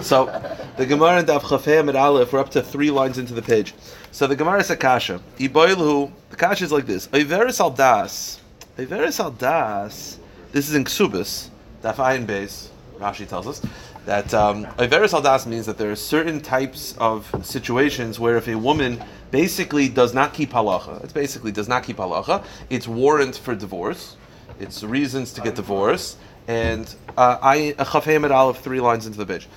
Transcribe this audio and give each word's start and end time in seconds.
So 0.00 0.26
the 0.76 0.86
Gemara 0.86 1.20
in 1.20 1.26
Daf 1.26 1.42
Chafei 1.42 1.86
at 1.86 1.94
Aleph, 1.94 2.32
we're 2.32 2.38
up 2.38 2.50
to 2.50 2.62
three 2.62 2.90
lines 2.90 3.18
into 3.18 3.34
the 3.34 3.42
page. 3.42 3.74
So 4.10 4.26
the 4.26 4.34
Gemara 4.34 4.60
is 4.60 4.70
a 4.70 4.76
kasha. 4.76 5.20
Iboilhu, 5.38 6.10
the 6.30 6.36
kasha 6.36 6.64
is 6.64 6.72
like 6.72 6.86
this. 6.86 7.08
Oiveris 7.08 7.60
al 7.60 7.70
das. 7.70 8.40
Oiveris 8.78 9.20
al 9.20 9.30
das. 9.32 10.18
This 10.50 10.68
is 10.68 10.74
in 10.74 10.84
Ksubis, 10.84 11.50
Daf 11.82 11.96
Ayin 11.96 12.26
Beis. 12.26 12.68
Rashi 12.98 13.28
tells 13.28 13.46
us 13.46 13.60
that 14.06 14.32
um, 14.34 14.66
al 14.78 15.22
das 15.22 15.46
means 15.46 15.66
that 15.66 15.78
there 15.78 15.90
are 15.90 15.96
certain 15.96 16.40
types 16.40 16.96
of 16.98 17.30
situations 17.44 18.18
where 18.18 18.36
if 18.36 18.48
a 18.48 18.56
woman 18.56 19.02
basically 19.30 19.88
does 19.88 20.14
not 20.14 20.32
keep 20.34 20.50
halacha, 20.50 21.02
it's 21.04 21.12
basically 21.12 21.52
does 21.52 21.68
not 21.68 21.84
keep 21.84 21.98
halacha, 21.98 22.44
it's 22.70 22.88
warrant 22.88 23.36
for 23.36 23.54
divorce. 23.54 24.16
It's 24.60 24.82
reasons 24.84 25.32
to 25.34 25.40
get 25.40 25.54
divorced 25.54 26.18
and 26.48 26.94
uh, 27.16 27.38
I 27.42 27.74
at 27.78 28.30
Aleph 28.32 28.60
three 28.60 28.80
lines 28.80 29.06
into 29.06 29.18
the 29.18 29.26
page. 29.26 29.48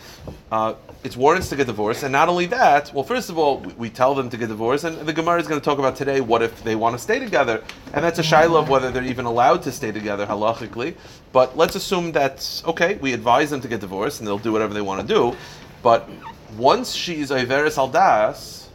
Uh, 0.51 0.75
it's 1.03 1.15
warrants 1.15 1.49
to 1.49 1.55
get 1.55 1.67
divorced, 1.67 2.03
and 2.03 2.11
not 2.11 2.29
only 2.29 2.47
that. 2.47 2.91
Well, 2.93 3.03
first 3.03 3.29
of 3.29 3.37
all, 3.37 3.59
we, 3.59 3.73
we 3.73 3.89
tell 3.89 4.15
them 4.15 4.29
to 4.29 4.37
get 4.37 4.47
divorced, 4.47 4.83
and 4.83 4.97
the 5.07 5.13
Gemara 5.13 5.39
is 5.39 5.47
going 5.47 5.59
to 5.59 5.63
talk 5.63 5.77
about 5.77 5.95
today. 5.95 6.21
What 6.21 6.41
if 6.41 6.63
they 6.63 6.75
want 6.75 6.95
to 6.95 6.99
stay 6.99 7.19
together? 7.19 7.63
And 7.93 8.03
that's 8.03 8.19
a 8.19 8.23
shiloh 8.23 8.59
of 8.59 8.69
whether 8.69 8.91
they're 8.91 9.03
even 9.03 9.25
allowed 9.25 9.61
to 9.63 9.71
stay 9.71 9.91
together 9.91 10.25
halachically. 10.25 10.95
But 11.31 11.55
let's 11.57 11.75
assume 11.75 12.11
that 12.13 12.63
okay, 12.65 12.95
we 12.95 13.13
advise 13.13 13.49
them 13.49 13.61
to 13.61 13.67
get 13.67 13.81
divorced, 13.81 14.19
and 14.19 14.27
they'll 14.27 14.39
do 14.39 14.51
whatever 14.51 14.73
they 14.73 14.81
want 14.81 15.07
to 15.07 15.07
do. 15.07 15.35
But 15.83 16.09
once 16.57 16.93
she's 16.93 17.29
Iveris 17.29 17.77
al 17.77 17.89
das, 17.89 18.69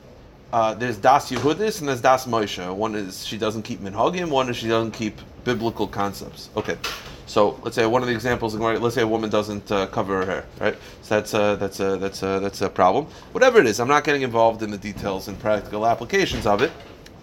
uh, 0.52 0.74
there's 0.74 0.96
das 0.96 1.30
Yehudis 1.30 1.80
and 1.80 1.88
there's 1.88 2.00
das 2.00 2.26
Moshe. 2.26 2.74
One 2.74 2.94
is 2.94 3.26
she 3.26 3.38
doesn't 3.38 3.62
keep 3.62 3.80
minhagim, 3.80 4.30
one 4.30 4.48
is 4.48 4.56
she 4.56 4.68
doesn't 4.68 4.92
keep 4.92 5.18
biblical 5.44 5.86
concepts. 5.86 6.50
Okay. 6.56 6.76
So 7.30 7.60
let's 7.62 7.76
say 7.76 7.86
one 7.86 8.02
of 8.02 8.08
the 8.08 8.14
examples, 8.14 8.56
let's 8.56 8.96
say 8.96 9.02
a 9.02 9.06
woman 9.06 9.30
doesn't 9.30 9.70
uh, 9.70 9.86
cover 9.86 10.16
her 10.16 10.26
hair, 10.26 10.46
right? 10.58 10.76
So 11.02 11.14
that's 11.14 11.32
a, 11.32 11.56
that's 11.60 11.78
a, 11.78 11.96
that's 11.96 12.24
a, 12.24 12.40
that's 12.40 12.60
a 12.60 12.68
problem. 12.68 13.06
Whatever 13.30 13.60
it 13.60 13.66
is, 13.66 13.78
I'm 13.78 13.86
not 13.86 14.02
getting 14.02 14.22
involved 14.22 14.64
in 14.64 14.70
the 14.72 14.76
details 14.76 15.28
and 15.28 15.38
practical 15.38 15.86
applications 15.86 16.44
of 16.44 16.60
it, 16.60 16.72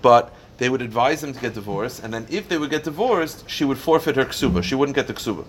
but 0.01 0.33
they 0.59 0.69
would 0.69 0.81
advise 0.81 1.19
them 1.19 1.33
to 1.33 1.39
get 1.41 1.55
divorced, 1.55 2.03
and 2.03 2.13
then 2.13 2.25
if 2.29 2.47
they 2.47 2.57
would 2.57 2.69
get 2.69 2.85
divorced, 2.85 3.49
she 3.49 3.65
would 3.65 3.77
forfeit 3.77 4.15
her 4.15 4.23
ksuba. 4.23 4.63
She 4.63 4.75
wouldn't 4.75 4.95
get 4.95 5.07
the 5.07 5.13
ksuba. 5.13 5.45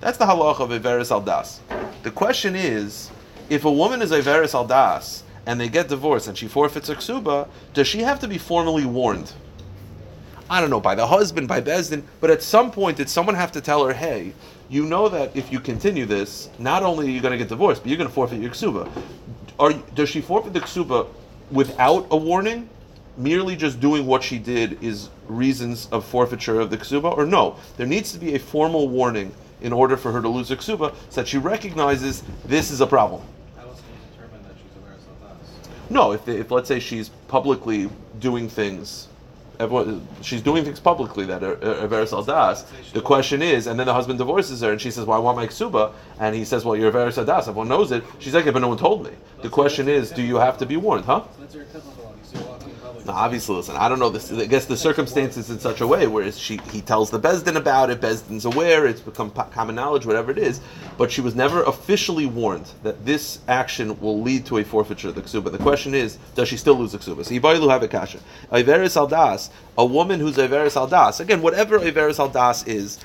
That's 0.00 0.16
the 0.16 0.26
halach 0.26 0.60
of 0.60 0.70
Iveris 0.70 1.10
al 1.10 1.22
das. 1.22 1.60
The 2.04 2.12
question 2.12 2.54
is, 2.54 3.10
if 3.50 3.64
a 3.64 3.72
woman 3.72 4.00
is 4.00 4.12
Iveris 4.12 4.54
al 4.54 4.64
das 4.68 5.24
and 5.44 5.60
they 5.60 5.68
get 5.68 5.88
divorced 5.88 6.28
and 6.28 6.38
she 6.38 6.46
forfeits 6.46 6.86
her 6.86 6.94
ksuba, 6.94 7.48
does 7.74 7.88
she 7.88 8.02
have 8.02 8.20
to 8.20 8.28
be 8.28 8.38
formally 8.38 8.86
warned? 8.86 9.32
I 10.50 10.60
don't 10.60 10.70
know, 10.70 10.80
by 10.80 10.94
the 10.94 11.06
husband, 11.06 11.46
by 11.46 11.60
Bezdin, 11.60 12.02
but 12.20 12.30
at 12.30 12.42
some 12.42 12.70
point 12.70 12.96
did 12.96 13.10
someone 13.10 13.34
have 13.34 13.52
to 13.52 13.60
tell 13.60 13.84
her, 13.84 13.92
hey, 13.92 14.32
you 14.70 14.86
know 14.86 15.08
that 15.08 15.36
if 15.36 15.52
you 15.52 15.60
continue 15.60 16.06
this, 16.06 16.48
not 16.58 16.82
only 16.82 17.06
are 17.06 17.10
you 17.10 17.20
going 17.20 17.32
to 17.32 17.38
get 17.38 17.48
divorced, 17.48 17.82
but 17.82 17.88
you're 17.88 17.98
going 17.98 18.08
to 18.08 18.14
forfeit 18.14 18.40
your 18.40 18.50
ksuba. 18.50 18.90
Are, 19.58 19.72
does 19.94 20.08
she 20.08 20.20
forfeit 20.20 20.54
the 20.54 20.60
ksuba 20.60 21.06
without 21.50 22.06
a 22.10 22.16
warning? 22.16 22.68
Merely 23.18 23.56
just 23.56 23.80
doing 23.80 24.06
what 24.06 24.22
she 24.22 24.38
did 24.38 24.82
is 24.82 25.10
reasons 25.26 25.88
of 25.90 26.04
forfeiture 26.04 26.60
of 26.60 26.70
the 26.70 26.78
ksuba, 26.78 27.14
or 27.16 27.26
no? 27.26 27.56
There 27.76 27.86
needs 27.86 28.12
to 28.12 28.18
be 28.18 28.34
a 28.34 28.38
formal 28.38 28.88
warning 28.88 29.34
in 29.60 29.72
order 29.72 29.96
for 29.96 30.12
her 30.12 30.22
to 30.22 30.28
lose 30.28 30.48
her 30.48 30.56
ksuba, 30.56 30.94
so 31.10 31.20
that 31.20 31.28
she 31.28 31.36
recognizes 31.36 32.22
this 32.46 32.70
is 32.70 32.80
a 32.80 32.86
problem. 32.86 33.22
No, 35.90 36.12
if, 36.12 36.28
if 36.28 36.50
let's 36.50 36.68
say 36.68 36.80
she's 36.80 37.08
publicly 37.28 37.88
doing 38.18 38.48
things 38.48 39.08
everyone, 39.58 40.06
she's 40.22 40.42
doing 40.42 40.64
things 40.64 40.80
publicly 40.80 41.24
that 41.26 41.42
are, 41.42 41.56
Averis 41.56 42.12
al 42.12 42.22
das. 42.22 42.64
The 42.92 43.00
question 43.00 43.42
is, 43.42 43.66
and 43.66 43.78
then 43.78 43.86
the 43.86 43.94
husband 43.94 44.18
divorces 44.18 44.60
her, 44.60 44.72
and 44.72 44.80
she 44.80 44.90
says, 44.90 45.04
"Well, 45.04 45.16
I 45.18 45.20
want 45.20 45.36
my 45.36 45.46
ksuba," 45.46 45.92
and 46.20 46.34
he 46.34 46.44
says, 46.44 46.64
"Well, 46.64 46.76
you're 46.76 46.92
Averis 46.92 47.24
das. 47.24 47.48
Everyone 47.48 47.68
knows 47.68 47.92
it." 47.92 48.04
She's 48.18 48.34
like, 48.34 48.44
"Yeah, 48.44 48.52
but 48.52 48.62
no 48.62 48.68
one 48.68 48.78
told 48.78 49.04
me." 49.04 49.10
The 49.42 49.48
question 49.48 49.88
is, 49.88 50.10
do 50.10 50.22
you 50.22 50.36
have 50.36 50.58
to 50.58 50.66
be 50.66 50.76
warned, 50.76 51.04
huh? 51.04 51.22
Now, 53.06 53.14
obviously, 53.14 53.56
listen, 53.56 53.76
I 53.76 53.88
don't 53.88 54.00
know 54.00 54.10
this. 54.10 54.30
I 54.30 54.44
guess 54.44 54.66
the 54.66 54.76
circumstances 54.76 55.48
in 55.48 55.58
such 55.58 55.80
a 55.80 55.86
way 55.86 56.06
where 56.06 56.30
she 56.32 56.60
he 56.72 56.82
tells 56.82 57.10
the 57.10 57.18
Bezdin 57.18 57.56
about 57.56 57.88
it, 57.88 58.00
Bezdin's 58.02 58.44
aware, 58.44 58.86
it's 58.86 59.00
become 59.00 59.30
common 59.30 59.76
knowledge, 59.76 60.04
whatever 60.04 60.30
it 60.30 60.36
is, 60.36 60.60
but 60.98 61.10
she 61.10 61.22
was 61.22 61.34
never 61.34 61.62
officially 61.62 62.26
warned 62.26 62.66
that 62.82 63.06
this 63.06 63.38
action 63.48 63.98
will 64.00 64.20
lead 64.20 64.44
to 64.46 64.58
a 64.58 64.64
forfeiture 64.64 65.08
of 65.08 65.14
the 65.14 65.22
ksuba. 65.22 65.50
The 65.50 65.58
question 65.58 65.94
is, 65.94 66.18
does 66.34 66.48
she 66.48 66.58
still 66.58 66.74
lose 66.74 66.92
the 66.92 66.98
ksuba? 66.98 67.24
So 67.24 67.34
Ibailu 67.34 67.70
have 67.70 67.82
a 67.82 67.88
kasha. 67.88 68.18
Iveris 68.52 68.96
aldas, 68.96 69.47
a 69.76 69.84
woman 69.84 70.20
who's 70.20 70.36
Iveris 70.36 70.74
aldas. 70.76 71.20
Again, 71.20 71.40
whatever 71.42 71.78
Iveris 71.78 72.18
aldas 72.18 72.66
is, 72.66 72.98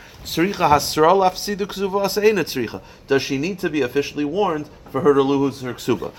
does 3.07 3.21
she 3.21 3.37
need 3.37 3.59
to 3.59 3.69
be 3.69 3.81
officially 3.81 4.25
warned 4.25 4.69
for 4.89 5.01
her 5.01 5.13
to 5.13 5.21
lose 5.21 5.61
her 5.61 5.73
ksuba? 5.73 6.13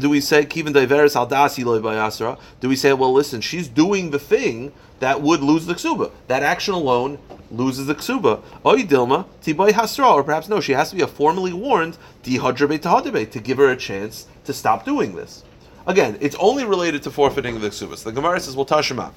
Do 0.00 0.08
we 0.08 0.20
say 0.20 0.46
kivan 0.46 0.72
diveris 0.72 1.14
aldasi 1.14 1.64
loy 1.64 2.36
Do 2.60 2.68
we 2.68 2.76
say, 2.76 2.94
well, 2.94 3.12
listen, 3.12 3.42
she's 3.42 3.68
doing 3.68 4.10
the 4.10 4.18
thing 4.18 4.72
that 5.00 5.20
would 5.20 5.40
lose 5.40 5.66
the 5.66 5.74
ksuba. 5.74 6.10
That 6.28 6.42
action 6.42 6.72
alone 6.72 7.18
loses 7.50 7.86
the 7.86 7.94
ksuba. 7.94 8.42
Oy 8.64 8.82
dilma 8.84 9.26
hasra, 9.44 10.14
or 10.14 10.24
perhaps 10.24 10.48
no, 10.48 10.60
she 10.60 10.72
has 10.72 10.88
to 10.90 10.96
be 10.96 11.04
formally 11.04 11.52
warned 11.52 11.98
to 12.22 12.30
give 12.30 13.58
her 13.58 13.70
a 13.70 13.76
chance 13.76 14.26
to 14.44 14.52
stop 14.54 14.86
doing 14.86 15.14
this. 15.14 15.44
Again, 15.86 16.16
it's 16.20 16.36
only 16.40 16.64
related 16.64 17.02
to 17.02 17.10
forfeiting 17.10 17.60
the 17.60 17.68
ksuba. 17.68 17.98
So 17.98 18.08
the 18.08 18.12
Gemara 18.12 18.40
says, 18.40 18.56
well, 18.56 18.64
tashima. 18.64 19.12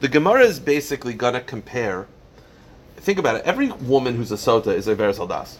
The 0.00 0.08
Gemara 0.08 0.42
is 0.42 0.60
basically 0.60 1.14
going 1.14 1.34
to 1.34 1.40
compare 1.40 2.06
think 3.04 3.18
about 3.18 3.36
it. 3.36 3.42
Every 3.44 3.70
woman 3.70 4.16
who's 4.16 4.32
a 4.32 4.36
sota 4.36 4.68
is 4.68 4.88
a 4.88 4.94
veres 4.94 5.18
aldas, 5.18 5.56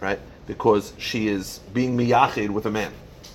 right? 0.00 0.18
Because 0.46 0.92
she 0.98 1.28
is 1.28 1.60
being 1.72 1.96
miyachid 1.96 2.50
with 2.50 2.66
a 2.66 2.70
man. 2.70 2.92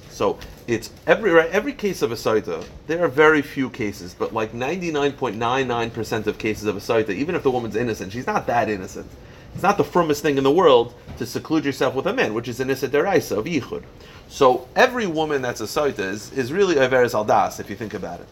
So 0.10 0.38
it's 0.68 0.92
every 1.08 1.32
right, 1.32 1.50
every 1.50 1.74
case 1.74 2.02
of 2.02 2.12
a 2.12 2.16
sota. 2.16 2.64
There 2.88 3.04
are 3.04 3.08
very 3.08 3.42
few 3.42 3.70
cases, 3.70 4.14
but 4.14 4.34
like 4.34 4.54
ninety 4.54 4.92
nine 4.92 5.14
point 5.14 5.38
nine 5.38 5.68
nine 5.68 5.90
percent 5.90 6.28
of 6.28 6.38
cases 6.38 6.66
of 6.66 6.78
a 6.78 6.80
sota, 6.80 7.10
even 7.10 7.36
if 7.36 7.44
the 7.44 7.52
woman's 7.52 7.76
innocent, 7.76 8.12
she's 8.12 8.28
not 8.28 8.46
that 8.48 8.70
innocent. 8.70 9.08
It's 9.54 9.64
not 9.64 9.78
the 9.78 9.84
firmest 9.84 10.22
thing 10.22 10.38
in 10.38 10.44
the 10.44 10.52
world 10.52 10.94
to 11.18 11.26
seclude 11.26 11.66
yourself 11.66 11.96
with 11.96 12.06
a 12.06 12.14
man, 12.14 12.36
which 12.36 12.48
is 12.48 12.60
an 12.60 12.70
issa 12.70 12.88
deraisa 12.88 13.38
of 13.38 13.46
yichud. 13.46 13.84
So 14.28 14.68
every 14.76 15.08
woman 15.08 15.42
that's 15.42 15.62
a 15.62 15.64
sota 15.64 16.00
is, 16.00 16.32
is 16.34 16.54
really 16.54 16.78
a 16.78 16.88
veres 16.88 17.14
aldas, 17.14 17.60
if 17.60 17.68
you 17.70 17.76
think 17.76 17.96
about 17.96 18.20
it. 18.20 18.28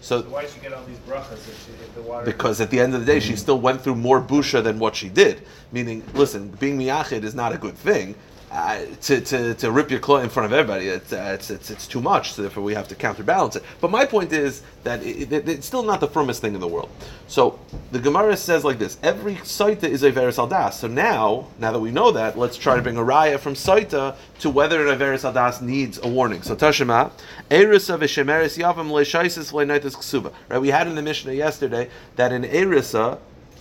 So, 0.00 0.22
why 0.22 0.42
did 0.42 0.50
she 0.50 0.60
get 0.60 0.72
all 0.72 0.82
these 0.84 0.98
brachas 0.98 1.32
if, 1.32 1.66
she, 1.66 1.72
if 1.72 1.94
the 1.94 2.02
water? 2.02 2.24
Because 2.24 2.60
at 2.60 2.70
the 2.70 2.80
end 2.80 2.94
of 2.94 3.00
the 3.00 3.06
day, 3.06 3.20
she 3.20 3.30
mm-hmm. 3.30 3.36
still 3.36 3.60
went 3.60 3.82
through 3.82 3.96
more 3.96 4.20
busha 4.20 4.62
than 4.62 4.78
what 4.78 4.96
she 4.96 5.08
did. 5.08 5.46
Meaning, 5.72 6.02
listen, 6.14 6.48
being 6.60 6.78
miyachid 6.78 7.22
is 7.22 7.34
not 7.34 7.52
a 7.52 7.58
good 7.58 7.76
thing 7.76 8.14
to, 8.50 9.20
to, 9.20 9.54
to 9.54 9.70
rip 9.70 9.90
your 9.90 10.00
cloth 10.00 10.24
in 10.24 10.28
front 10.28 10.46
of 10.46 10.52
everybody, 10.52 10.88
it's, 10.88 11.12
uh, 11.12 11.32
it's, 11.34 11.50
it's, 11.50 11.70
it's, 11.70 11.86
too 11.86 12.00
much, 12.00 12.32
so 12.32 12.42
therefore 12.42 12.64
we 12.64 12.74
have 12.74 12.88
to 12.88 12.96
counterbalance 12.96 13.54
it. 13.54 13.62
But 13.80 13.92
my 13.92 14.04
point 14.04 14.32
is 14.32 14.62
that 14.82 15.04
it, 15.04 15.32
it, 15.32 15.48
it's 15.48 15.66
still 15.66 15.84
not 15.84 16.00
the 16.00 16.08
firmest 16.08 16.40
thing 16.40 16.54
in 16.54 16.60
the 16.60 16.66
world. 16.66 16.90
So 17.28 17.60
the 17.92 18.00
Gemara 18.00 18.36
says 18.36 18.64
like 18.64 18.78
this 18.78 18.98
every 19.04 19.36
Saita 19.36 19.84
is 19.84 20.02
a 20.02 20.10
Veris 20.10 20.36
Aldas. 20.36 20.72
So 20.72 20.88
now, 20.88 21.46
now 21.60 21.70
that 21.70 21.78
we 21.78 21.92
know 21.92 22.10
that, 22.10 22.36
let's 22.36 22.56
try 22.56 22.74
to 22.74 22.82
bring 22.82 22.96
a 22.96 23.02
raya 23.02 23.38
from 23.38 23.54
Saita 23.54 24.16
to 24.40 24.50
whether 24.50 24.84
a 24.88 24.96
Veris 24.96 25.22
Aldas 25.22 25.62
needs 25.62 26.00
a 26.02 26.08
warning. 26.08 26.42
So 26.42 26.56
Tashima, 26.56 27.12
Erisa 27.50 27.98
v'shemeris 27.98 28.58
yavam 28.58 28.90
le'shaisis 28.90 29.52
v'le'naitis 29.52 29.94
ksuba. 29.96 30.32
Right, 30.48 30.60
we 30.60 30.68
had 30.68 30.88
in 30.88 30.96
the 30.96 31.02
Mishnah 31.02 31.34
yesterday 31.34 31.88
that 32.16 32.32
in 32.32 32.42
Erisa, 32.42 33.18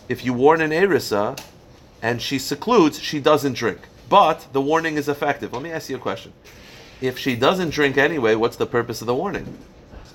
if 0.07 0.25
you 0.25 0.33
warn 0.33 0.61
an 0.61 0.71
Erisa 0.71 1.39
and 2.01 2.19
she 2.19 2.39
secludes, 2.39 2.99
she 2.99 3.19
doesn't 3.19 3.53
drink 3.53 3.81
but 4.09 4.47
the 4.51 4.61
warning 4.61 4.95
is 4.95 5.07
effective. 5.07 5.53
Let 5.53 5.61
me 5.61 5.71
ask 5.71 5.89
you 5.89 5.95
a 5.95 5.99
question. 5.99 6.33
If 7.01 7.17
she 7.17 7.35
doesn't 7.35 7.69
drink 7.69 7.97
anyway, 7.97 8.35
what's 8.35 8.57
the 8.57 8.65
purpose 8.65 9.01
of 9.01 9.07
the 9.07 9.15
warning? 9.15 9.57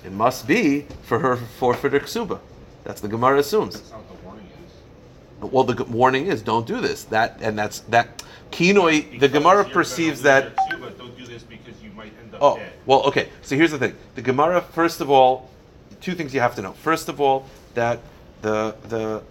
It 0.05 0.11
must 0.11 0.47
be 0.47 0.85
for 1.03 1.19
her 1.19 1.35
forfeit 1.35 1.93
her 1.93 1.99
ksuba. 1.99 2.39
That's 2.83 3.01
the 3.01 3.07
Gemara 3.07 3.39
assumes. 3.39 3.73
That's 3.73 3.91
not 3.91 4.07
the 4.07 4.25
warning 4.25 4.47
is. 4.63 5.51
well, 5.51 5.63
the 5.63 5.83
warning 5.85 6.27
is 6.27 6.43
don't 6.43 6.67
do 6.67 6.79
this. 6.79 7.05
That 7.05 7.39
and 7.41 7.57
that's 7.57 7.79
that. 7.89 8.23
Kinoi, 8.51 9.19
the 9.19 9.27
Gemara 9.27 9.65
perceives 9.65 10.21
that. 10.21 10.53
oh, 12.39 12.59
well, 12.85 13.01
okay. 13.03 13.29
So 13.41 13.55
here's 13.55 13.71
the 13.71 13.79
thing. 13.79 13.95
The 14.13 14.21
Gemara, 14.21 14.61
first 14.61 15.01
of 15.01 15.09
all, 15.09 15.49
two 15.99 16.13
things 16.13 16.33
you 16.33 16.39
have 16.39 16.53
to 16.55 16.61
know. 16.61 16.73
First 16.73 17.09
of 17.09 17.19
all, 17.19 17.47
that 17.73 17.99
the 18.43 18.75
the 18.87 19.23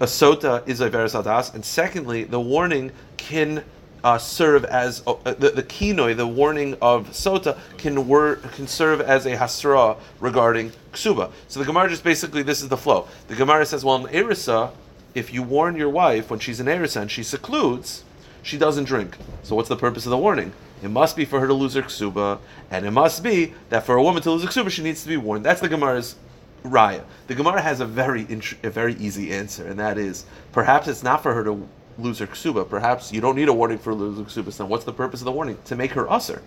a 0.00 0.06
sota 0.06 0.66
is 0.68 0.80
a 0.80 0.90
veris 0.90 1.14
adas, 1.14 1.54
and 1.54 1.64
secondly, 1.64 2.24
the 2.24 2.40
warning 2.40 2.90
can 3.16 3.62
uh, 4.04 4.18
serve 4.18 4.64
as 4.64 5.02
uh, 5.06 5.14
the, 5.24 5.50
the 5.50 5.62
kinoi, 5.62 6.16
the 6.16 6.26
warning 6.26 6.76
of 6.82 7.10
sota, 7.10 7.58
can 7.78 8.08
wor- 8.08 8.36
can 8.54 8.66
serve 8.66 9.00
as 9.00 9.26
a 9.26 9.36
hasra 9.36 9.96
regarding 10.20 10.72
ksuba. 10.92 11.30
So 11.48 11.60
the 11.60 11.66
Gemara 11.66 11.88
just 11.88 12.04
basically 12.04 12.42
this 12.42 12.62
is 12.62 12.68
the 12.68 12.76
flow. 12.76 13.08
The 13.28 13.36
Gemara 13.36 13.64
says, 13.66 13.84
well, 13.84 14.04
in 14.06 14.12
erisa, 14.12 14.72
if 15.14 15.32
you 15.32 15.42
warn 15.42 15.76
your 15.76 15.90
wife 15.90 16.30
when 16.30 16.40
she's 16.40 16.60
in 16.60 16.66
erisa 16.66 17.02
and 17.02 17.10
she 17.10 17.22
secludes, 17.22 18.04
she 18.42 18.58
doesn't 18.58 18.84
drink. 18.84 19.16
So 19.42 19.54
what's 19.54 19.68
the 19.68 19.76
purpose 19.76 20.06
of 20.06 20.10
the 20.10 20.18
warning? 20.18 20.52
It 20.82 20.90
must 20.90 21.16
be 21.16 21.24
for 21.24 21.38
her 21.38 21.46
to 21.46 21.54
lose 21.54 21.74
her 21.74 21.82
ksuba, 21.82 22.40
and 22.70 22.84
it 22.84 22.90
must 22.90 23.22
be 23.22 23.54
that 23.68 23.86
for 23.86 23.94
a 23.94 24.02
woman 24.02 24.20
to 24.22 24.32
lose 24.32 24.42
her 24.42 24.48
ksuba, 24.48 24.70
she 24.70 24.82
needs 24.82 25.02
to 25.02 25.08
be 25.08 25.16
warned. 25.16 25.44
That's 25.44 25.60
the 25.60 25.68
Gemara's 25.68 26.16
raya. 26.64 27.04
The 27.28 27.36
Gemara 27.36 27.60
has 27.60 27.80
a 27.80 27.86
very 27.86 28.26
int- 28.28 28.64
a 28.64 28.70
very 28.70 28.94
easy 28.94 29.32
answer, 29.32 29.66
and 29.66 29.78
that 29.78 29.96
is 29.96 30.24
perhaps 30.50 30.88
it's 30.88 31.02
not 31.04 31.22
for 31.22 31.34
her 31.34 31.44
to 31.44 31.68
lose 31.98 32.18
her 32.18 32.26
ksuba. 32.26 32.68
Perhaps 32.68 33.12
you 33.12 33.20
don't 33.20 33.36
need 33.36 33.48
a 33.48 33.52
warning 33.52 33.78
for 33.78 33.94
losing 33.94 34.24
ksuba. 34.24 34.56
Then 34.56 34.68
what's 34.68 34.84
the 34.84 34.92
purpose 34.92 35.20
of 35.20 35.26
the 35.26 35.32
warning? 35.32 35.58
To 35.66 35.76
make 35.76 35.92
her 35.92 36.10
usher, 36.10 36.42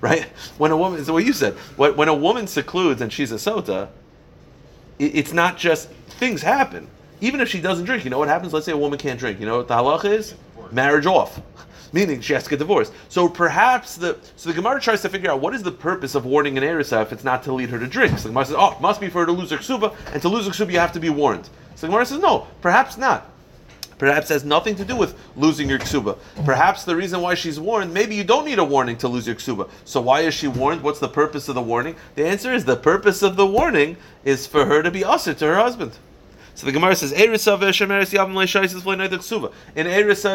right? 0.00 0.24
When 0.58 0.70
a 0.70 0.76
woman, 0.76 1.00
is 1.00 1.10
what 1.10 1.24
you 1.24 1.32
said. 1.32 1.54
When, 1.76 1.96
when 1.96 2.08
a 2.08 2.14
woman 2.14 2.46
secludes 2.46 3.00
and 3.00 3.12
she's 3.12 3.32
a 3.32 3.36
sota, 3.36 3.88
it's 4.98 5.32
not 5.32 5.58
just 5.58 5.88
things 6.18 6.42
happen. 6.42 6.88
Even 7.20 7.40
if 7.40 7.48
she 7.48 7.60
doesn't 7.60 7.84
drink, 7.84 8.04
you 8.04 8.10
know 8.10 8.18
what 8.18 8.28
happens? 8.28 8.52
Let's 8.52 8.66
say 8.66 8.72
a 8.72 8.76
woman 8.76 8.98
can't 8.98 9.18
drink. 9.18 9.40
You 9.40 9.46
know 9.46 9.58
what 9.58 9.68
the 9.68 9.74
halacha 9.74 10.12
is? 10.12 10.34
Marriage 10.70 11.06
off. 11.06 11.40
Meaning 11.92 12.20
she 12.20 12.32
has 12.32 12.44
to 12.44 12.50
get 12.50 12.58
divorced. 12.58 12.92
So 13.08 13.28
perhaps 13.28 13.96
the 13.96 14.18
so 14.36 14.50
the 14.50 14.54
Gemara 14.54 14.80
tries 14.80 15.00
to 15.02 15.08
figure 15.08 15.30
out 15.30 15.40
what 15.40 15.54
is 15.54 15.62
the 15.62 15.72
purpose 15.72 16.14
of 16.14 16.26
warning 16.26 16.58
an 16.58 16.64
erisa 16.64 17.02
if 17.02 17.12
it's 17.12 17.24
not 17.24 17.42
to 17.44 17.52
lead 17.52 17.70
her 17.70 17.78
to 17.78 17.86
drink. 17.86 18.18
So 18.18 18.24
the 18.24 18.28
Gemara 18.30 18.46
says, 18.46 18.56
oh, 18.58 18.72
it 18.72 18.80
must 18.80 19.00
be 19.00 19.08
for 19.08 19.20
her 19.20 19.26
to 19.26 19.32
lose 19.32 19.50
her 19.50 19.58
ksuba, 19.58 19.94
and 20.12 20.20
to 20.22 20.28
lose 20.28 20.46
her 20.46 20.52
ksuba 20.52 20.72
you 20.72 20.78
have 20.80 20.92
to 20.92 21.00
be 21.00 21.10
warned. 21.10 21.44
So 21.76 21.86
the 21.86 21.92
Gemara 21.92 22.06
says, 22.06 22.18
no, 22.18 22.46
perhaps 22.60 22.96
not. 22.96 23.30
Perhaps 24.04 24.30
it 24.30 24.34
has 24.34 24.44
nothing 24.44 24.76
to 24.76 24.84
do 24.84 24.94
with 24.94 25.18
losing 25.34 25.66
your 25.66 25.78
ksuba. 25.78 26.18
Perhaps 26.44 26.84
the 26.84 26.94
reason 26.94 27.22
why 27.22 27.34
she's 27.34 27.58
warned, 27.58 27.94
maybe 27.94 28.14
you 28.14 28.22
don't 28.22 28.44
need 28.44 28.58
a 28.58 28.64
warning 28.64 28.98
to 28.98 29.08
lose 29.08 29.26
your 29.26 29.34
ksuba. 29.34 29.66
So 29.86 30.02
why 30.02 30.20
is 30.20 30.34
she 30.34 30.46
warned? 30.46 30.82
What's 30.82 30.98
the 30.98 31.08
purpose 31.08 31.48
of 31.48 31.54
the 31.54 31.62
warning? 31.62 31.96
The 32.14 32.26
answer 32.26 32.52
is 32.52 32.66
the 32.66 32.76
purpose 32.76 33.22
of 33.22 33.36
the 33.36 33.46
warning 33.46 33.96
is 34.22 34.46
for 34.46 34.66
her 34.66 34.82
to 34.82 34.90
be 34.90 35.06
usher 35.06 35.32
to 35.32 35.46
her 35.46 35.54
husband. 35.54 35.92
So 36.54 36.66
the 36.66 36.72
Gemara 36.72 36.94
says. 36.94 37.12
And 37.12 37.32
Erisa 37.32 37.48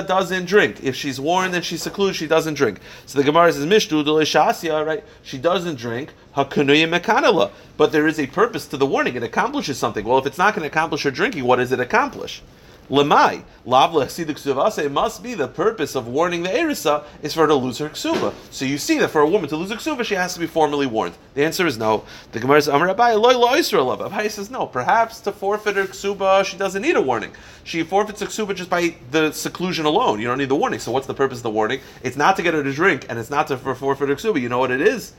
doesn't 0.07 0.45
drink. 0.45 0.83
If 0.83 0.95
she's 0.95 1.19
warned 1.21 1.53
and 1.53 1.63
she's 1.63 1.83
secluded, 1.83 2.15
she 2.15 2.25
doesn't 2.25 2.55
drink. 2.55 2.79
So 3.05 3.19
the 3.19 3.23
Gemara 3.23 3.53
says, 3.53 3.67
Mishdu 3.67 4.03
d'leishasya, 4.03 4.83
right? 4.83 5.03
She 5.21 5.37
doesn't 5.37 5.75
drink. 5.75 6.11
But 6.35 7.91
there 7.91 8.07
is 8.07 8.19
a 8.19 8.25
purpose 8.25 8.65
to 8.67 8.77
the 8.77 8.87
warning. 8.87 9.15
It 9.15 9.21
accomplishes 9.21 9.77
something. 9.77 10.03
Well, 10.05 10.17
if 10.17 10.25
it's 10.25 10.39
not 10.39 10.55
going 10.55 10.63
to 10.63 10.67
accomplish 10.67 11.03
her 11.03 11.11
drinking, 11.11 11.43
what 11.43 11.57
does 11.57 11.71
it 11.71 11.79
accomplish? 11.79 12.41
Lemai, 12.89 13.43
lavla 13.67 14.05
ksuvasa, 14.05 14.83
it 14.83 14.91
must 14.91 15.21
be 15.21 15.35
the 15.35 15.47
purpose 15.47 15.93
of 15.93 16.07
warning 16.07 16.41
the 16.41 16.49
Erisa 16.49 17.03
is 17.21 17.35
for 17.35 17.41
her 17.41 17.47
to 17.47 17.53
lose 17.53 17.77
her 17.77 17.89
ksuba. 17.89 18.33
So 18.49 18.65
you 18.65 18.79
see 18.79 18.97
that 18.97 19.09
for 19.09 19.21
a 19.21 19.29
woman 19.29 19.47
to 19.49 19.55
lose 19.55 19.69
her 19.69 19.75
ksuba, 19.75 20.03
she 20.03 20.15
has 20.15 20.33
to 20.33 20.39
be 20.39 20.47
formally 20.47 20.87
warned. 20.87 21.13
The 21.35 21.45
answer 21.45 21.67
is 21.67 21.77
no. 21.77 22.03
The 22.31 22.39
Gemara 22.39 22.63
says, 22.63 22.73
Amar 22.73 22.87
loy 22.95 23.37
lo 23.37 23.49
Yisrael 23.49 23.95
Abai 23.95 24.31
says, 24.31 24.49
no, 24.49 24.65
perhaps 24.65 25.19
to 25.21 25.31
forfeit 25.31 25.75
her 25.75 25.85
ksuba, 25.85 26.43
she 26.43 26.57
doesn't 26.57 26.81
need 26.81 26.95
a 26.95 27.01
warning. 27.01 27.31
She 27.63 27.83
forfeits 27.83 28.21
her 28.21 28.27
ksuba 28.27 28.55
just 28.55 28.71
by 28.71 28.95
the 29.11 29.31
seclusion 29.33 29.85
alone. 29.85 30.19
You 30.19 30.25
don't 30.25 30.39
need 30.39 30.49
the 30.49 30.55
warning. 30.55 30.79
So 30.79 30.91
what's 30.91 31.05
the 31.05 31.13
purpose 31.13 31.39
of 31.39 31.43
the 31.43 31.51
warning? 31.51 31.81
It's 32.01 32.17
not 32.17 32.37
to 32.37 32.41
get 32.41 32.55
her 32.55 32.63
to 32.63 32.73
drink, 32.73 33.05
and 33.07 33.19
it's 33.19 33.29
not 33.29 33.47
to 33.49 33.57
forfeit 33.57 34.09
her 34.09 34.15
ksuba. 34.15 34.41
You 34.41 34.49
know 34.49 34.59
what 34.59 34.71
it 34.71 34.81
is? 34.81 35.13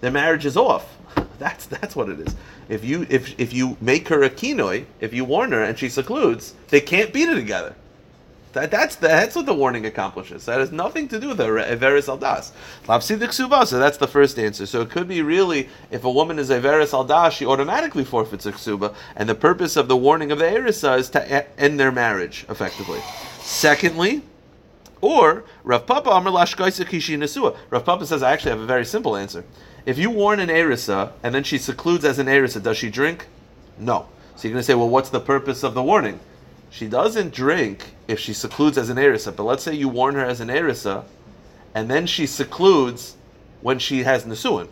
Their 0.00 0.12
marriage 0.12 0.46
is 0.46 0.56
off. 0.56 0.96
That's 1.38 1.66
that's 1.66 1.94
what 1.94 2.08
it 2.08 2.20
is. 2.20 2.34
If 2.68 2.84
you 2.84 3.06
if 3.10 3.38
if 3.38 3.52
you 3.52 3.76
make 3.80 4.08
her 4.08 4.22
a 4.22 4.30
kinoi, 4.30 4.86
if 5.00 5.12
you 5.12 5.24
warn 5.24 5.52
her 5.52 5.62
and 5.62 5.78
she 5.78 5.88
secludes, 5.88 6.54
they 6.68 6.80
can't 6.80 7.12
be 7.12 7.26
together. 7.26 7.74
That, 8.56 8.70
that's 8.70 8.96
the, 8.96 9.08
that's 9.08 9.36
what 9.36 9.44
the 9.44 9.52
warning 9.52 9.84
accomplishes. 9.84 10.46
That 10.46 10.60
has 10.60 10.72
nothing 10.72 11.08
to 11.08 11.20
do 11.20 11.28
with 11.28 11.40
Everis 11.40 12.08
Aldas. 12.08 12.52
Lapsidik 12.86 13.34
so 13.34 13.78
that's 13.78 13.98
the 13.98 14.06
first 14.06 14.38
answer. 14.38 14.64
So 14.64 14.80
it 14.80 14.88
could 14.88 15.06
be 15.06 15.20
really, 15.20 15.68
if 15.90 16.04
a 16.04 16.10
woman 16.10 16.38
is 16.38 16.48
Everis 16.48 16.94
Aldas, 16.94 17.32
she 17.32 17.44
automatically 17.44 18.02
forfeits 18.02 18.46
a 18.46 18.52
Ksuba, 18.52 18.94
and 19.14 19.28
the 19.28 19.34
purpose 19.34 19.76
of 19.76 19.88
the 19.88 19.96
warning 19.96 20.32
of 20.32 20.38
the 20.38 20.46
Erisa 20.46 20.98
is 20.98 21.10
to 21.10 21.60
end 21.60 21.78
their 21.78 21.92
marriage, 21.92 22.46
effectively. 22.48 23.00
Secondly, 23.40 24.22
or 25.02 25.44
Rav 25.62 25.86
Papa 25.86 26.08
Amr 26.08 26.30
Lashkaisa 26.30 26.86
Kishi 26.86 27.18
Nesua. 27.18 27.54
Rav 27.68 27.84
Papa 27.84 28.06
says, 28.06 28.22
I 28.22 28.32
actually 28.32 28.52
have 28.52 28.60
a 28.60 28.66
very 28.66 28.86
simple 28.86 29.16
answer. 29.16 29.44
If 29.86 29.98
you 29.98 30.10
warn 30.10 30.40
an 30.40 30.48
Erisa 30.48 31.12
and 31.22 31.32
then 31.32 31.44
she 31.44 31.58
secludes 31.58 32.04
as 32.04 32.18
an 32.18 32.26
Erisa, 32.26 32.60
does 32.60 32.76
she 32.76 32.90
drink? 32.90 33.28
No. 33.78 34.08
So 34.34 34.48
you're 34.48 34.52
going 34.52 34.60
to 34.60 34.66
say, 34.66 34.74
well, 34.74 34.88
what's 34.88 35.10
the 35.10 35.20
purpose 35.20 35.62
of 35.62 35.74
the 35.74 35.82
warning? 35.82 36.18
She 36.70 36.88
doesn't 36.88 37.32
drink 37.32 37.94
if 38.08 38.18
she 38.18 38.32
secludes 38.32 38.76
as 38.76 38.90
an 38.90 38.96
Erisa, 38.96 39.34
but 39.34 39.44
let's 39.44 39.62
say 39.62 39.74
you 39.74 39.88
warn 39.88 40.16
her 40.16 40.24
as 40.24 40.40
an 40.40 40.48
Erisa 40.48 41.04
and 41.76 41.88
then 41.88 42.06
she 42.06 42.26
secludes 42.26 43.16
when 43.60 43.78
she 43.78 44.02
has 44.02 44.24
Nesuin. 44.24 44.68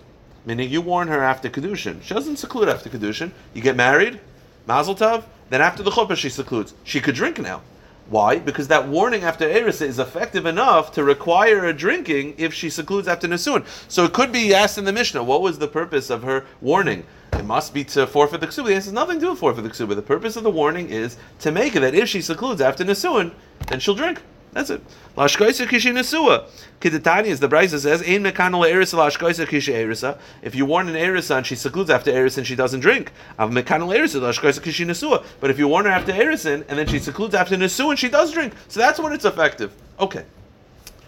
Meaning 0.46 0.70
you 0.70 0.80
warn 0.80 1.08
her 1.08 1.22
after 1.22 1.48
Kedushin. 1.48 2.02
She 2.02 2.12
doesn't 2.12 2.36
seclude 2.36 2.68
after 2.68 2.90
Kedushin. 2.90 3.30
You 3.54 3.62
get 3.62 3.76
married, 3.76 4.20
Mazel 4.66 4.94
Tov, 4.94 5.24
then 5.50 5.60
after 5.60 5.82
the 5.82 5.90
Chuppah 5.90 6.16
she 6.16 6.28
secludes. 6.28 6.74
She 6.82 7.00
could 7.00 7.14
drink 7.14 7.38
now. 7.38 7.62
Why? 8.10 8.38
Because 8.38 8.68
that 8.68 8.86
warning 8.86 9.22
after 9.22 9.48
Erisa 9.48 9.86
is 9.86 9.98
effective 9.98 10.44
enough 10.44 10.92
to 10.92 11.02
require 11.02 11.64
a 11.64 11.72
drinking 11.72 12.34
if 12.36 12.52
she 12.52 12.68
secludes 12.68 13.08
after 13.08 13.26
Nesuin. 13.26 13.64
So 13.88 14.04
it 14.04 14.12
could 14.12 14.30
be 14.30 14.54
asked 14.54 14.76
in 14.76 14.84
the 14.84 14.92
Mishnah, 14.92 15.24
what 15.24 15.40
was 15.40 15.58
the 15.58 15.68
purpose 15.68 16.10
of 16.10 16.22
her 16.22 16.44
warning? 16.60 17.04
It 17.32 17.46
must 17.46 17.72
be 17.72 17.82
to 17.84 18.06
forfeit 18.06 18.40
the 18.40 18.46
ksuba. 18.46 18.74
Answer 18.74 18.88
has 18.88 18.92
nothing 18.92 19.18
to 19.18 19.26
do 19.26 19.30
with 19.30 19.40
forfeit 19.40 19.64
the 19.64 19.70
ksuba. 19.70 19.96
The 19.96 20.02
purpose 20.02 20.36
of 20.36 20.44
the 20.44 20.50
warning 20.50 20.90
is 20.90 21.16
to 21.40 21.50
make 21.50 21.74
it 21.74 21.80
that 21.80 21.94
if 21.94 22.08
she 22.08 22.20
secludes 22.20 22.60
after 22.60 22.84
Nesuin, 22.84 23.32
then 23.68 23.80
she'll 23.80 23.94
drink. 23.94 24.20
That's 24.54 24.70
it. 24.70 24.80
Lashkoisa 25.16 25.66
kishi 25.66 25.90
nesua. 25.90 26.48
Kiditani, 26.80 27.26
as 27.26 27.40
the 27.40 27.48
Brisa 27.48 27.78
says, 27.80 28.02
Ein 28.02 28.22
mekanal 28.22 28.64
erisa 28.64 28.94
lashkoisa 28.94 29.46
kishi 29.46 29.74
erisa. 29.74 30.16
If 30.42 30.54
you 30.54 30.64
warn 30.64 30.88
an 30.88 30.94
erisa 30.94 31.38
and 31.38 31.46
she 31.46 31.56
secludes 31.56 31.90
after 31.90 32.12
erisa 32.12 32.38
and 32.38 32.46
she 32.46 32.54
doesn't 32.54 32.80
drink, 32.80 33.10
av 33.36 33.50
mekanal 33.50 33.92
erisa 33.92 34.20
lashkoisa 34.20 34.60
kishi 34.60 34.86
nesua. 34.86 35.24
But 35.40 35.50
if 35.50 35.58
you 35.58 35.66
warn 35.66 35.86
her 35.86 35.90
after 35.90 36.12
erisin 36.12 36.64
and 36.68 36.78
then 36.78 36.86
she 36.86 37.00
secludes 37.00 37.34
after 37.34 37.56
nesu 37.56 37.90
and 37.90 37.98
she 37.98 38.08
does 38.08 38.32
drink, 38.32 38.54
so 38.68 38.78
that's 38.78 39.00
when 39.00 39.12
it's 39.12 39.24
effective. 39.24 39.74
Okay. 39.98 40.24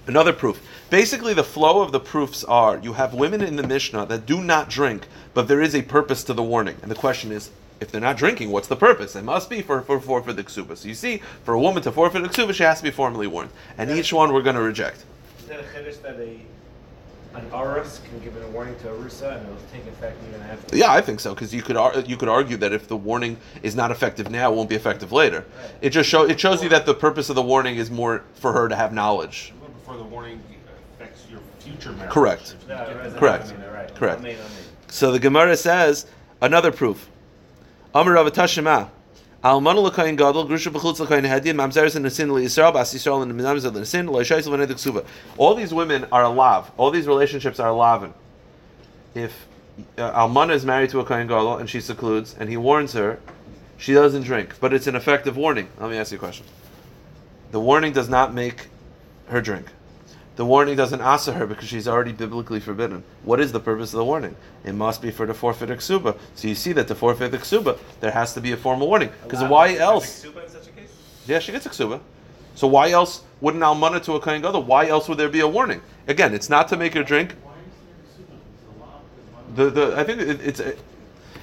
Another 0.08 0.32
proof. 0.32 0.60
Basically, 0.90 1.34
the 1.34 1.44
flow 1.44 1.82
of 1.82 1.92
the 1.92 2.00
proofs 2.00 2.42
are 2.44 2.78
you 2.78 2.94
have 2.94 3.14
women 3.14 3.42
in 3.42 3.56
the 3.56 3.66
Mishnah 3.66 4.06
that 4.06 4.26
do 4.26 4.42
not 4.42 4.68
drink, 4.68 5.06
but 5.34 5.46
there 5.46 5.62
is 5.62 5.74
a 5.74 5.82
purpose 5.82 6.24
to 6.24 6.32
the 6.32 6.42
warning. 6.42 6.76
And 6.82 6.90
the 6.90 6.96
question 6.96 7.32
is, 7.32 7.50
if 7.80 7.90
they're 7.90 8.00
not 8.00 8.16
drinking, 8.16 8.50
what's 8.50 8.68
the 8.68 8.76
purpose? 8.76 9.16
It 9.16 9.24
must 9.24 9.50
be 9.50 9.60
for, 9.62 9.82
for 9.82 10.00
forfeit 10.00 10.36
the 10.36 10.44
ksuba. 10.44 10.76
So 10.76 10.88
you 10.88 10.94
see, 10.94 11.20
for 11.44 11.54
a 11.54 11.60
woman 11.60 11.82
to 11.82 11.92
forfeit 11.92 12.22
the 12.22 12.28
ksuba, 12.28 12.54
she 12.54 12.62
has 12.62 12.78
to 12.78 12.84
be 12.84 12.90
formally 12.90 13.26
warned. 13.26 13.50
And 13.78 13.90
each 13.90 14.12
one 14.12 14.32
we're 14.32 14.42
going 14.42 14.56
to 14.56 14.62
reject. 14.62 15.04
Is 15.40 15.46
that 15.46 15.60
a 15.60 15.62
chiddush 15.62 16.00
that 16.02 16.16
a, 16.18 16.40
an 17.38 17.46
aris 17.52 18.00
can 18.08 18.18
give 18.20 18.34
a 18.42 18.48
warning 18.48 18.74
to 18.78 18.90
a 18.90 18.94
rusa 18.96 19.36
and 19.36 19.42
it'll 19.46 19.58
take 19.70 19.86
effect 19.86 20.16
even 20.28 20.40
after? 20.42 20.76
Yeah, 20.76 20.90
I 20.90 21.02
think 21.02 21.20
so 21.20 21.34
because 21.34 21.52
you 21.54 21.60
could 21.62 21.76
ar- 21.76 22.00
you 22.00 22.16
could 22.16 22.30
argue 22.30 22.56
that 22.56 22.72
if 22.72 22.88
the 22.88 22.96
warning 22.96 23.36
is 23.62 23.76
not 23.76 23.90
effective 23.90 24.30
now, 24.30 24.50
it 24.50 24.56
won't 24.56 24.70
be 24.70 24.74
effective 24.74 25.12
later. 25.12 25.44
Right. 25.60 25.70
It 25.82 25.90
just 25.90 26.08
show 26.08 26.22
it 26.24 26.40
shows 26.40 26.62
you 26.62 26.70
that 26.70 26.86
the 26.86 26.94
purpose 26.94 27.28
of 27.28 27.36
the 27.36 27.42
warning 27.42 27.76
is 27.76 27.90
more 27.90 28.24
for 28.36 28.52
her 28.54 28.68
to 28.68 28.74
have 28.74 28.94
knowledge. 28.94 29.52
Before 29.80 29.98
the 29.98 30.04
warning 30.04 30.40
affects 30.94 31.26
your 31.30 31.40
future 31.60 31.92
marriage. 31.92 32.10
Correct. 32.10 32.54
If 32.56 32.62
you 32.62 32.68
No, 32.74 32.86
get- 32.86 32.96
right, 32.96 33.16
Correct. 33.16 33.48
I 33.48 33.52
mean, 33.52 33.70
right. 33.70 33.94
Correct. 33.94 34.20
Amen, 34.20 34.32
amen. 34.36 34.50
So 34.88 35.12
the 35.12 35.18
Gemara 35.18 35.56
says 35.58 36.06
another 36.40 36.72
proof. 36.72 37.08
Amar 37.96 38.12
Rav 38.12 38.30
Tashima. 38.30 38.90
Almanu 39.42 39.82
l'kayin 39.82 40.18
gadol, 40.18 40.46
grusha 40.46 40.70
b'chutz 40.70 41.00
l'kayin 41.00 41.24
mamzeres 41.54 41.96
and 41.96 42.04
nesin 42.04 42.28
bas 42.74 42.92
Yisrael 42.92 43.22
and. 43.22 45.06
All 45.38 45.54
these 45.54 45.72
women 45.72 46.04
are 46.12 46.24
a 46.24 46.28
lav. 46.28 46.70
All 46.76 46.90
these 46.90 47.06
relationships 47.06 47.58
are 47.58 47.72
lavin. 47.72 48.12
If 49.14 49.46
uh, 49.96 50.12
Almana 50.12 50.52
is 50.52 50.66
married 50.66 50.90
to 50.90 51.00
a 51.00 51.06
kayin 51.06 51.26
gadol 51.26 51.56
and 51.56 51.70
she 51.70 51.80
secludes, 51.80 52.36
and 52.38 52.50
he 52.50 52.58
warns 52.58 52.92
her, 52.92 53.18
she 53.78 53.94
doesn't 53.94 54.24
drink, 54.24 54.56
but 54.60 54.74
it's 54.74 54.86
an 54.86 54.94
effective 54.94 55.38
warning. 55.38 55.66
Let 55.80 55.90
me 55.90 55.96
ask 55.96 56.12
you 56.12 56.18
a 56.18 56.20
question. 56.20 56.44
The 57.50 57.60
warning 57.60 57.94
does 57.94 58.10
not 58.10 58.34
make 58.34 58.66
her 59.28 59.40
drink. 59.40 59.68
The 60.36 60.44
warning 60.44 60.76
doesn't 60.76 61.00
answer 61.00 61.32
her 61.32 61.46
because 61.46 61.66
she's 61.66 61.88
already 61.88 62.12
biblically 62.12 62.60
forbidden. 62.60 63.02
What 63.24 63.40
is 63.40 63.52
the 63.52 63.60
purpose 63.60 63.94
of 63.94 63.98
the 63.98 64.04
warning? 64.04 64.36
It 64.64 64.74
must 64.74 65.00
be 65.00 65.10
for 65.10 65.24
the 65.24 65.32
forfeit 65.32 65.70
of 65.70 65.78
ksuba. 65.78 66.16
So 66.34 66.46
you 66.46 66.54
see 66.54 66.72
that 66.72 66.88
to 66.88 66.94
forfeit 66.94 67.30
the 67.30 67.38
ksuba, 67.38 67.78
there 68.00 68.10
has 68.10 68.34
to 68.34 68.42
be 68.42 68.52
a 68.52 68.56
formal 68.56 68.86
warning. 68.86 69.10
Because 69.22 69.42
why 69.48 69.76
else? 69.76 70.24
In 70.24 70.32
such 70.48 70.66
a 70.66 70.70
case? 70.72 70.92
Yeah, 71.26 71.38
she 71.38 71.52
gets 71.52 71.64
a 71.64 71.70
ksuba. 71.70 72.00
So 72.54 72.66
why 72.66 72.90
else 72.90 73.22
wouldn't 73.40 73.62
almana 73.62 74.02
to 74.04 74.12
a 74.12 74.20
kain 74.20 74.42
gadol? 74.42 74.62
Why 74.62 74.88
else 74.88 75.08
would 75.08 75.16
there 75.18 75.30
be 75.30 75.40
a 75.40 75.48
warning? 75.48 75.80
Again, 76.06 76.34
it's 76.34 76.50
not 76.50 76.68
to 76.68 76.76
make 76.76 76.92
her 76.94 77.02
drink. 77.02 77.34
The 79.54 79.70
the 79.70 79.94
I 79.96 80.04
think 80.04 80.20
it, 80.20 80.40
it's 80.42 80.60
a, 80.60 80.74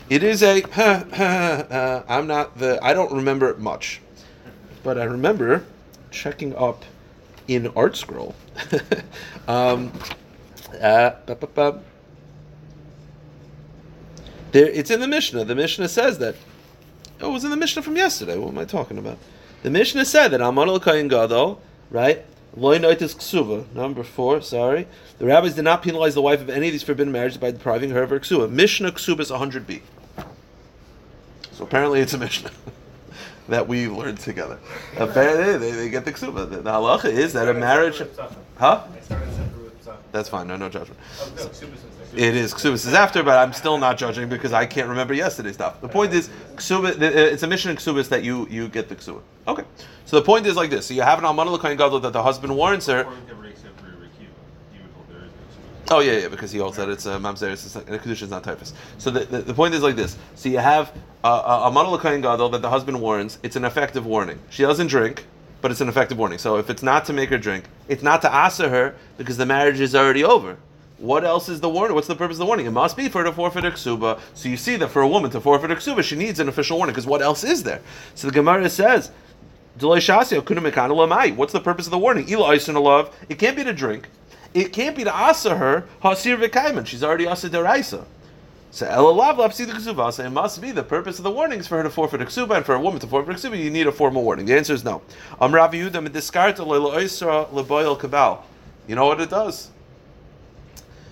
it 0.09 0.23
is 0.23 0.43
a. 0.43 0.61
uh, 0.79 2.03
I'm 2.07 2.27
not 2.27 2.57
the. 2.59 2.79
I 2.83 2.93
don't 2.93 3.11
remember 3.11 3.49
it 3.49 3.59
much, 3.59 4.01
but 4.83 4.99
I 4.99 5.05
remember 5.05 5.65
checking 6.11 6.55
up 6.55 6.83
in 7.47 7.67
Art 7.75 7.97
Scroll. 7.97 8.35
um, 9.47 9.91
uh. 10.81 11.11
There, 14.51 14.67
it's 14.67 14.91
in 14.91 14.99
the 14.99 15.07
Mishnah. 15.07 15.45
The 15.45 15.55
Mishnah 15.55 15.87
says 15.87 16.19
that. 16.19 16.35
Oh, 17.21 17.29
it 17.29 17.33
was 17.33 17.43
in 17.43 17.51
the 17.51 17.57
Mishnah 17.57 17.81
from 17.81 17.95
yesterday. 17.95 18.37
What 18.37 18.49
am 18.49 18.57
I 18.57 18.65
talking 18.65 18.97
about? 18.97 19.17
The 19.63 19.69
Mishnah 19.69 20.05
said 20.05 20.29
that 20.29 20.41
Amon 20.41 20.69
al 20.69 20.79
Gadol, 20.79 21.61
right? 21.89 22.25
Loy 22.55 22.77
noitis 22.77 23.15
ksuva. 23.15 23.71
Number 23.73 24.03
four, 24.03 24.41
sorry. 24.41 24.87
The 25.17 25.25
rabbis 25.25 25.55
did 25.55 25.63
not 25.63 25.81
penalize 25.81 26.13
the 26.13 26.21
wife 26.21 26.41
of 26.41 26.49
any 26.49 26.67
of 26.67 26.73
these 26.73 26.83
forbidden 26.83 27.11
marriages 27.11 27.37
by 27.37 27.51
depriving 27.51 27.89
her 27.91 28.03
of 28.03 28.11
her 28.11 28.19
ksuva. 28.19 28.49
Mishnah 28.49 28.91
ksuba 28.91 29.21
is 29.21 29.31
100b. 29.31 29.81
So 31.53 31.63
apparently 31.63 31.99
it's 32.01 32.13
a 32.13 32.17
Mishnah 32.17 32.51
that 33.49 33.67
we 33.67 33.87
learned 33.87 34.19
together. 34.19 34.57
Apparently 34.97 35.57
they, 35.57 35.71
they 35.71 35.89
get 35.89 36.05
the 36.05 36.11
ksuba. 36.13 36.49
The, 36.49 36.57
the 36.57 36.71
halacha 36.71 37.05
is 37.05 37.33
that 37.33 37.47
a 37.49 37.53
marriage. 37.53 38.01
Huh? 38.57 38.83
I 38.95 38.99
started 39.01 39.31
separate 39.33 39.63
with 39.63 39.83
So, 39.83 39.97
That's 40.11 40.29
fine. 40.29 40.47
No, 40.47 40.55
no 40.57 40.69
judgment. 40.69 40.99
oh, 41.19 41.31
no, 41.35 41.45
Ksubis. 41.47 41.77
It 42.15 42.35
is 42.35 42.53
Ksubis 42.53 42.85
is 42.85 42.93
after, 42.93 43.23
but 43.23 43.39
I'm 43.39 43.53
still 43.53 43.77
not 43.79 43.97
judging 43.97 44.29
because 44.29 44.53
I 44.53 44.67
can't 44.67 44.87
remember 44.87 45.15
yesterday's 45.15 45.55
stuff. 45.55 45.81
The 45.81 45.87
point 45.89 46.13
is, 46.13 46.29
Ksubis, 46.55 47.01
uh, 47.01 47.05
it's 47.05 47.41
a 47.43 47.47
mission 47.47 47.71
in 47.71 47.77
Ksubis 47.77 48.07
that 48.09 48.23
you 48.23 48.47
you 48.51 48.67
get 48.67 48.87
the 48.87 48.95
Ksubis. 48.95 49.21
Okay. 49.47 49.63
So 50.05 50.17
the 50.17 50.21
point 50.25 50.45
is 50.45 50.55
like 50.55 50.69
this. 50.69 50.85
So 50.85 50.93
you 50.93 51.01
have 51.01 51.17
an 51.17 51.25
Almanah 51.25 51.51
L'Kohen 51.51 51.75
Gadol 51.77 51.99
that 52.01 52.13
the 52.13 52.21
husband 52.21 52.55
warns 52.55 52.85
her. 52.85 52.99
According 52.99 53.25
to 53.27 53.33
Rabbi 53.35 53.47
except 53.49 53.79
for 53.79 53.87
Rabbi 53.87 54.05
Akiva, 54.05 54.29
he 54.71 54.79
would 54.79 54.91
hold 54.93 55.07
there 55.09 55.25
is 55.25 55.31
no 55.31 55.41
Ksubas. 55.49 55.72
Oh 55.91 55.99
yeah, 55.99 56.13
yeah, 56.13 56.27
because 56.29 56.51
he 56.51 56.59
holds 56.59 56.79
uh, 56.79 56.85
that 56.85 56.91
it's 56.91 57.05
a 57.05 57.17
mamzer, 57.17 57.51
it's 57.51 57.75
not, 57.75 57.85
and 57.87 57.95
a 57.95 57.99
kedusha 57.99 58.23
is 58.23 58.29
not 58.29 58.43
typhus. 58.43 58.73
So 58.97 59.11
the, 59.11 59.25
the, 59.25 59.39
the 59.39 59.53
point 59.53 59.73
is 59.73 59.81
like 59.81 59.95
this: 59.95 60.17
so 60.35 60.47
you 60.47 60.59
have 60.59 60.93
a, 61.23 61.27
a, 61.27 61.67
a 61.67 61.71
manal 61.71 61.99
kohen 61.99 62.21
gadol 62.21 62.49
that 62.49 62.61
the 62.61 62.69
husband 62.69 63.01
warns. 63.01 63.37
It's 63.43 63.55
an 63.57 63.65
effective 63.65 64.05
warning. 64.05 64.39
She 64.49 64.63
doesn't 64.63 64.87
drink, 64.87 65.25
but 65.61 65.71
it's 65.71 65.81
an 65.81 65.89
effective 65.89 66.17
warning. 66.17 66.39
So 66.39 66.57
if 66.57 66.69
it's 66.69 66.83
not 66.83 67.05
to 67.05 67.13
make 67.13 67.29
her 67.29 67.37
drink, 67.37 67.65
it's 67.89 68.03
not 68.03 68.21
to 68.21 68.33
asa 68.33 68.69
her 68.69 68.95
because 69.17 69.35
the 69.35 69.45
marriage 69.45 69.81
is 69.81 69.93
already 69.93 70.23
over. 70.23 70.57
What 70.99 71.25
else 71.25 71.49
is 71.49 71.59
the 71.59 71.67
warning? 71.67 71.95
What's 71.95 72.07
the 72.07 72.15
purpose 72.15 72.35
of 72.35 72.39
the 72.39 72.45
warning? 72.45 72.65
It 72.65 72.71
must 72.71 72.95
be 72.95 73.09
for 73.09 73.17
her 73.19 73.25
to 73.25 73.33
forfeit 73.33 73.65
her 73.65 73.71
ksuba. 73.71 74.21
So 74.35 74.47
you 74.47 74.55
see 74.55 74.77
that 74.77 74.87
for 74.87 75.01
a 75.01 75.07
woman 75.07 75.31
to 75.31 75.41
forfeit 75.41 75.69
her 75.69 75.75
ksuba, 75.75 76.01
she 76.01 76.15
needs 76.15 76.39
an 76.39 76.47
official 76.47 76.77
warning 76.77 76.93
because 76.93 77.05
what 77.07 77.21
else 77.21 77.43
is 77.43 77.63
there? 77.63 77.81
So 78.15 78.27
the 78.27 78.33
Gemara 78.33 78.69
says. 78.69 79.11
What's 79.75 79.89
the 79.89 81.61
purpose 81.63 81.87
of 81.87 81.91
the 81.91 81.97
warning? 81.97 82.25
It 82.29 83.39
can't 83.39 83.55
be 83.57 83.63
to 83.63 83.73
drink. 83.73 84.07
It 84.53 84.71
can't 84.71 84.95
be 84.95 85.03
to 85.03 85.13
asa 85.13 85.57
her 85.57 85.85
hasir 86.01 86.37
v'kaiman. 86.37 86.85
She's 86.85 87.03
already 87.03 87.27
asa 87.27 87.49
deraisa. 87.49 88.05
So 88.71 88.87
elalav 88.87 89.37
lapsi 89.37 89.67
the 89.67 89.73
ksuba. 89.73 90.11
So 90.13 90.23
it 90.23 90.31
must 90.31 90.59
be 90.61 90.71
the 90.71 90.83
purpose 90.83 91.19
of 91.19 91.23
the 91.23 91.31
warning 91.31 91.59
is 91.59 91.67
for 91.67 91.77
her 91.77 91.83
to 91.83 91.89
forfeit 91.89 92.21
a 92.21 92.25
ksuba, 92.25 92.57
and 92.57 92.65
for 92.65 92.73
a 92.73 92.79
woman 92.79 92.99
to 93.01 93.07
forfeit 93.07 93.35
a 93.35 93.37
ksuba, 93.37 93.61
you 93.61 93.69
need 93.69 93.85
a 93.85 93.91
formal 93.91 94.23
warning. 94.23 94.47
The 94.47 94.55
answer 94.55 94.73
is 94.73 94.83
no. 94.83 95.01
Am 95.39 95.53
Rav 95.53 95.71
Yehuda 95.71 96.07
midiskarta 96.07 96.65
leila 96.65 96.97
oisra 96.97 97.49
leboil 97.49 97.99
kabal. 97.99 98.41
You 98.87 98.95
know 98.95 99.05
what 99.05 99.21
it 99.21 99.29
does? 99.29 99.69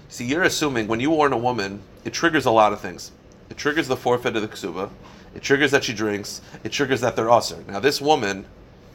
See, 0.09 0.25
you're 0.25 0.43
assuming 0.43 0.87
when 0.87 0.99
you 0.99 1.11
warn 1.11 1.33
a 1.33 1.37
woman, 1.37 1.81
it 2.03 2.13
triggers 2.13 2.45
a 2.45 2.51
lot 2.51 2.73
of 2.73 2.81
things. 2.81 3.11
It 3.49 3.57
triggers 3.57 3.87
the 3.87 3.95
forfeit 3.95 4.35
of 4.35 4.41
the 4.41 4.47
ksuba. 4.47 4.89
It 5.35 5.41
triggers 5.41 5.71
that 5.71 5.83
she 5.83 5.93
drinks. 5.93 6.41
It 6.63 6.71
triggers 6.71 7.01
that 7.01 7.15
they're 7.15 7.29
usher. 7.29 7.63
Now 7.67 7.79
this 7.79 8.01
woman, 8.01 8.45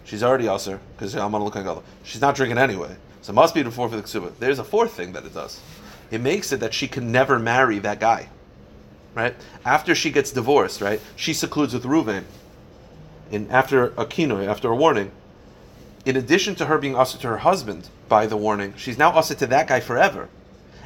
she's 0.04 0.22
already 0.22 0.48
usher 0.48 0.80
because 0.96 1.14
I'm 1.14 1.34
on 1.34 1.42
looking 1.42 1.66
She's 2.02 2.20
not 2.20 2.34
drinking 2.34 2.58
anyway, 2.58 2.96
so 3.26 3.33
it 3.33 3.35
must 3.35 3.56
be 3.56 3.62
the 3.62 3.73
forfeit 3.73 3.99
of 3.99 4.09
the 4.09 4.21
ksuba. 4.21 4.38
There's 4.38 4.61
a 4.61 4.64
fourth 4.64 4.92
thing 4.92 5.12
that 5.14 5.25
it 5.25 5.35
does. 5.35 5.61
It 6.12 6.21
makes 6.21 6.52
it 6.52 6.61
that 6.61 6.73
she 6.73 6.87
can 6.87 7.11
never 7.11 7.40
marry 7.40 7.80
that 7.80 7.99
guy. 7.99 8.28
Right 9.16 9.35
after 9.64 9.97
she 9.97 10.12
gets 10.12 10.30
divorced, 10.30 10.80
right? 10.80 11.00
She 11.16 11.35
secludes 11.35 11.75
with 11.75 11.83
Ruvain. 11.83 12.23
And 13.33 13.50
after 13.50 13.87
a 13.87 14.06
kinoi, 14.06 14.47
after 14.47 14.71
a 14.71 14.76
warning, 14.76 15.11
in 16.04 16.14
addition 16.16 16.54
to 16.54 16.66
her 16.66 16.78
being 16.78 16.95
usher 16.95 17.18
to 17.18 17.26
her 17.26 17.38
husband 17.38 17.88
by 18.09 18.26
the 18.26 18.37
warning, 18.37 18.75
she's 18.76 18.97
now 18.97 19.11
usher 19.11 19.35
to 19.35 19.47
that 19.49 19.66
guy 19.66 19.80
forever. 19.80 20.28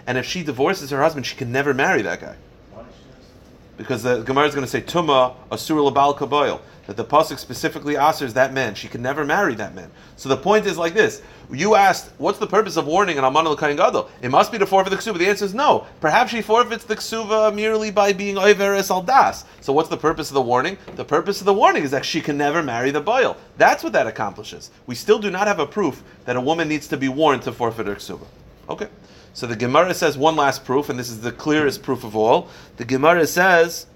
And 0.07 0.17
if 0.17 0.25
she 0.25 0.43
divorces 0.43 0.89
her 0.89 1.03
husband, 1.03 1.27
she 1.27 1.37
can 1.37 1.53
never 1.53 1.75
marry 1.75 2.01
that 2.01 2.23
guy. 2.23 2.37
Why 2.73 2.85
did 2.85 2.93
she 2.95 3.11
just- 3.11 3.70
Because 3.81 4.03
the 4.03 4.21
Gemara 4.21 4.47
is 4.47 4.55
going 4.55 4.67
to 4.67 4.71
say 4.71 4.83
Tuma 4.83 5.35
Asur 5.51 5.91
Labal 5.91 6.15
Kaboil. 6.15 6.61
That 6.87 6.99
the 6.99 7.05
Pasuk 7.05 7.39
specifically 7.39 7.97
answers 7.97 8.35
that 8.35 8.53
man. 8.53 8.75
She 8.75 8.89
can 8.89 9.01
never 9.01 9.25
marry 9.25 9.55
that 9.55 9.75
man. 9.75 9.91
So 10.17 10.29
the 10.29 10.37
point 10.37 10.67
is 10.67 10.77
like 10.77 10.93
this. 10.93 11.23
You 11.51 11.75
asked, 11.77 12.11
what's 12.19 12.39
the 12.39 12.47
purpose 12.47 12.77
of 12.77 12.87
warning 12.87 13.17
an 13.17 13.25
Aman 13.25 13.57
Kain 13.57 13.77
Gadol? 13.77 14.11
It 14.21 14.31
must 14.31 14.53
be 14.53 14.59
to 14.59 14.67
forfeit 14.67 14.91
the 14.91 14.97
Ksuba. 14.97 15.17
The 15.17 15.29
answer 15.29 15.47
is 15.47 15.55
no. 15.55 15.87
Perhaps 16.01 16.31
she 16.31 16.43
forfeits 16.43 16.85
the 16.85 16.97
Ksuba 16.97 17.55
merely 17.55 17.91
by 17.91 18.13
being 18.13 18.35
Oiveres 18.35 18.91
Aldas. 18.91 19.45
So 19.63 19.73
what's 19.73 19.89
the 19.89 19.97
purpose 19.97 20.29
of 20.29 20.35
the 20.35 20.43
warning? 20.43 20.77
The 20.97 21.05
purpose 21.05 21.41
of 21.41 21.47
the 21.47 21.55
warning 21.55 21.85
is 21.85 21.91
that 21.93 22.05
she 22.05 22.21
can 22.21 22.37
never 22.37 22.63
marry 22.63 22.91
the 22.91 23.01
Boil. 23.01 23.37
That's 23.57 23.83
what 23.83 23.95
that 23.95 24.07
accomplishes. 24.07 24.71
We 24.87 24.95
still 24.95 25.21
do 25.21 25.31
not 25.31 25.47
have 25.47 25.61
a 25.61 25.67
proof 25.67 26.03
that 26.27 26.37
a 26.37 26.41
woman 26.41 26.69
needs 26.69 26.87
to 26.89 26.99
be 26.99 27.09
warned 27.09 27.43
to 27.43 27.53
forfeit 27.53 27.87
her 27.87 27.95
Ksuba. 27.95 28.27
Okay. 28.69 28.89
So 29.33 29.47
the 29.47 29.57
Gemara 29.57 29.95
says 29.95 30.19
one 30.19 30.37
last 30.37 30.65
proof, 30.65 30.89
and 30.89 30.99
this 30.99 31.09
is 31.09 31.21
the 31.21 31.33
clearest 31.33 31.83
proof 31.83 32.05
of 32.05 32.17
all. 32.17 32.49
The 32.77 32.85
Gemara 32.85 33.27
says, 33.27 33.87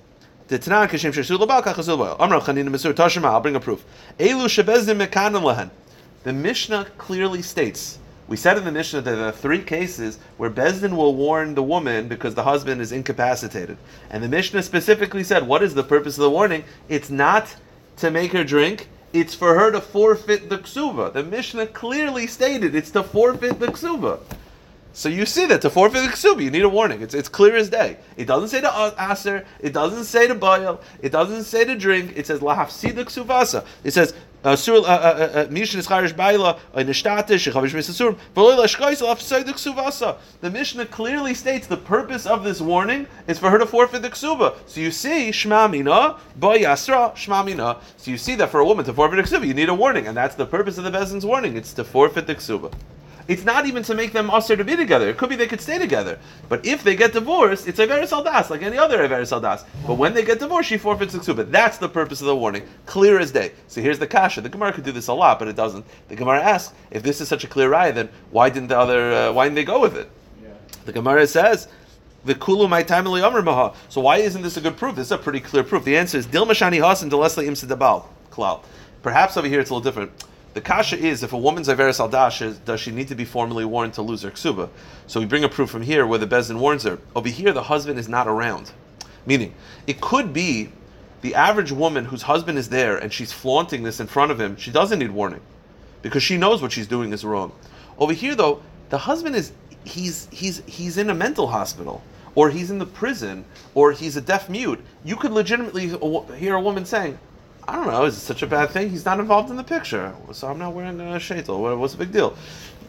"The 0.49 0.59
kachasul 0.59 1.99
boil." 1.99 2.17
Amrav 2.19 2.43
Chanina 2.43 2.69
Mesur 2.69 2.93
Tashima. 2.93 3.27
I'll 3.27 3.41
bring 3.41 3.57
a 3.57 3.61
proof. 3.61 3.85
The 6.25 6.33
Mishnah 6.33 6.87
clearly 6.97 7.43
states. 7.43 7.99
We 8.27 8.39
said 8.39 8.57
in 8.57 8.65
the 8.65 8.73
Mishnah 8.73 9.03
that 9.03 9.15
there 9.17 9.27
are 9.27 9.33
three 9.33 9.61
cases 9.61 10.19
where 10.39 10.49
Bezdin 10.49 10.97
will 10.97 11.15
warn 11.15 11.55
the 11.55 11.63
woman 11.63 12.09
because 12.09 12.35
the 12.35 12.45
husband 12.45 12.81
is 12.81 12.91
incapacitated. 12.91 13.77
And 14.09 14.25
the 14.25 14.29
Mishnah 14.29 14.63
specifically 14.63 15.23
said, 15.23 15.47
what 15.47 15.63
is 15.63 15.75
the 15.75 15.83
purpose 15.83 16.17
of 16.17 16.23
the 16.23 16.31
warning? 16.31 16.65
It's 16.89 17.11
not 17.11 17.55
to 17.99 18.11
make 18.11 18.33
her 18.33 18.43
drink, 18.43 18.89
it's 19.13 19.35
for 19.35 19.55
her 19.55 19.71
to 19.71 19.81
forfeit 19.81 20.49
the 20.49 20.57
ksuba. 20.57 21.13
The 21.13 21.23
Mishnah 21.23 21.67
clearly 21.67 22.27
stated 22.27 22.75
it's 22.75 22.91
to 22.93 23.03
forfeit 23.03 23.61
the 23.61 23.67
ksuba. 23.67 24.21
So 24.97 25.09
you 25.09 25.27
see 25.27 25.45
that 25.47 25.61
to 25.63 25.71
forfeit 25.71 26.05
the 26.05 26.09
ksuba, 26.09 26.41
you 26.41 26.53
need 26.53 26.63
a 26.63 26.69
warning. 26.69 27.03
It's, 27.03 27.15
it's 27.15 27.29
clear 27.29 27.57
as 27.57 27.69
day. 27.69 27.97
It 28.17 28.27
doesn't 28.27 28.51
say 28.51 28.61
to 28.61 28.73
uh, 28.73 29.11
aser. 29.11 29.45
It 29.59 29.73
doesn't 29.73 30.05
say 30.05 30.29
to 30.29 30.37
boil. 30.37 30.81
It 31.03 31.11
doesn't 31.11 31.43
say 31.43 31.65
to 31.65 31.75
drink. 31.75 32.13
It 32.15 32.29
says 32.29 32.39
lahafsi 32.39 32.95
the 32.95 33.05
ksuvasa. 33.05 33.67
It 33.83 33.91
says 33.91 34.15
uh, 34.45 34.55
sur 34.55 34.75
mishin 35.51 35.79
is 35.79 35.89
charish 35.89 36.15
baila 36.15 36.61
nishtatish 36.75 37.51
shechavish 37.51 37.75
misasurim 37.75 38.17
v'loy 38.37 38.57
lashkois 38.57 39.45
the 39.45 39.53
ksuvasa. 39.53 40.17
The 40.43 40.51
Mishnah 40.51 40.87
clearly 40.87 41.35
states 41.35 41.67
the 41.67 41.77
purpose 41.77 42.25
of 42.25 42.45
this 42.45 42.61
warning 42.61 43.09
is 43.27 43.37
for 43.37 43.51
her 43.51 43.59
to 43.59 43.67
forfeit 43.67 44.03
the 44.03 44.11
ksuba. 44.11 44.55
So 44.67 44.81
you 44.81 44.93
see 44.93 45.31
shma 45.31 45.69
mina 45.69 46.21
boy 46.37 46.61
yasra 46.61 47.17
shma 47.17 47.45
mina. 47.45 47.81
So 47.97 48.13
you 48.13 48.17
see 48.17 48.37
that 48.37 48.51
for 48.51 48.61
a 48.61 48.65
woman 48.65 48.85
to 48.85 48.93
forfeit 48.93 49.17
the 49.17 49.37
ksuba, 49.37 49.45
you 49.45 49.55
need 49.55 49.71
a 49.71 49.75
warning, 49.75 50.07
and 50.07 50.17
that's 50.17 50.37
the 50.37 50.47
purpose 50.47 50.79
of 50.79 50.85
the 50.85 50.93
Bezin's 50.93 51.27
warning. 51.27 51.57
It's 51.57 51.73
to 51.73 51.83
forfeit 51.83 52.29
the 52.29 52.37
ksuba. 52.37 52.73
It's 53.27 53.45
not 53.45 53.65
even 53.67 53.83
to 53.85 53.95
make 53.95 54.13
them 54.13 54.29
usher 54.31 54.57
to 54.57 54.65
be 54.65 54.77
together. 54.77 55.09
It 55.09 55.17
could 55.17 55.31
be 55.31 55.37
they 55.37 55.47
could 55.47 55.61
stay 55.61 55.79
together. 55.79 56.19
But 56.49 56.67
if 56.67 56.83
they 56.85 56.95
get 56.95 57.13
divorced, 57.15 57.67
it's 57.67 57.79
a 57.79 57.87
very 57.87 58.07
saldas, 58.07 58.51
like 58.51 58.63
any 58.63 58.77
other 58.77 59.07
very 59.09 59.25
saldas. 59.25 59.65
But 59.87 59.95
when 59.95 60.13
they 60.13 60.25
get 60.25 60.41
divorced, 60.41 60.69
she 60.69 60.77
forfeits 60.77 61.15
the 61.15 61.21
ksuba. 61.21 61.51
That's 61.51 61.79
the 61.79 61.89
purpose 61.89 62.21
of 62.21 62.27
the 62.27 62.37
warning. 62.37 62.67
Clear 62.85 63.19
as 63.19 63.31
day. 63.31 63.53
So 63.69 63.81
here's 63.81 63.99
the 63.99 64.07
kasha. 64.07 64.43
The 64.43 64.51
Gemara 64.51 64.73
could 64.73 64.85
do 64.85 64.93
this 64.93 65.09
a 65.09 65.15
lot, 65.15 65.39
but 65.39 65.49
it 65.49 65.57
doesn't. 65.57 65.87
The 66.09 66.17
Gemara 66.17 66.43
asks, 66.43 66.75
if 66.91 67.03
this 67.03 67.21
is 67.23 67.29
such 67.29 67.45
a 67.45 67.47
clear 67.47 67.73
eye, 67.75 67.91
then 67.93 68.11
why 68.31 68.51
didn't 68.51 68.69
the 68.69 68.79
other, 68.79 69.13
uh, 69.13 69.33
why 69.33 69.45
didn't 69.45 69.57
they 69.57 69.65
go 69.65 69.81
with 69.81 69.97
it? 69.97 70.11
Yeah. 70.43 70.51
The 70.85 70.93
Gemara 70.93 71.27
says, 71.27 71.69
"V'kulu 72.27 72.69
my 72.69 72.83
time 72.83 73.05
maha." 73.05 73.75
So 73.89 74.03
why 74.03 74.19
isn't 74.19 74.43
this 74.43 74.59
a 74.59 74.61
good 74.61 74.77
proof? 74.77 74.97
This 74.97 75.07
is 75.07 75.13
a 75.13 75.19
pretty 75.19 75.41
clear 75.41 75.63
proof. 75.65 75.85
The 75.85 75.97
answer 75.97 76.19
is 76.19 76.27
Dil 76.27 76.47
Mashani 76.47 76.87
Hasan 76.87 77.11
Delesla 77.11 77.47
Imsa 77.47 77.67
Dabal 77.67 78.05
Klal. 78.31 78.61
Perhaps 79.03 79.37
over 79.39 79.49
here 79.49 79.61
it's 79.61 79.71
a 79.71 79.75
little 79.75 79.85
different. 79.85 80.11
The 80.55 80.61
kasha 80.61 80.97
is 80.97 81.25
if 81.25 81.33
a 81.33 81.39
woman's 81.39 81.69
Iveris 81.69 81.99
Aldash, 81.99 82.65
does 82.65 82.81
she 82.81 82.93
need 82.93 83.09
to 83.09 83.17
be 83.17 83.25
formally 83.25 83.65
warned 83.65 83.95
to 83.95 84.03
lose 84.03 84.23
her 84.23 84.31
ksuba? 84.31 84.69
So 85.09 85.19
we 85.19 85.27
bring 85.27 85.43
a 85.43 85.49
proof 85.49 85.69
from 85.69 85.83
here 85.83 86.07
where 86.07 86.19
the 86.19 86.29
Bezdin 86.29 86.59
warns 86.59 86.85
her. 86.85 86.99
Over 87.17 87.29
here, 87.29 87.53
the 87.53 87.65
husband 87.65 87.99
is 87.99 88.09
not 88.09 88.29
around. 88.29 88.71
Meaning, 89.27 89.53
it 89.89 90.01
could 90.01 90.33
be 90.33 90.71
the 91.23 91.35
average 91.35 91.73
woman 91.73 92.05
whose 92.05 92.23
husband 92.23 92.57
is 92.57 92.69
there 92.69 92.99
and 92.99 93.13
she's 93.13 93.33
flaunting 93.33 93.83
this 93.83 93.99
in 93.99 94.07
front 94.07 94.31
of 94.31 94.41
him, 94.41 94.57
she 94.57 94.71
doesn't 94.71 95.01
need 95.01 95.11
warning 95.11 95.41
because 96.03 96.23
she 96.23 96.37
knows 96.37 96.63
what 96.63 96.71
she's 96.71 96.87
doing 96.87 97.13
is 97.13 97.25
wrong. 97.25 97.51
Over 97.99 98.13
here, 98.13 98.35
though, 98.35 98.63
the 98.91 98.99
husband 98.99 99.35
is 99.35 99.53
he's 99.85 100.29
he's 100.31 100.63
he's 100.67 100.99
in 100.99 101.11
a 101.11 101.15
mental 101.15 101.49
hospital, 101.49 102.03
or 102.35 102.51
he's 102.51 102.71
in 102.71 102.79
the 102.79 102.87
prison, 102.87 103.45
or 103.75 103.91
he's 103.91 104.17
a 104.17 104.21
deaf 104.21 104.49
mute. 104.49 104.81
You 105.03 105.17
could 105.17 105.33
legitimately 105.33 105.97
hear 106.37 106.55
a 106.55 106.61
woman 106.61 106.85
saying, 106.85 107.19
"I 107.67 107.77
don't 107.77 107.87
know, 107.87 108.05
is 108.05 108.17
it 108.17 108.21
such 108.21 108.43
a 108.43 108.47
bad 108.47 108.71
thing? 108.71 108.91
He's 108.91 109.05
not 109.05 109.21
involved 109.21 109.51
in 109.51 109.57
the 109.57 109.65
picture, 109.65 110.15
so 110.33 110.49
I'm 110.49 110.59
not 110.59 110.73
wearing 110.73 111.01
a 111.01 111.19
shaitel. 111.19 111.61
What, 111.61 111.79
what's 111.79 111.95
the 111.95 111.99
big 111.99 112.13
deal?" 112.13 112.37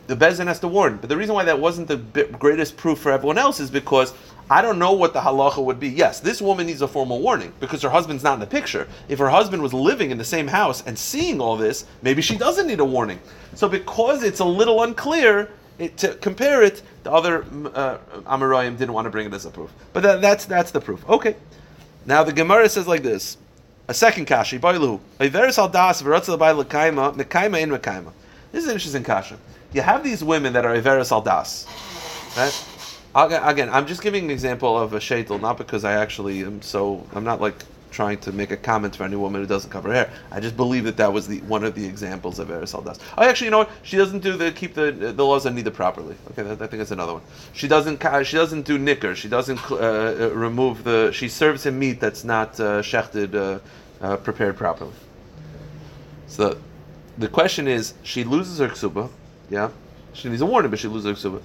The 0.08 0.16
bezin 0.16 0.46
has 0.46 0.60
to 0.60 0.68
warn. 0.68 0.98
But 0.98 1.10
the 1.10 1.18
reason 1.18 1.34
why 1.34 1.46
that 1.46 1.60
wasn't 1.60 1.88
the 1.88 1.98
greatest 2.38 2.78
proof 2.78 3.00
for 3.00 3.12
everyone 3.12 3.40
else 3.40 3.60
is 3.60 3.72
because 3.72 4.14
I 4.50 4.62
don't 4.62 4.78
know 4.78 4.94
what 4.94 5.14
the 5.14 5.20
halacha 5.20 5.64
would 5.64 5.80
be. 5.80 5.90
Yes, 5.90 6.20
this 6.20 6.42
woman 6.42 6.68
needs 6.68 6.84
a 6.84 6.88
formal 6.88 7.20
warning 7.22 7.52
because 7.60 7.82
her 7.82 7.90
husband's 7.90 8.24
not 8.24 8.36
in 8.36 8.40
the 8.40 8.46
picture. 8.46 8.88
If 9.10 9.18
her 9.18 9.30
husband 9.30 9.64
was 9.64 9.74
living 9.74 10.12
in 10.12 10.20
the 10.20 10.24
same 10.24 10.48
house 10.48 10.84
and 10.86 10.98
seeing 10.98 11.42
all 11.42 11.58
this, 11.58 11.86
maybe 12.04 12.22
she 12.22 12.38
doesn't 12.38 12.68
need 12.68 12.80
a 12.80 12.86
warning. 12.86 13.20
So 13.56 13.68
because 13.68 14.22
it's 14.22 14.42
a 14.42 14.46
little 14.46 14.84
unclear, 14.84 15.50
it, 15.80 15.98
to 15.98 16.14
compare 16.16 16.62
it, 16.62 16.84
the 17.04 17.12
other 17.12 17.44
uh, 17.74 17.98
Amoraim 18.28 18.78
didn't 18.78 18.94
want 18.94 19.06
to 19.06 19.10
bring 19.10 19.26
it 19.26 19.34
as 19.34 19.46
a 19.46 19.50
proof. 19.50 19.72
But 19.94 20.04
that, 20.04 20.22
that's 20.22 20.46
that's 20.46 20.70
the 20.70 20.80
proof. 20.80 21.08
Okay. 21.10 21.36
Now 22.06 22.24
the 22.24 22.32
Gemara 22.32 22.70
says 22.70 22.88
like 22.88 23.02
this: 23.02 23.38
a 23.88 23.94
second 23.94 24.26
kashi, 24.26 24.60
boilu, 24.60 25.00
iveris 25.20 25.58
al 25.58 25.70
das 25.70 26.02
v'ratzal 26.02 26.40
by 26.40 26.54
lekaima, 26.54 27.60
in. 27.62 28.12
This 28.52 28.64
is 28.64 28.68
an 28.68 28.74
interesting 28.74 29.04
kasha. 29.04 29.38
You 29.74 29.82
have 29.82 30.04
these 30.04 30.24
women 30.24 30.54
that 30.54 30.66
are 30.66 30.76
iveris 30.76 31.12
al 31.12 31.22
das, 31.22 31.68
right? 32.38 32.66
Again, 33.16 33.70
I'm 33.70 33.88
just 33.88 34.02
giving 34.02 34.26
an 34.26 34.32
example 34.32 34.78
of 34.78 34.94
a 34.94 35.00
shaitel, 35.00 35.40
not 35.40 35.58
because 35.58 35.86
I 35.86 35.94
actually 35.94 36.44
am 36.44 36.62
so. 36.62 37.08
I'm 37.14 37.24
not 37.24 37.40
like 37.40 37.56
trying 37.96 38.18
to 38.18 38.32
make 38.34 38.52
a 38.52 38.58
comment 38.58 38.94
for 38.96 39.06
any 39.06 39.16
woman 39.16 39.42
who 39.42 39.48
doesn't 39.48 39.70
cover 39.70 39.88
her 39.88 39.96
hair. 39.96 40.14
I 40.30 40.42
just 40.42 40.58
believe 40.58 40.84
that 40.84 40.98
that 40.98 41.12
was 41.12 41.28
the 41.28 41.40
one 41.42 41.64
of 41.64 41.76
the 41.76 41.86
examples 41.86 42.40
of 42.40 42.52
Eris 42.52 42.74
das. 42.74 43.00
Oh, 43.18 43.24
actually, 43.24 43.46
you 43.46 43.52
know 43.52 43.60
what? 43.60 43.72
She 43.84 43.96
doesn't 43.96 44.20
do 44.20 44.36
the 44.36 44.52
keep 44.52 44.74
the 44.74 44.92
the 44.92 45.26
laws 45.26 45.46
on 45.46 45.56
neither 45.56 45.72
properly. 45.72 46.16
Okay, 46.32 46.44
that, 46.44 46.62
I 46.62 46.68
think 46.68 46.80
that's 46.82 46.92
another 46.92 47.14
one. 47.14 47.22
She 47.54 47.68
doesn't 47.68 48.04
she 48.26 48.36
doesn't 48.36 48.64
do 48.64 48.78
nicker. 48.78 49.16
She 49.16 49.30
doesn't 49.30 49.60
uh, 49.72 49.76
uh, 49.76 50.30
remove 50.34 50.84
the. 50.84 51.12
She 51.14 51.30
serves 51.30 51.66
him 51.66 51.80
meat 51.80 52.02
that's 52.02 52.26
not 52.26 52.60
uh, 52.60 52.82
shechted, 52.82 53.34
uh, 53.34 53.60
uh, 54.02 54.18
prepared 54.18 54.58
properly. 54.58 54.92
So, 56.28 56.58
the 57.18 57.30
question 57.30 57.68
is, 57.68 57.94
she 58.04 58.26
loses 58.26 58.60
her 58.60 58.68
ksuba, 58.68 59.10
yeah. 59.50 59.70
She 60.14 60.28
needs 60.28 60.42
a 60.42 60.46
warning, 60.46 60.70
but 60.70 60.80
she 60.80 60.88
loses 60.90 61.06
her 61.24 61.30
ksuba. 61.30 61.42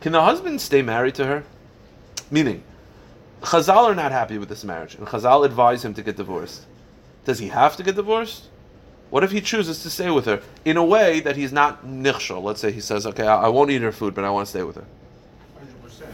Can 0.00 0.12
the 0.12 0.22
husband 0.22 0.60
stay 0.60 0.82
married 0.82 1.16
to 1.16 1.24
her? 1.26 1.44
Meaning, 2.30 2.62
Chazal 3.42 3.84
are 3.84 3.94
not 3.94 4.12
happy 4.12 4.38
with 4.38 4.48
this 4.48 4.64
marriage, 4.64 4.94
and 4.96 5.06
Chazal 5.06 5.44
advise 5.44 5.84
him 5.84 5.94
to 5.94 6.02
get 6.02 6.16
divorced. 6.16 6.66
Does 7.24 7.38
he 7.38 7.48
have 7.48 7.76
to 7.76 7.82
get 7.82 7.94
divorced? 7.96 8.48
What 9.10 9.24
if 9.24 9.30
he 9.32 9.40
chooses 9.40 9.82
to 9.82 9.90
stay 9.90 10.10
with 10.10 10.26
her 10.26 10.40
in 10.64 10.76
a 10.76 10.84
way 10.84 11.20
that 11.20 11.36
he's 11.36 11.52
not 11.52 11.84
nichshol? 11.84 12.42
Let's 12.42 12.60
say 12.60 12.70
he 12.70 12.80
says, 12.80 13.06
"Okay, 13.06 13.26
I, 13.26 13.44
I 13.44 13.48
won't 13.48 13.70
eat 13.70 13.82
her 13.82 13.92
food, 13.92 14.14
but 14.14 14.24
I 14.24 14.30
want 14.30 14.46
to 14.46 14.50
stay 14.50 14.62
with 14.62 14.76
her." 14.76 14.84
Hundred 15.58 15.82
percent. 15.82 16.12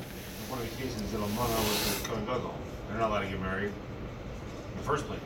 One 0.48 0.60
of 0.60 0.70
the 0.70 0.82
cases 0.82 1.12
that 1.12 1.18
Almana 1.18 1.58
was 1.58 2.00
a 2.00 2.08
Kohen 2.08 2.24
Gadol. 2.24 2.54
They're 2.88 2.98
not 2.98 3.10
allowed 3.10 3.20
to 3.20 3.28
get 3.28 3.40
married 3.40 3.64
in 3.66 4.76
the 4.76 4.82
first 4.82 5.06
place. 5.06 5.20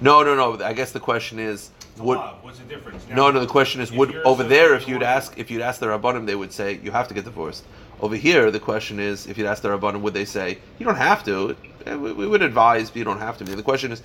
No, 0.00 0.22
no, 0.22 0.34
no. 0.34 0.62
I 0.62 0.74
guess 0.74 0.92
the 0.92 1.00
question 1.00 1.38
is, 1.38 1.70
would. 1.96 2.18
What's 2.42 2.58
the 2.58 2.64
difference? 2.64 3.06
no, 3.08 3.30
no. 3.30 3.40
The 3.40 3.46
question 3.46 3.80
is, 3.80 3.90
would 3.92 4.14
over 4.16 4.44
there 4.44 4.74
if 4.74 4.86
you'd 4.86 5.02
ask 5.02 5.38
if 5.38 5.50
you'd 5.50 5.62
ask 5.62 5.80
the 5.80 5.86
rabbanim, 5.86 6.26
they 6.26 6.34
would 6.34 6.52
say 6.52 6.80
you 6.82 6.90
have 6.90 7.08
to 7.08 7.14
get 7.14 7.24
divorced. 7.24 7.64
Over 8.00 8.16
here, 8.16 8.50
the 8.50 8.60
question 8.60 9.00
is, 9.00 9.26
if 9.26 9.38
you'd 9.38 9.46
ask 9.46 9.62
the 9.62 9.68
rabbanim, 9.68 10.00
would 10.02 10.14
they 10.14 10.24
say 10.26 10.58
you 10.78 10.84
don't 10.84 10.96
have 10.96 11.24
to? 11.24 11.56
Eh, 11.86 11.94
We, 11.94 12.12
we 12.12 12.26
would 12.26 12.42
advise, 12.42 12.90
but 12.90 12.96
you 12.96 13.04
don't 13.04 13.18
have 13.20 13.38
to. 13.38 13.44
Mean, 13.44 13.56
the 13.56 13.62
question 13.62 13.92
is, 13.92 14.02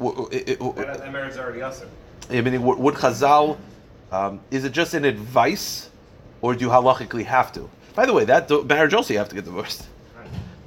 it- 0.00 0.48
it- 0.48 0.58
That, 0.76 0.98
that 0.98 1.12
marriage 1.12 1.32
is 1.32 1.38
already 1.38 1.62
usher. 1.62 1.88
I 2.30 2.40
mean, 2.40 2.62
would, 2.62 2.94
Chazal, 2.94 3.56
um, 4.12 4.40
is 4.50 4.64
it 4.64 4.72
just 4.72 4.94
an 4.94 5.04
advice, 5.04 5.88
or 6.42 6.54
do 6.54 6.64
you 6.64 6.70
halachically 6.70 7.24
have 7.24 7.52
to? 7.52 7.70
By 7.94 8.06
the 8.06 8.12
way, 8.12 8.24
that 8.24 8.50
marriage 8.66 8.94
also 8.94 9.12
you 9.12 9.18
have 9.18 9.28
to 9.28 9.34
get 9.34 9.44
divorced. 9.44 9.86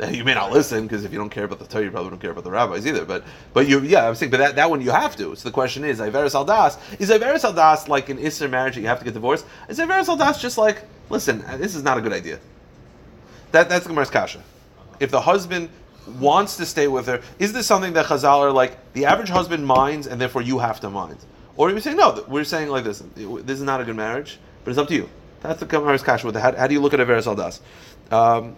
You 0.10 0.24
may 0.24 0.34
not 0.34 0.52
listen 0.52 0.88
because 0.88 1.04
if 1.06 1.12
you 1.14 1.20
don't 1.20 1.30
care 1.30 1.44
about 1.44 1.60
the 1.60 1.66
Torah, 1.68 1.84
you 1.86 1.92
probably 1.92 2.10
don't 2.10 2.20
care 2.20 2.32
about 2.32 2.44
the 2.44 2.50
rabbis 2.50 2.88
either. 2.88 3.06
But 3.06 3.24
but 3.54 3.68
you 3.68 3.82
yeah, 3.82 4.08
I'm 4.08 4.16
saying, 4.16 4.32
but 4.32 4.38
that, 4.40 4.56
that 4.56 4.68
one 4.68 4.82
you 4.82 4.90
have 4.90 5.16
to. 5.18 5.36
So 5.36 5.48
the 5.48 5.54
question 5.54 5.84
is, 5.84 6.00
Iveris 6.00 6.34
Aldas 6.34 6.80
is 7.00 7.12
Iveris 7.12 7.44
Aldas 7.48 7.88
like 7.88 8.10
an 8.10 8.18
Isser 8.18 8.50
marriage 8.50 8.74
that 8.74 8.82
you 8.82 8.88
have 8.88 8.98
to 8.98 9.06
get 9.06 9.14
divorced? 9.14 9.46
Is 9.70 9.78
Iveris 9.78 10.08
Aldas 10.08 10.40
just 10.40 10.58
like 10.58 10.82
listen, 11.12 11.44
this 11.60 11.76
is 11.76 11.84
not 11.84 12.00
a 12.00 12.02
good 12.02 12.14
idea? 12.14 12.40
That 13.52 13.70
that's 13.70 13.84
the 13.84 13.90
Gemara's 13.90 14.10
kasha. 14.10 14.42
If 15.00 15.12
the 15.12 15.22
husband 15.22 15.70
wants 16.20 16.58
to 16.58 16.66
stay 16.66 16.88
with 16.88 17.08
her, 17.08 17.22
is 17.40 17.54
this 17.54 17.68
something 17.68 17.94
that 17.94 18.06
Chazal 18.06 18.40
are 18.40 18.52
like 18.52 18.94
the 18.94 19.06
average 19.06 19.30
husband 19.30 19.66
minds 19.66 20.08
and 20.08 20.20
therefore 20.20 20.42
you 20.42 20.60
have 20.60 20.80
to 20.82 20.90
mind? 20.90 21.18
Or 21.58 21.68
are 21.68 21.72
you 21.72 21.80
saying 21.80 21.98
no? 21.98 22.24
We're 22.28 22.44
saying 22.44 22.70
like 22.70 22.84
this. 22.84 23.04
This 23.16 23.60
is 23.60 23.64
not 23.64 23.82
a 23.82 23.84
good 23.84 23.96
marriage, 23.96 24.40
but 24.64 24.72
it's 24.72 24.80
up 24.80 24.88
to 24.88 24.96
you. 24.96 25.10
That's 25.42 25.60
the 25.60 25.66
Gemara's 25.66 26.04
kasha. 26.04 26.26
With 26.26 26.36
how, 26.36 26.56
how 26.56 26.68
do 26.68 26.74
you 26.74 26.82
look 26.82 26.94
at 26.94 27.00
Iveris 27.00 27.28
Aldas? 27.28 27.60
Um. 28.12 28.56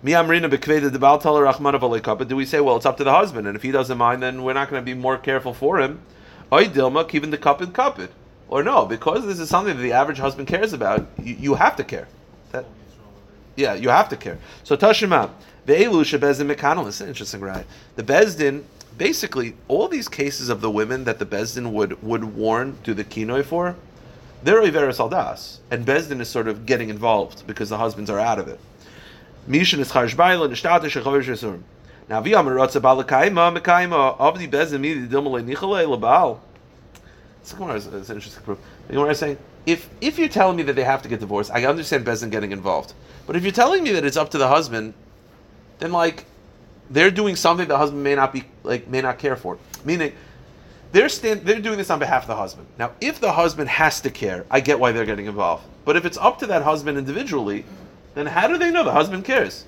Do 0.00 0.14
we 2.36 2.46
say, 2.46 2.60
well, 2.60 2.76
it's 2.76 2.86
up 2.86 2.96
to 2.98 3.04
the 3.04 3.12
husband, 3.12 3.48
and 3.48 3.56
if 3.56 3.62
he 3.64 3.72
doesn't 3.72 3.98
mind, 3.98 4.22
then 4.22 4.44
we're 4.44 4.52
not 4.52 4.70
going 4.70 4.80
to 4.80 4.84
be 4.84 4.94
more 4.94 5.18
careful 5.18 5.52
for 5.52 5.80
him? 5.80 6.02
Dilma 6.52 7.08
keeping 7.08 7.30
the 7.30 7.38
cup 7.38 7.60
and 7.60 7.74
cup 7.74 7.98
or 8.48 8.62
no? 8.62 8.86
Because 8.86 9.26
this 9.26 9.40
is 9.40 9.48
something 9.48 9.76
that 9.76 9.82
the 9.82 9.92
average 9.92 10.18
husband 10.18 10.46
cares 10.46 10.72
about. 10.72 11.08
You, 11.20 11.34
you 11.34 11.54
have 11.54 11.74
to 11.76 11.84
care. 11.84 12.06
Yeah, 13.58 13.74
you 13.74 13.88
have 13.88 14.08
to 14.10 14.16
care. 14.16 14.38
So 14.62 14.76
Tashima, 14.76 15.30
ve'elu 15.66 16.04
shebezin 16.04 16.54
mekanal. 16.54 16.84
This 16.84 16.94
is 16.94 17.00
an 17.00 17.08
interesting 17.08 17.40
right. 17.40 17.66
The 17.96 18.04
bezdin, 18.04 18.62
basically, 18.96 19.56
all 19.66 19.88
these 19.88 20.06
cases 20.06 20.48
of 20.48 20.60
the 20.60 20.70
women 20.70 21.02
that 21.04 21.18
the 21.18 21.26
bezdin 21.26 21.72
would 21.72 22.00
would 22.00 22.36
warn 22.36 22.78
to 22.84 22.94
the 22.94 23.02
kinoi 23.02 23.44
for, 23.44 23.74
they're 24.44 24.62
iveris 24.62 25.00
aldas, 25.00 25.58
and 25.72 25.84
bezdin 25.84 26.20
is 26.20 26.28
sort 26.28 26.46
of 26.46 26.66
getting 26.66 26.88
involved 26.88 27.48
because 27.48 27.68
the 27.68 27.78
husbands 27.78 28.08
are 28.10 28.20
out 28.20 28.38
of 28.38 28.46
it. 28.46 28.60
Mishin 29.48 29.80
is 29.80 29.90
charsh 29.90 30.16
baila 30.16 30.48
nishtata 30.48 30.84
shechover 30.84 31.20
shesurim. 31.20 31.62
Now 32.08 32.20
vi 32.20 32.34
amar 32.34 32.54
rotza 32.54 32.80
bala 32.80 33.02
kaima 33.02 33.58
mekaima 33.58 34.16
avdi 34.18 34.48
bezin 34.48 34.78
mi 34.78 34.94
dilmale 34.94 35.44
nichale 35.44 35.84
lebal. 35.84 36.38
It's 37.48 37.56
Gemara 37.56 37.76
an 37.76 38.14
interesting 38.14 38.42
proof. 38.42 38.58
The 38.88 38.92
Gemara 38.92 39.10
is 39.12 39.18
saying 39.18 39.38
if 39.64 39.88
if 40.02 40.18
you're 40.18 40.28
telling 40.28 40.56
me 40.56 40.62
that 40.64 40.76
they 40.76 40.84
have 40.84 41.00
to 41.00 41.08
get 41.08 41.20
divorced, 41.20 41.50
I 41.50 41.64
understand 41.64 42.04
bezin 42.04 42.30
getting 42.30 42.52
involved. 42.52 42.92
But 43.26 43.36
if 43.36 43.42
you're 43.42 43.52
telling 43.52 43.82
me 43.82 43.92
that 43.92 44.04
it's 44.04 44.18
up 44.18 44.30
to 44.32 44.38
the 44.38 44.48
husband, 44.48 44.92
then 45.78 45.90
like 45.90 46.26
they're 46.90 47.10
doing 47.10 47.36
something 47.36 47.66
the 47.66 47.78
husband 47.78 48.04
may 48.04 48.14
not 48.14 48.34
be 48.34 48.44
like 48.64 48.86
may 48.88 49.00
not 49.00 49.18
care 49.18 49.34
for. 49.34 49.56
Meaning 49.82 50.12
they're 50.92 51.08
stand, 51.08 51.46
they're 51.46 51.60
doing 51.60 51.78
this 51.78 51.88
on 51.88 51.98
behalf 51.98 52.24
of 52.24 52.28
the 52.28 52.36
husband. 52.36 52.66
Now, 52.78 52.92
if 53.00 53.18
the 53.18 53.32
husband 53.32 53.70
has 53.70 54.02
to 54.02 54.10
care, 54.10 54.44
I 54.50 54.60
get 54.60 54.78
why 54.78 54.92
they're 54.92 55.06
getting 55.06 55.26
involved. 55.26 55.64
But 55.86 55.96
if 55.96 56.04
it's 56.04 56.18
up 56.18 56.38
to 56.40 56.46
that 56.48 56.62
husband 56.62 56.98
individually, 56.98 57.64
then 58.14 58.26
how 58.26 58.46
do 58.46 58.58
they 58.58 58.70
know 58.70 58.84
the 58.84 58.92
husband 58.92 59.24
cares? 59.24 59.64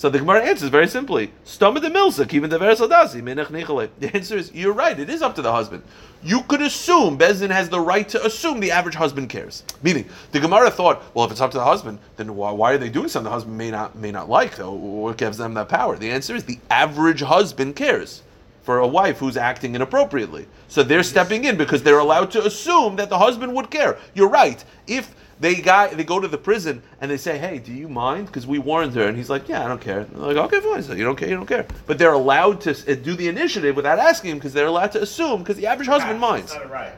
So 0.00 0.08
the 0.08 0.18
Gemara 0.18 0.46
answers 0.46 0.70
very 0.70 0.88
simply: 0.88 1.30
"Stama 1.44 1.78
the 1.82 1.90
milsa, 1.90 2.32
even 2.32 2.48
the 2.48 2.58
versadazi 2.58 3.20
menach 3.20 3.48
nichale." 3.48 3.90
The 3.98 4.16
answer 4.16 4.38
is 4.38 4.50
you're 4.54 4.72
right. 4.72 4.98
It 4.98 5.10
is 5.10 5.20
up 5.20 5.34
to 5.34 5.42
the 5.42 5.52
husband. 5.52 5.82
You 6.22 6.40
could 6.44 6.62
assume 6.62 7.18
Bezdin 7.18 7.50
has 7.50 7.68
the 7.68 7.80
right 7.80 8.08
to 8.08 8.24
assume 8.24 8.60
the 8.60 8.70
average 8.70 8.94
husband 8.94 9.28
cares. 9.28 9.62
Meaning, 9.82 10.08
the 10.32 10.40
Gemara 10.40 10.70
thought, 10.70 11.02
well, 11.12 11.26
if 11.26 11.30
it's 11.30 11.42
up 11.42 11.50
to 11.50 11.58
the 11.58 11.64
husband, 11.64 11.98
then 12.16 12.34
why, 12.34 12.50
why 12.50 12.72
are 12.72 12.78
they 12.78 12.88
doing 12.88 13.08
something 13.08 13.24
the 13.24 13.30
husband 13.30 13.58
may 13.58 13.70
not 13.70 13.94
may 13.94 14.10
not 14.10 14.30
like? 14.30 14.56
Though, 14.56 14.72
what 14.72 15.18
gives 15.18 15.36
them 15.36 15.52
that 15.52 15.68
power? 15.68 15.98
The 15.98 16.10
answer 16.10 16.34
is 16.34 16.44
the 16.44 16.60
average 16.70 17.20
husband 17.20 17.76
cares 17.76 18.22
for 18.62 18.78
a 18.78 18.86
wife 18.86 19.18
who's 19.18 19.36
acting 19.36 19.74
inappropriately. 19.74 20.46
So 20.68 20.82
they're 20.82 21.02
stepping 21.02 21.44
in 21.44 21.58
because 21.58 21.82
they're 21.82 21.98
allowed 21.98 22.30
to 22.30 22.46
assume 22.46 22.96
that 22.96 23.10
the 23.10 23.18
husband 23.18 23.54
would 23.54 23.70
care. 23.70 23.98
You're 24.14 24.30
right. 24.30 24.64
If 24.86 25.14
they 25.40 25.54
guy 25.56 25.88
they 25.88 26.04
go 26.04 26.20
to 26.20 26.28
the 26.28 26.38
prison 26.38 26.82
and 27.00 27.10
they 27.10 27.16
say, 27.16 27.38
"Hey, 27.38 27.58
do 27.58 27.72
you 27.72 27.88
mind?" 27.88 28.26
Because 28.26 28.46
we 28.46 28.58
warned 28.58 28.94
her, 28.94 29.08
and 29.08 29.16
he's 29.16 29.30
like, 29.30 29.48
"Yeah, 29.48 29.64
I 29.64 29.68
don't 29.68 29.80
care." 29.80 30.04
They're 30.04 30.34
like, 30.34 30.36
"Okay, 30.36 30.60
fine." 30.60 30.82
So 30.82 30.92
you 30.92 31.04
don't 31.04 31.16
care, 31.16 31.28
you 31.28 31.36
don't 31.36 31.46
care. 31.46 31.66
But 31.86 31.98
they're 31.98 32.12
allowed 32.12 32.60
to 32.62 32.96
do 32.96 33.14
the 33.14 33.28
initiative 33.28 33.74
without 33.74 33.98
asking 33.98 34.32
him 34.32 34.38
because 34.38 34.52
they're 34.52 34.66
allowed 34.66 34.92
to 34.92 35.02
assume 35.02 35.40
because 35.42 35.56
the 35.56 35.66
average 35.66 35.88
husband 35.88 36.20
minds. 36.20 36.52
It's 36.52 36.62
not 36.62 36.70
a. 36.70 36.92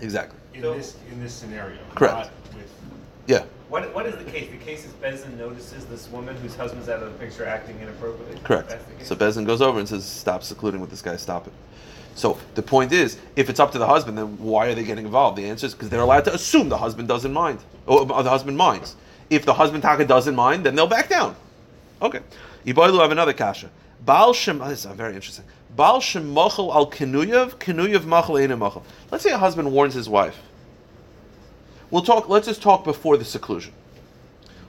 Exactly. 0.00 0.38
in 0.54 0.62
So- 0.62 0.74
this 0.74 0.96
in 1.10 1.20
this 1.20 1.32
scenario. 1.32 1.78
Correct. 1.94 2.14
Not 2.14 2.30
with 2.54 2.70
Yeah. 3.26 3.44
What, 3.68 3.94
what 3.94 4.04
is 4.04 4.16
the 4.16 4.30
case? 4.30 4.50
The 4.50 4.58
case 4.58 4.84
is 4.84 4.92
Bezin 4.92 5.38
notices 5.38 5.86
this 5.86 6.06
woman 6.10 6.36
whose 6.36 6.54
husband's 6.54 6.90
out 6.90 7.02
of 7.02 7.10
the 7.10 7.18
picture 7.18 7.46
acting 7.46 7.80
inappropriately? 7.80 8.38
Correct. 8.44 8.68
That's 8.68 8.84
the 8.84 8.92
case? 8.94 9.08
So 9.08 9.16
Bezin 9.16 9.46
goes 9.46 9.62
over 9.62 9.78
and 9.78 9.88
says, 9.88 10.04
"Stop 10.04 10.42
secluding 10.42 10.80
with 10.80 10.90
this 10.90 11.00
guy. 11.00 11.16
Stop 11.16 11.46
it." 11.46 11.52
So 12.14 12.38
the 12.54 12.62
point 12.62 12.92
is, 12.92 13.18
if 13.36 13.48
it's 13.48 13.60
up 13.60 13.72
to 13.72 13.78
the 13.78 13.86
husband, 13.86 14.18
then 14.18 14.38
why 14.38 14.66
are 14.68 14.74
they 14.74 14.84
getting 14.84 15.06
involved? 15.06 15.38
The 15.38 15.46
answer 15.46 15.66
is 15.66 15.72
because 15.72 15.88
they're 15.88 16.00
allowed 16.00 16.24
to 16.26 16.34
assume 16.34 16.68
the 16.68 16.78
husband 16.78 17.08
doesn't 17.08 17.32
mind, 17.32 17.60
or 17.86 18.04
the 18.04 18.30
husband 18.30 18.56
minds. 18.56 18.96
If 19.30 19.46
the 19.46 19.54
husband 19.54 19.82
taka 19.82 20.04
doesn't 20.04 20.34
mind, 20.34 20.64
then 20.66 20.74
they'll 20.74 20.86
back 20.86 21.08
down. 21.08 21.34
Okay. 22.02 22.20
Iboilu 22.66 23.00
have 23.00 23.12
another 23.12 23.32
kasha. 23.32 23.70
Baal 24.04 24.32
shem. 24.34 24.60
oh, 24.60 24.68
This 24.68 24.84
is 24.84 24.92
very 24.92 25.14
interesting. 25.14 25.44
Baal 25.74 26.00
shem 26.00 26.34
mochel 26.34 26.74
al 26.74 26.90
kenuyev 26.90 27.54
kenuyev 27.54 28.00
machel 28.00 28.46
eina. 28.46 28.82
Let's 29.10 29.24
say 29.24 29.30
a 29.30 29.38
husband 29.38 29.72
warns 29.72 29.94
his 29.94 30.08
wife. 30.08 30.38
We'll 31.90 32.02
talk. 32.02 32.28
Let's 32.28 32.46
just 32.46 32.62
talk 32.62 32.84
before 32.84 33.16
the 33.16 33.24
seclusion. 33.24 33.72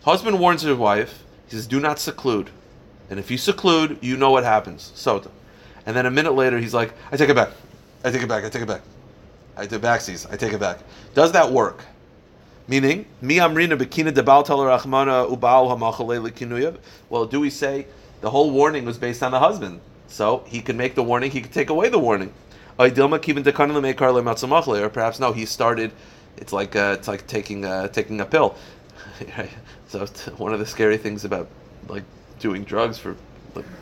Husband 0.04 0.40
warns 0.40 0.62
his 0.62 0.78
wife. 0.78 1.24
He 1.48 1.56
says, 1.56 1.68
"Do 1.68 1.80
not 1.80 2.00
seclude." 2.00 2.50
And 3.10 3.20
if 3.20 3.30
you 3.32 3.38
seclude, 3.38 3.98
you 4.02 4.18
know 4.18 4.32
what 4.32 4.44
happens. 4.44 4.92
Sota. 4.96 5.30
And 5.86 5.96
then 5.96 6.06
a 6.06 6.12
minute 6.12 6.34
later, 6.34 6.58
he's 6.60 6.74
like, 6.74 6.94
I 7.12 7.18
take 7.18 7.30
it 7.30 7.36
back. 7.36 7.50
I 8.04 8.12
take 8.12 8.22
it 8.22 8.30
back. 8.30 8.44
I 8.44 8.50
take 8.50 8.62
it 8.62 8.68
back. 8.68 8.82
I 9.56 9.68
take 9.68 9.82
backsies. 9.82 10.32
I 10.32 10.38
take 10.38 10.54
it 10.54 10.60
back. 10.60 10.80
Does 11.14 11.32
that 11.34 11.52
work? 11.52 11.84
Meaning. 12.68 13.06
Well, 17.10 17.26
do 17.26 17.40
we 17.40 17.50
say 17.50 17.88
the 18.22 18.30
whole 18.30 18.52
warning 18.52 18.86
was 18.86 18.98
based 18.98 19.22
on 19.22 19.32
the 19.32 19.40
husband? 19.40 19.82
So 20.08 20.44
he 20.48 20.62
can 20.62 20.78
make 20.78 20.96
the 20.96 21.04
warning, 21.04 21.32
he 21.32 21.42
can 21.42 21.52
take 21.52 21.70
away 21.70 21.90
the 21.90 22.00
warning. 22.00 22.32
Or 22.78 22.90
perhaps 24.90 25.20
no, 25.20 25.34
he 25.34 25.46
started. 25.46 25.92
It's 26.38 26.54
like 26.54 26.76
uh, 26.76 26.96
it's 26.98 27.08
like 27.08 27.28
taking 27.28 27.66
uh, 27.66 27.88
taking 27.90 28.22
a 28.22 28.26
pill. 28.26 28.56
so 29.88 30.06
one 30.38 30.54
of 30.54 30.60
the 30.60 30.66
scary 30.66 30.98
things 30.98 31.26
about 31.26 31.48
like 31.88 32.04
doing 32.40 32.64
drugs 32.64 32.98
for 32.98 33.16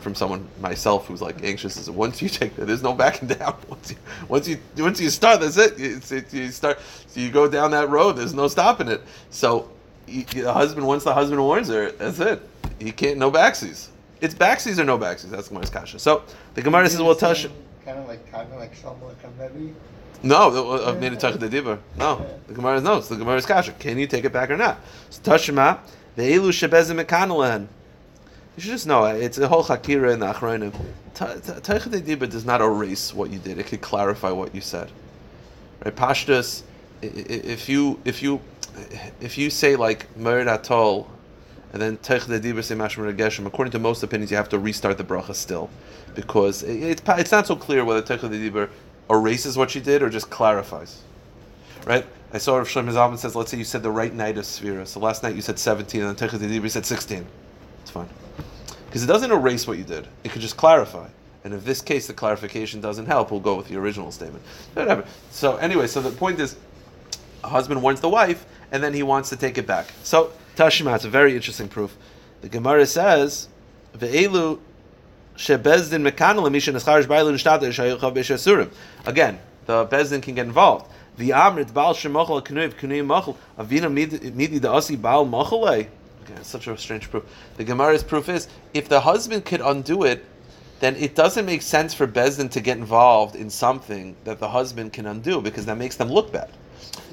from 0.00 0.14
someone 0.14 0.46
myself 0.60 1.06
who's 1.06 1.22
like 1.22 1.42
anxious 1.42 1.76
is 1.76 1.90
once 1.90 2.20
you 2.20 2.28
take 2.28 2.54
there's 2.56 2.82
no 2.82 2.92
backing 2.92 3.28
down 3.38 3.56
once 3.68 3.90
you 3.90 3.96
once 4.28 4.48
you 4.48 4.58
once 4.78 5.00
you 5.00 5.10
start 5.10 5.40
that's 5.40 5.56
it, 5.56 5.74
it's, 5.78 6.12
it 6.12 6.32
you 6.32 6.50
start 6.50 6.78
so 7.06 7.20
you 7.20 7.30
go 7.30 7.48
down 7.48 7.70
that 7.70 7.88
road 7.88 8.12
there's 8.12 8.34
no 8.34 8.48
stopping 8.48 8.88
it 8.88 9.00
so 9.30 9.68
you, 10.06 10.24
the 10.24 10.52
husband 10.52 10.86
once 10.86 11.04
the 11.04 11.14
husband 11.14 11.40
warns 11.40 11.68
her 11.68 11.90
that's 11.92 12.18
it 12.18 12.40
he 12.78 12.92
can't 12.92 13.18
no 13.18 13.30
backsies 13.30 13.88
it's 14.20 14.34
backsies 14.34 14.78
or 14.78 14.84
no 14.84 14.98
backsies 14.98 15.30
that's 15.30 15.48
the 15.48 15.54
Gemara's 15.54 15.70
kasha 15.70 15.98
so 15.98 16.22
the 16.54 16.62
Gemara 16.62 16.88
says 16.88 17.00
well 17.00 17.14
Tash 17.14 17.46
Kind 17.84 17.98
of 17.98 18.06
like, 18.06 18.30
kind 18.30 18.48
of 18.52 18.60
like 18.60 18.76
no, 20.22 20.50
the- 20.50 20.62
uh, 20.62 20.90
of 20.90 21.00
Nina 21.00 21.16
Tach 21.16 21.38
the 21.38 21.48
Diva. 21.48 21.78
No, 21.98 22.24
the 22.46 22.54
Gemara 22.54 22.76
is 22.76 22.82
no. 22.82 22.98
It's 22.98 23.08
the 23.08 23.16
Gemara's 23.16 23.46
kasha. 23.46 23.72
Can 23.72 23.98
you 23.98 24.06
take 24.06 24.24
it 24.24 24.32
back 24.32 24.50
or 24.50 24.56
not? 24.56 24.78
So 25.10 25.20
Tashima, 25.22 25.80
the 26.14 26.22
Elu 26.22 26.50
Shebezim 26.50 27.04
Mekanalen. 27.04 27.66
You 28.56 28.62
should 28.62 28.72
just 28.72 28.86
know 28.86 29.04
it's 29.06 29.38
a 29.38 29.48
whole 29.48 29.64
Hakira 29.64 30.12
in 30.12 30.20
the 30.20 30.32
Achronim. 30.32 30.74
The 31.14 32.02
Diva 32.04 32.26
does 32.26 32.44
not 32.44 32.60
erase 32.60 33.14
what 33.14 33.30
you 33.30 33.38
did. 33.38 33.58
It 33.58 33.66
could 33.66 33.80
clarify 33.80 34.30
what 34.30 34.54
you 34.54 34.60
said. 34.60 34.90
Right? 35.84 35.94
Pashtus, 35.94 36.62
if 37.00 37.68
you 37.68 37.98
if 38.04 38.22
you 38.22 38.40
if 39.20 39.38
you 39.38 39.50
say 39.50 39.76
like 39.76 40.12
Merid 40.18 40.46
Atol, 40.46 41.06
and 41.72 41.80
then 41.80 41.94
the 41.94 42.40
Diba 42.40 42.62
say 42.62 42.74
Mashmar 42.74 43.16
Geshem, 43.16 43.46
according 43.46 43.72
to 43.72 43.78
most 43.78 44.02
opinions, 44.02 44.30
you 44.30 44.36
have 44.36 44.48
to 44.50 44.58
restart 44.58 44.98
the 44.98 45.04
bracha 45.04 45.34
still, 45.34 45.70
because 46.14 46.62
it's 46.62 47.02
it's 47.06 47.32
not 47.32 47.46
so 47.46 47.56
clear 47.56 47.84
whether 47.84 48.00
the 48.02 48.50
Diba 48.50 48.68
erases 49.08 49.56
what 49.56 49.70
she 49.70 49.80
did 49.80 50.02
or 50.02 50.10
just 50.10 50.28
clarifies. 50.30 51.02
right? 51.86 52.06
I 52.32 52.38
saw 52.38 52.56
Rav 52.56 52.68
Shlomo 52.68 53.18
says, 53.18 53.36
let's 53.36 53.50
say 53.50 53.58
you 53.58 53.64
said 53.64 53.82
the 53.82 53.90
right 53.90 54.12
night 54.12 54.38
of 54.38 54.44
Sphira. 54.44 54.86
So 54.86 55.00
last 55.00 55.22
night 55.22 55.34
you 55.34 55.42
said 55.42 55.58
17, 55.58 56.02
and 56.02 56.16
then 56.16 56.28
Techas 56.28 56.48
you 56.48 56.68
said 56.68 56.86
16. 56.86 57.26
Fine. 57.92 58.08
Because 58.86 59.04
it 59.04 59.06
doesn't 59.06 59.30
erase 59.30 59.66
what 59.66 59.76
you 59.76 59.84
did. 59.84 60.08
It 60.24 60.32
could 60.32 60.40
just 60.40 60.56
clarify. 60.56 61.08
And 61.44 61.52
in 61.52 61.62
this 61.64 61.82
case, 61.82 62.06
the 62.06 62.14
clarification 62.14 62.80
doesn't 62.80 63.06
help. 63.06 63.30
We'll 63.30 63.40
go 63.40 63.54
with 63.54 63.68
the 63.68 63.76
original 63.76 64.10
statement. 64.12 64.44
Whatever. 64.74 65.04
So 65.30 65.56
anyway, 65.56 65.88
so 65.88 66.00
the 66.00 66.10
point 66.10 66.40
is, 66.40 66.56
a 67.44 67.48
husband 67.48 67.82
warns 67.82 68.00
the 68.00 68.08
wife, 68.08 68.46
and 68.70 68.82
then 68.82 68.94
he 68.94 69.02
wants 69.02 69.28
to 69.30 69.36
take 69.36 69.58
it 69.58 69.66
back. 69.66 69.86
So 70.04 70.32
Tashima, 70.56 70.94
it's 70.94 71.04
a 71.04 71.10
very 71.10 71.34
interesting 71.34 71.68
proof. 71.68 71.96
The 72.40 72.48
Gemara 72.48 72.86
says, 72.86 73.48
"Ve'elu 73.96 74.58
shebezdin 75.36 76.08
mekanel 76.08 76.48
mishin 76.50 76.74
bailun 77.06 77.34
shtater 77.34 77.68
shayochav 77.68 78.14
b'shasurim." 78.14 78.70
Again, 79.04 79.38
the 79.66 79.84
bezdin 79.86 80.22
can 80.22 80.34
get 80.34 80.46
involved. 80.46 80.90
The 81.18 81.30
amrit 81.30 81.74
baal 81.74 81.94
shemochel 81.94 82.42
knuiv 82.46 82.74
knuiv 82.74 83.06
mochel 83.06 83.36
avina 83.58 83.92
midi 83.92 84.58
da 84.60 84.76
asi 84.76 84.96
baal 84.96 85.26
mochelei. 85.26 85.88
Such 86.42 86.66
a 86.66 86.76
strange 86.76 87.10
proof. 87.10 87.24
The 87.56 87.64
Gemara's 87.64 88.02
proof 88.02 88.28
is 88.28 88.48
if 88.74 88.88
the 88.88 89.00
husband 89.00 89.44
could 89.44 89.60
undo 89.60 90.04
it, 90.04 90.24
then 90.80 90.96
it 90.96 91.14
doesn't 91.14 91.46
make 91.46 91.62
sense 91.62 91.94
for 91.94 92.08
Bezdin 92.08 92.50
to 92.50 92.60
get 92.60 92.76
involved 92.76 93.36
in 93.36 93.48
something 93.48 94.16
that 94.24 94.40
the 94.40 94.48
husband 94.48 94.92
can 94.92 95.06
undo 95.06 95.40
because 95.40 95.64
that 95.66 95.78
makes 95.78 95.96
them 95.96 96.08
look 96.08 96.32
bad. 96.32 96.50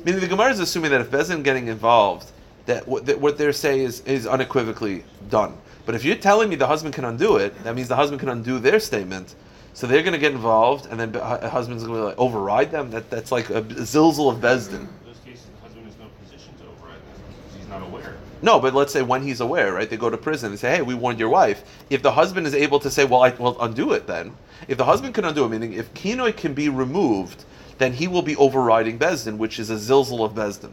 Meaning 0.04 0.22
the 0.22 0.28
Gemara 0.28 0.52
is 0.52 0.60
assuming 0.60 0.92
that 0.92 1.02
if 1.02 1.12
Bezdin 1.12 1.44
getting 1.44 1.68
involved, 1.68 2.32
that 2.66 2.88
what, 2.88 3.06
that 3.06 3.20
what 3.20 3.38
they're 3.38 3.54
saying 3.54 3.82
is, 3.82 4.02
is 4.02 4.26
unequivocally 4.26 5.04
done. 5.30 5.56
But 5.86 5.96
if 5.96 6.06
you're 6.06 6.16
telling 6.16 6.50
me 6.50 6.56
the 6.56 6.68
husband 6.68 6.94
can 6.94 7.06
undo 7.06 7.38
it, 7.38 7.64
that 7.64 7.76
means 7.76 7.88
the 7.88 7.96
husband 7.96 8.20
can 8.20 8.30
undo 8.30 8.60
their 8.60 8.80
statement. 8.80 9.36
So 9.74 9.88
they're 9.88 10.04
going 10.04 10.14
to 10.14 10.20
get 10.20 10.34
involved, 10.34 10.88
and 10.88 11.00
then 11.00 11.16
a 11.16 11.50
husband's 11.50 11.84
going 11.84 12.00
to 12.00 12.06
like 12.06 12.18
override 12.18 12.70
them. 12.70 12.92
That 12.92 13.10
that's 13.10 13.32
like 13.32 13.50
a 13.50 13.62
zilzal 13.62 14.32
of 14.32 14.40
Bezdin. 14.40 14.82
In 14.82 14.90
those 15.06 15.18
cases, 15.26 15.46
the 15.46 15.62
husband 15.62 15.86
has 15.86 15.98
no 15.98 16.06
position 16.24 16.54
to 16.58 16.64
override 16.66 16.98
them 16.98 17.22
because 17.28 17.58
he's 17.58 17.68
not 17.68 17.82
aware. 17.84 18.18
No, 18.42 18.60
but 18.60 18.74
let's 18.74 18.94
say 18.94 19.02
when 19.02 19.24
he's 19.24 19.42
aware, 19.42 19.74
right? 19.74 19.90
They 19.90 19.98
go 19.98 20.10
to 20.10 20.18
prison 20.18 20.52
and 20.52 20.60
say, 20.60 20.78
"Hey, 20.78 20.82
we 20.82 20.96
warned 20.96 21.20
your 21.20 21.30
wife." 21.30 21.64
If 21.90 22.02
the 22.02 22.12
husband 22.12 22.48
is 22.48 22.56
able 22.56 22.80
to 22.80 22.90
say, 22.90 23.04
"Well, 23.04 23.22
I 23.22 23.32
will 23.32 23.60
undo 23.62 23.92
it," 23.92 24.08
then 24.08 24.34
if 24.68 24.78
the 24.78 24.86
husband 24.86 25.14
can 25.14 25.26
undo 25.26 25.46
it, 25.46 25.50
meaning 25.50 25.74
if 25.74 25.94
kinoi 25.94 26.36
can 26.36 26.54
be 26.54 26.70
removed, 26.70 27.44
then 27.80 27.94
he 27.94 28.08
will 28.08 28.22
be 28.22 28.36
overriding 28.38 28.98
Bezdin, 28.98 29.38
which 29.38 29.60
is 29.60 29.70
a 29.70 29.76
zilzal 29.76 30.24
of 30.24 30.34
Bezdin. 30.34 30.72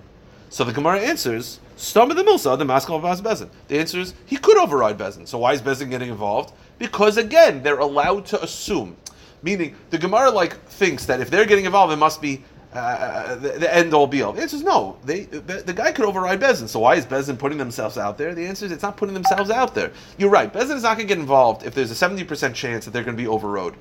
So 0.48 0.62
the 0.62 0.72
Gemara 0.72 1.00
answers, 1.00 1.58
"Stam 1.76 2.10
of 2.10 2.16
the 2.16 2.22
milsa, 2.22 2.56
the 2.56 2.64
maskal 2.64 3.02
of 3.02 3.20
Bezdin." 3.22 3.48
The 3.68 3.78
answer 3.78 3.98
is 3.98 4.14
he 4.24 4.36
could 4.36 4.58
override 4.58 4.96
Bezdin. 4.96 5.26
So 5.26 5.38
why 5.38 5.52
is 5.52 5.60
Bezdin 5.60 5.90
getting 5.90 6.08
involved? 6.08 6.52
Because 6.78 7.16
again, 7.16 7.62
they're 7.62 7.78
allowed 7.78 8.26
to 8.26 8.42
assume. 8.42 8.96
Meaning, 9.42 9.74
the 9.90 9.98
Gemara 9.98 10.30
like 10.30 10.64
thinks 10.68 11.04
that 11.06 11.20
if 11.20 11.30
they're 11.30 11.44
getting 11.44 11.64
involved, 11.64 11.92
it 11.92 11.96
must 11.96 12.22
be 12.22 12.42
uh, 12.76 13.34
the, 13.36 13.48
the, 13.50 13.74
end 13.74 13.94
all 13.94 14.06
be 14.06 14.22
all. 14.22 14.32
The 14.32 14.42
answer 14.42 14.56
is 14.56 14.62
no. 14.62 14.98
They, 15.04 15.20
the, 15.22 15.62
the, 15.62 15.72
guy 15.72 15.92
could 15.92 16.04
override 16.04 16.40
Bezin. 16.40 16.68
So 16.68 16.80
why 16.80 16.96
is 16.96 17.06
Bezin 17.06 17.38
putting 17.38 17.58
themselves 17.58 17.96
out 17.96 18.18
there? 18.18 18.34
The 18.34 18.46
answer 18.46 18.66
is 18.66 18.72
it's 18.72 18.82
not 18.82 18.96
putting 18.96 19.14
themselves 19.14 19.50
out 19.50 19.74
there. 19.74 19.92
You're 20.18 20.30
right. 20.30 20.52
Bezin 20.52 20.76
is 20.76 20.82
not 20.82 20.96
going 20.96 21.08
to 21.08 21.14
get 21.14 21.18
involved 21.18 21.64
if 21.64 21.74
there's 21.74 21.90
a 21.90 21.94
70% 21.94 22.54
chance 22.54 22.84
that 22.84 22.90
they're 22.90 23.04
going 23.04 23.16
to 23.16 23.22
be 23.22 23.28
overrode, 23.28 23.74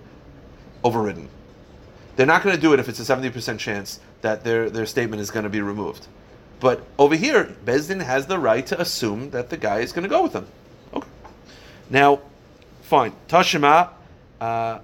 overridden. 0.84 1.28
They're 2.16 2.26
not 2.26 2.44
going 2.44 2.56
to 2.56 2.62
do 2.62 2.74
it 2.74 2.80
if 2.80 2.88
it's 2.88 3.00
a 3.00 3.16
70% 3.16 3.60
chance 3.60 4.00
that 4.22 4.44
their, 4.44 4.70
their 4.70 4.86
statement 4.86 5.22
is 5.22 5.32
going 5.32 5.44
to 5.44 5.50
be 5.50 5.62
removed. 5.62 6.08
But 6.60 6.86
over 6.98 7.16
here, 7.16 7.56
Bezdin 7.66 8.02
has 8.02 8.28
the 8.28 8.40
right 8.40 8.66
to 8.68 8.80
assume 8.80 9.32
that 9.32 9.50
the 9.50 9.58
guy 9.58 9.80
is 9.80 9.92
going 9.92 10.04
to 10.04 10.10
go 10.10 10.24
with 10.24 10.34
them. 10.34 10.48
Okay. 10.94 11.08
Now, 11.90 12.22
fine. 12.84 13.14
Tashima. 13.28 13.90
Uh, 14.40 14.80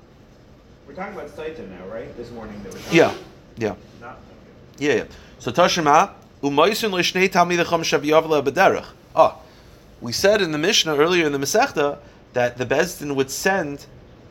We're 0.86 0.96
talking 0.96 1.14
about 1.14 1.30
Saita 1.30 1.70
now, 1.70 1.88
right? 1.88 2.16
This 2.18 2.30
morning 2.32 2.62
that 2.64 2.74
we're 2.74 2.80
talking 2.80 2.98
yeah. 2.98 3.16
Yeah. 3.58 3.76
Yeah, 4.78 4.94
yeah. 4.94 5.04
So 5.40 5.52
Tashima, 5.52 6.14
umaysun 6.42 6.92
l'shnei 6.92 7.30
talmidacham 7.30 7.82
shaviyavla 7.82 8.44
b'derech. 8.44 8.86
Ah, 9.16 9.38
we 10.00 10.12
said 10.12 10.42
in 10.42 10.52
the 10.52 10.58
Mishnah 10.58 10.96
earlier 10.96 11.26
in 11.26 11.32
the 11.32 11.38
Masechta 11.38 12.00
that 12.34 12.58
the 12.58 12.66
Bezdin 12.66 13.16
would 13.16 13.30
send 13.30 13.86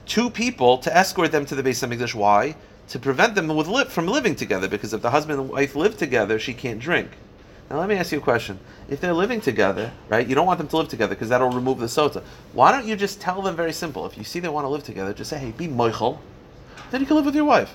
two 0.07 0.31
people 0.31 0.79
to 0.79 0.96
escort 0.96 1.31
them 1.31 1.46
to 1.46 1.55
the 1.55 1.62
Beis 1.62 1.87
Hamikdash. 1.87 2.14
Why? 2.14 2.57
To 2.88 2.98
prevent 2.98 3.37
them 3.37 3.48
li- 3.48 3.85
from 3.85 4.09
living 4.09 4.35
together, 4.35 4.66
because 4.66 4.92
if 4.92 5.03
the 5.03 5.11
husband 5.11 5.40
and 5.40 5.50
wife 5.50 5.76
live 5.76 5.96
together, 5.96 6.38
she 6.40 6.55
can't 6.55 6.81
drink. 6.81 7.11
Now 7.70 7.79
let 7.79 7.88
me 7.88 7.94
ask 7.94 8.11
you 8.11 8.18
a 8.18 8.20
question. 8.20 8.59
If 8.88 9.00
they're 9.00 9.12
living 9.12 9.40
together, 9.40 9.92
right, 10.09 10.26
you 10.26 10.35
don't 10.35 10.46
want 10.46 10.59
them 10.59 10.66
to 10.68 10.76
live 10.76 10.88
together 10.88 11.14
because 11.14 11.29
that'll 11.29 11.50
remove 11.50 11.79
the 11.79 11.87
sota. 11.87 12.24
Why 12.53 12.72
don't 12.72 12.85
you 12.85 12.96
just 12.96 13.20
tell 13.20 13.40
them 13.42 13.55
very 13.55 13.72
simple? 13.72 14.07
If 14.07 14.18
you 14.18 14.24
see 14.24 14.40
they 14.40 14.48
want 14.48 14.64
to 14.64 14.68
live 14.68 14.83
together, 14.83 15.12
just 15.12 15.31
say, 15.31 15.38
hey, 15.38 15.53
be 15.53 15.68
moichel. 15.68 16.18
Then 16.90 17.00
you 17.00 17.07
can 17.07 17.14
live 17.14 17.26
with 17.26 17.37
your 17.37 17.44
wife. 17.44 17.72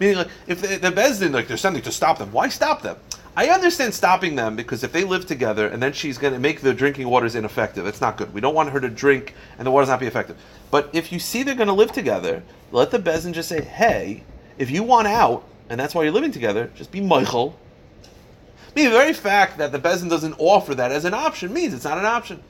Meaning, 0.00 0.16
like, 0.16 0.28
if 0.48 0.62
the, 0.62 0.76
the 0.76 0.90
Bezdin, 0.90 1.32
like, 1.32 1.46
they're 1.46 1.56
sending 1.56 1.82
to 1.82 1.92
stop 1.92 2.18
them, 2.18 2.32
why 2.32 2.48
stop 2.48 2.82
them? 2.82 2.96
I 3.36 3.48
understand 3.48 3.94
stopping 3.94 4.34
them 4.34 4.56
because 4.56 4.82
if 4.82 4.92
they 4.92 5.04
live 5.04 5.26
together 5.26 5.68
and 5.68 5.80
then 5.80 5.92
she's 5.92 6.18
going 6.18 6.32
to 6.32 6.40
make 6.40 6.62
the 6.62 6.74
drinking 6.74 7.08
waters 7.08 7.36
ineffective, 7.36 7.86
it's 7.86 8.00
not 8.00 8.16
good. 8.16 8.34
We 8.34 8.40
don't 8.40 8.54
want 8.54 8.70
her 8.70 8.80
to 8.80 8.88
drink 8.88 9.34
and 9.56 9.66
the 9.66 9.70
waters 9.70 9.88
not 9.88 10.00
be 10.00 10.06
effective. 10.06 10.36
But 10.70 10.90
if 10.92 11.12
you 11.12 11.20
see 11.20 11.42
they're 11.42 11.54
going 11.54 11.68
to 11.68 11.72
live 11.72 11.92
together, 11.92 12.42
let 12.72 12.90
the 12.90 12.98
Bezdin 12.98 13.32
just 13.32 13.48
say, 13.48 13.62
hey, 13.62 14.24
if 14.58 14.70
you 14.70 14.82
want 14.82 15.06
out, 15.06 15.44
and 15.68 15.78
that's 15.78 15.94
why 15.94 16.02
you're 16.02 16.12
living 16.12 16.32
together, 16.32 16.70
just 16.74 16.90
be 16.90 17.00
Michael. 17.00 17.56
I 18.04 18.72
mean, 18.74 18.86
the 18.86 18.96
very 18.96 19.12
fact 19.12 19.58
that 19.58 19.70
the 19.72 19.78
Bezin 19.78 20.08
doesn't 20.08 20.34
offer 20.38 20.74
that 20.74 20.92
as 20.92 21.04
an 21.04 21.14
option 21.14 21.52
means 21.52 21.74
it's 21.74 21.84
not 21.84 21.98
an 21.98 22.06
option. 22.06 22.42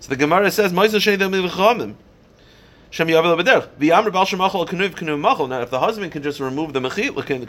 So 0.00 0.08
the 0.08 0.16
Gemara 0.16 0.50
says, 0.50 0.72
Shem 2.94 3.08
Yavel 3.08 3.36
B'derech. 3.36 3.66
V'yamr 3.80 4.12
Bal 4.12 4.24
Shemachol 4.24 4.68
Kanuv 4.68 4.90
Kanuv 4.90 5.20
Machol. 5.20 5.48
Now, 5.48 5.60
if 5.62 5.70
the 5.70 5.80
husband 5.80 6.12
can 6.12 6.22
just 6.22 6.38
remove 6.38 6.72
the 6.72 6.78
Mechit 6.78 7.10
Lichle 7.10 7.44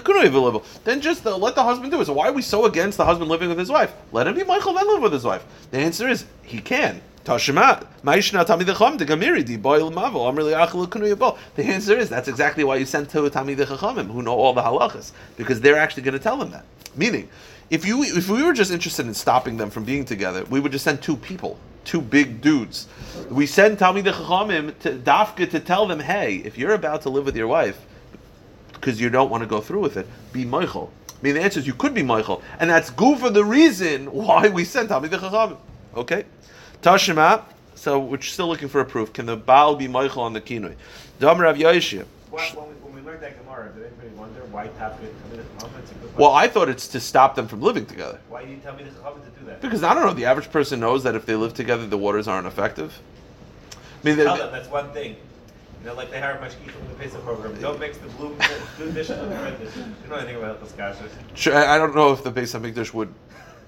Kanuv 0.00 0.64
then 0.82 1.00
just 1.00 1.24
uh, 1.24 1.36
let 1.36 1.54
the 1.54 1.62
husband 1.62 1.92
do 1.92 2.00
it. 2.00 2.06
So 2.06 2.14
why 2.14 2.30
are 2.30 2.32
we 2.32 2.42
so 2.42 2.64
against 2.64 2.98
the 2.98 3.04
husband 3.04 3.30
living 3.30 3.48
with 3.48 3.60
his 3.60 3.70
wife? 3.70 3.92
Let 4.10 4.26
him 4.26 4.34
be 4.34 4.42
Michael, 4.42 4.72
then 4.74 4.88
live 4.88 5.02
with 5.02 5.12
his 5.12 5.22
wife. 5.22 5.44
The 5.70 5.78
answer 5.78 6.08
is 6.08 6.24
he 6.42 6.60
can. 6.60 7.00
The 7.22 7.36
the 7.36 7.84
The 11.54 11.64
answer 11.64 11.96
is 11.96 12.08
that's 12.08 12.26
exactly 12.26 12.64
why 12.64 12.74
you 12.74 12.86
sent 12.86 13.10
to 13.10 13.18
Tami 13.30 13.56
Dechachamim, 13.56 14.10
who 14.10 14.20
know 14.20 14.34
all 14.34 14.52
the 14.52 14.62
halachas, 14.62 15.12
because 15.36 15.60
they're 15.60 15.78
actually 15.78 16.02
going 16.02 16.18
to 16.18 16.18
tell 16.18 16.38
them 16.38 16.50
that. 16.50 16.64
Meaning, 16.96 17.28
if 17.70 17.86
you 17.86 18.02
if 18.02 18.28
we 18.28 18.42
were 18.42 18.52
just 18.52 18.72
interested 18.72 19.06
in 19.06 19.14
stopping 19.14 19.58
them 19.58 19.70
from 19.70 19.84
being 19.84 20.04
together, 20.04 20.44
we 20.46 20.58
would 20.58 20.72
just 20.72 20.82
send 20.82 21.00
two 21.00 21.16
people 21.16 21.56
two 21.84 22.00
big 22.00 22.40
dudes. 22.40 22.88
We 23.30 23.46
send 23.46 23.78
Talmid 23.78 24.04
Chachamim 24.04 24.78
to 24.80 24.92
Dafka 24.92 25.50
to 25.50 25.60
tell 25.60 25.86
them, 25.86 26.00
hey, 26.00 26.36
if 26.36 26.58
you're 26.58 26.74
about 26.74 27.02
to 27.02 27.10
live 27.10 27.24
with 27.24 27.36
your 27.36 27.48
wife, 27.48 27.80
because 28.72 29.00
you 29.00 29.08
don't 29.10 29.30
want 29.30 29.42
to 29.42 29.46
go 29.46 29.60
through 29.60 29.80
with 29.80 29.96
it, 29.96 30.06
be 30.32 30.44
Michael. 30.44 30.92
I 31.08 31.22
mean, 31.22 31.34
the 31.34 31.40
answer 31.40 31.60
is 31.60 31.66
you 31.66 31.74
could 31.74 31.94
be 31.94 32.02
Michael, 32.02 32.42
and 32.58 32.68
that's 32.68 32.90
goo 32.90 33.16
for 33.16 33.30
the 33.30 33.44
reason 33.44 34.06
why 34.12 34.48
we 34.48 34.64
sent 34.64 34.90
Talmid 34.90 35.10
Chachamim. 35.10 35.56
Okay, 35.96 36.24
Tashima. 36.82 37.44
So 37.74 37.98
we're 37.98 38.20
still 38.20 38.48
looking 38.48 38.68
for 38.68 38.80
a 38.80 38.84
proof. 38.84 39.12
Can 39.12 39.26
the 39.26 39.36
Baal 39.36 39.76
be 39.76 39.88
Michael 39.88 40.22
on 40.22 40.32
the 40.32 40.40
Kinoi? 40.40 40.74
Dam 41.18 41.38
Rav. 41.40 41.58
When, 41.58 41.70
when 41.70 42.94
we 42.94 43.00
learned 43.02 43.22
that 43.22 43.38
Gemara, 43.42 43.72
did 43.72 43.86
anybody 43.86 44.08
wonder 44.16 44.40
why 44.50 44.68
Tafka 44.68 45.10
Talmid 46.14 46.16
Chachamim? 46.16 46.16
It's 46.16 46.16
a 46.16 46.16
good 46.16 46.20
Well. 46.22 46.32
I 46.32 46.48
thought 46.48 46.68
it's 46.68 46.88
to 46.88 47.00
stop 47.00 47.34
them 47.34 47.48
from 47.48 47.60
living 47.62 47.86
together. 47.86 48.20
Why 48.28 48.44
do 48.44 48.50
you 48.50 48.56
tell 48.58 48.74
me 48.74 48.84
the 48.84 48.90
Chachamim 48.90 49.24
to 49.24 49.40
do 49.40 49.46
that? 49.46 49.60
Because 49.60 49.82
I 49.82 49.94
don't 49.94 50.06
know, 50.06 50.12
the 50.14 50.24
average 50.26 50.50
person 50.50 50.80
knows 50.80 51.02
that 51.04 51.14
if 51.14 51.26
they 51.26 51.34
live 51.34 51.54
together, 51.54 51.86
the 51.86 51.98
waters 51.98 52.28
aren't 52.28 52.46
effective. 52.46 52.98
I 53.72 53.76
mean, 54.06 54.16
Tell 54.16 54.36
them 54.36 54.52
that's 54.52 54.68
one 54.68 54.90
thing. 54.92 55.16
You 55.80 55.90
know, 55.90 55.94
like 55.96 56.10
they 56.10 56.18
hire 56.20 56.36
Mashkita 56.38 56.70
from 56.70 56.88
the 56.88 56.94
Pesach 56.94 57.22
program. 57.24 57.60
Don't 57.60 57.78
mix 57.78 57.98
the 57.98 58.08
blue, 58.08 58.34
blue 58.78 58.92
dishes 58.92 59.18
with 59.20 59.28
the 59.30 59.36
red 59.36 59.58
dishes. 59.58 59.76
You 59.76 60.08
know 60.10 60.16
anything 60.16 60.36
about 60.36 60.60
this 60.62 60.72
kasha. 60.72 61.08
Sure, 61.34 61.54
I 61.54 61.74
I 61.74 61.78
don't 61.78 61.94
know 61.94 62.12
if 62.12 62.22
the 62.24 62.32
Beis 62.32 62.58
Hamikdash 62.58 62.94
would 62.94 63.12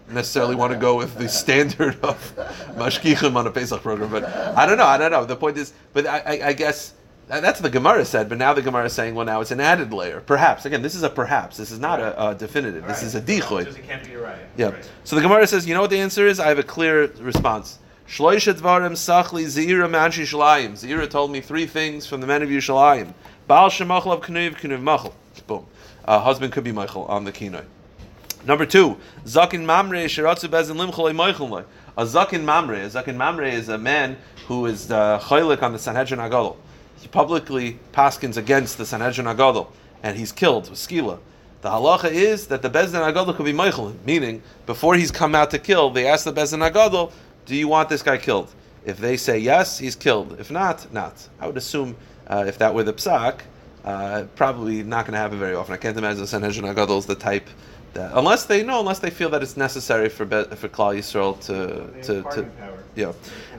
necessarily 0.09 0.55
want 0.55 0.73
to 0.73 0.79
go 0.79 0.97
with 0.97 1.17
the 1.19 1.29
standard 1.29 1.99
of 2.03 2.35
mashkichim 2.77 3.37
on 3.37 3.47
a 3.47 3.51
Pesach 3.51 3.83
program, 3.83 4.11
but 4.11 4.25
I 4.25 4.65
don't 4.65 4.79
know. 4.79 4.87
I 4.87 4.97
don't 4.97 5.11
know. 5.11 5.25
The 5.27 5.37
point 5.37 5.59
is, 5.59 5.73
but 5.93 6.07
I, 6.07 6.19
I, 6.21 6.47
I 6.49 6.53
guess 6.53 6.91
that- 6.91 6.97
that's 7.29 7.61
what 7.61 7.63
the 7.63 7.71
Gemara 7.71 8.05
said. 8.05 8.29
But 8.29 8.39
now 8.39 8.55
the 8.55 8.63
Gemara 8.63 8.87
is 8.87 8.93
saying, 8.93 9.15
well, 9.15 9.27
now 9.27 9.41
it's 9.41 9.51
an 9.51 9.61
added 9.61 9.93
layer. 9.93 10.21
Perhaps 10.21 10.65
again, 10.65 10.83
this 10.83 10.95
is 10.95 11.03
a 11.03 11.11
perhaps. 11.11 11.57
This 11.57 11.71
is 11.71 11.79
not 11.79 12.01
a, 12.01 12.29
a 12.29 12.35
definitive. 12.35 12.87
This 12.87 13.03
is 13.03 13.15
a 13.15 13.21
dechoy. 13.21 13.65
Just 13.65 13.79
it 13.79 13.87
can't 13.87 14.05
be 14.05 14.17
right. 14.17 14.39
Yeah. 14.57 14.71
Right. 14.71 14.91
So 15.05 15.17
the 15.17 15.23
Gemara 15.23 15.47
says, 15.47 15.67
you 15.67 15.75
know 15.75 15.81
what 15.81 15.91
the 15.91 15.99
answer 15.99 16.27
is? 16.27 16.39
I 16.39 16.49
have 16.49 16.59
a 16.59 16.63
clear 16.63 17.07
response. 17.19 17.79
Shloisha 18.09 18.55
dvarim 18.55 18.93
sachli 18.93 19.45
zira 19.47 19.89
manshi 19.91 20.23
shalayim. 20.23 20.73
Zira 20.73 21.11
told 21.11 21.33
me 21.33 21.41
three 21.41 21.67
things 21.67 22.07
from 22.07 22.21
the 22.21 22.27
men 22.27 22.43
of 22.43 22.49
Yerushalayim. 22.49 23.13
Baal 23.49 23.71
shemachal 23.71 24.13
of 24.13 24.21
knuv 24.21 24.55
knuv 24.55 24.81
machal. 24.81 25.13
Boom. 25.49 25.67
A 26.05 26.21
husband 26.21 26.53
could 26.53 26.63
be 26.63 26.73
Michael 26.73 27.05
on 27.07 27.25
the 27.25 27.33
kinoi. 27.33 27.65
Number 28.45 28.65
two, 28.65 28.97
zakin 29.25 29.65
mamre 29.65 30.05
shiratzu 30.05 30.49
bezin 30.49 30.77
limchalei 30.77 31.13
moicheloi. 31.13 31.65
A 31.97 32.05
zakin 32.05 32.45
mamre, 32.45 32.85
a 32.85 32.89
zakin 32.89 33.17
mamre 33.17 33.51
is 33.51 33.69
a 33.69 33.77
man 33.77 34.17
who 34.47 34.67
is 34.67 34.87
the 34.87 35.19
chaylik 35.25 35.63
on 35.63 35.73
the 35.73 35.79
Sanhedrin 35.81 36.21
Agadol. 36.21 36.57
He 36.97 37.09
publicly 37.09 37.79
paskins 37.93 38.37
against 38.37 38.79
the 38.79 38.87
Sanhedrin 38.87 39.27
Agadol, 39.27 39.69
and 40.03 40.17
he's 40.17 40.33
killed 40.33 40.69
with 40.71 40.79
skila. 40.79 41.19
The 41.63 41.71
halacha 41.71 42.11
is 42.11 42.47
that 42.49 42.63
the 42.63 42.71
Bezdin 42.71 43.03
Agadol 43.13 43.35
could 43.35 43.45
be 43.45 43.53
Meichelim, 43.53 43.97
meaning 44.05 44.43
before 44.67 44.95
he's 44.95 45.11
come 45.11 45.35
out 45.35 45.51
to 45.51 45.59
kill, 45.59 45.91
they 45.91 46.07
ask 46.07 46.25
the 46.25 46.33
Bezdin 46.33 46.69
Agadol, 46.69 47.13
"Do 47.45 47.55
you 47.55 47.69
want 47.69 47.89
this 47.89 48.03
guy 48.03 48.19
killed?" 48.19 48.49
If 48.85 48.99
they 48.99 49.17
say 49.17 49.39
yes, 49.39 49.79
he's 49.79 49.97
killed. 49.97 50.37
If 50.39 50.51
not, 50.51 50.93
not. 50.93 51.29
I 51.41 51.47
would 51.47 51.57
assume 51.57 51.97
uh, 52.29 52.45
if 52.47 52.59
that 52.59 52.75
were 52.75 52.85
the 52.85 52.95
psak, 52.95 53.41
Uh, 53.87 54.25
probably 54.35 54.83
not 54.83 55.07
going 55.07 55.13
to 55.13 55.19
happen 55.19 55.39
very 55.39 55.55
often. 55.55 55.73
I 55.73 55.77
can't 55.77 55.97
imagine 55.97 56.21
the 56.21 56.27
Sanhedrin 56.27 56.67
Agadol 56.67 56.99
is 56.99 57.07
the 57.07 57.15
type 57.15 57.49
that, 57.97 58.13
unless 58.15 58.45
they 58.45 58.63
know, 58.63 58.81
unless 58.81 58.99
they 59.01 59.11
feel 59.11 59.31
that 59.31 59.43
it's 59.43 59.57
necessary 59.57 60.09
for 60.09 60.25
Be- 60.25 60.45
for 60.57 60.69
Klal 60.69 60.97
Yisrael 60.97 61.41
to 61.47 62.03
to, 62.03 62.23
to 62.35 62.51
yeah. 62.95 63.13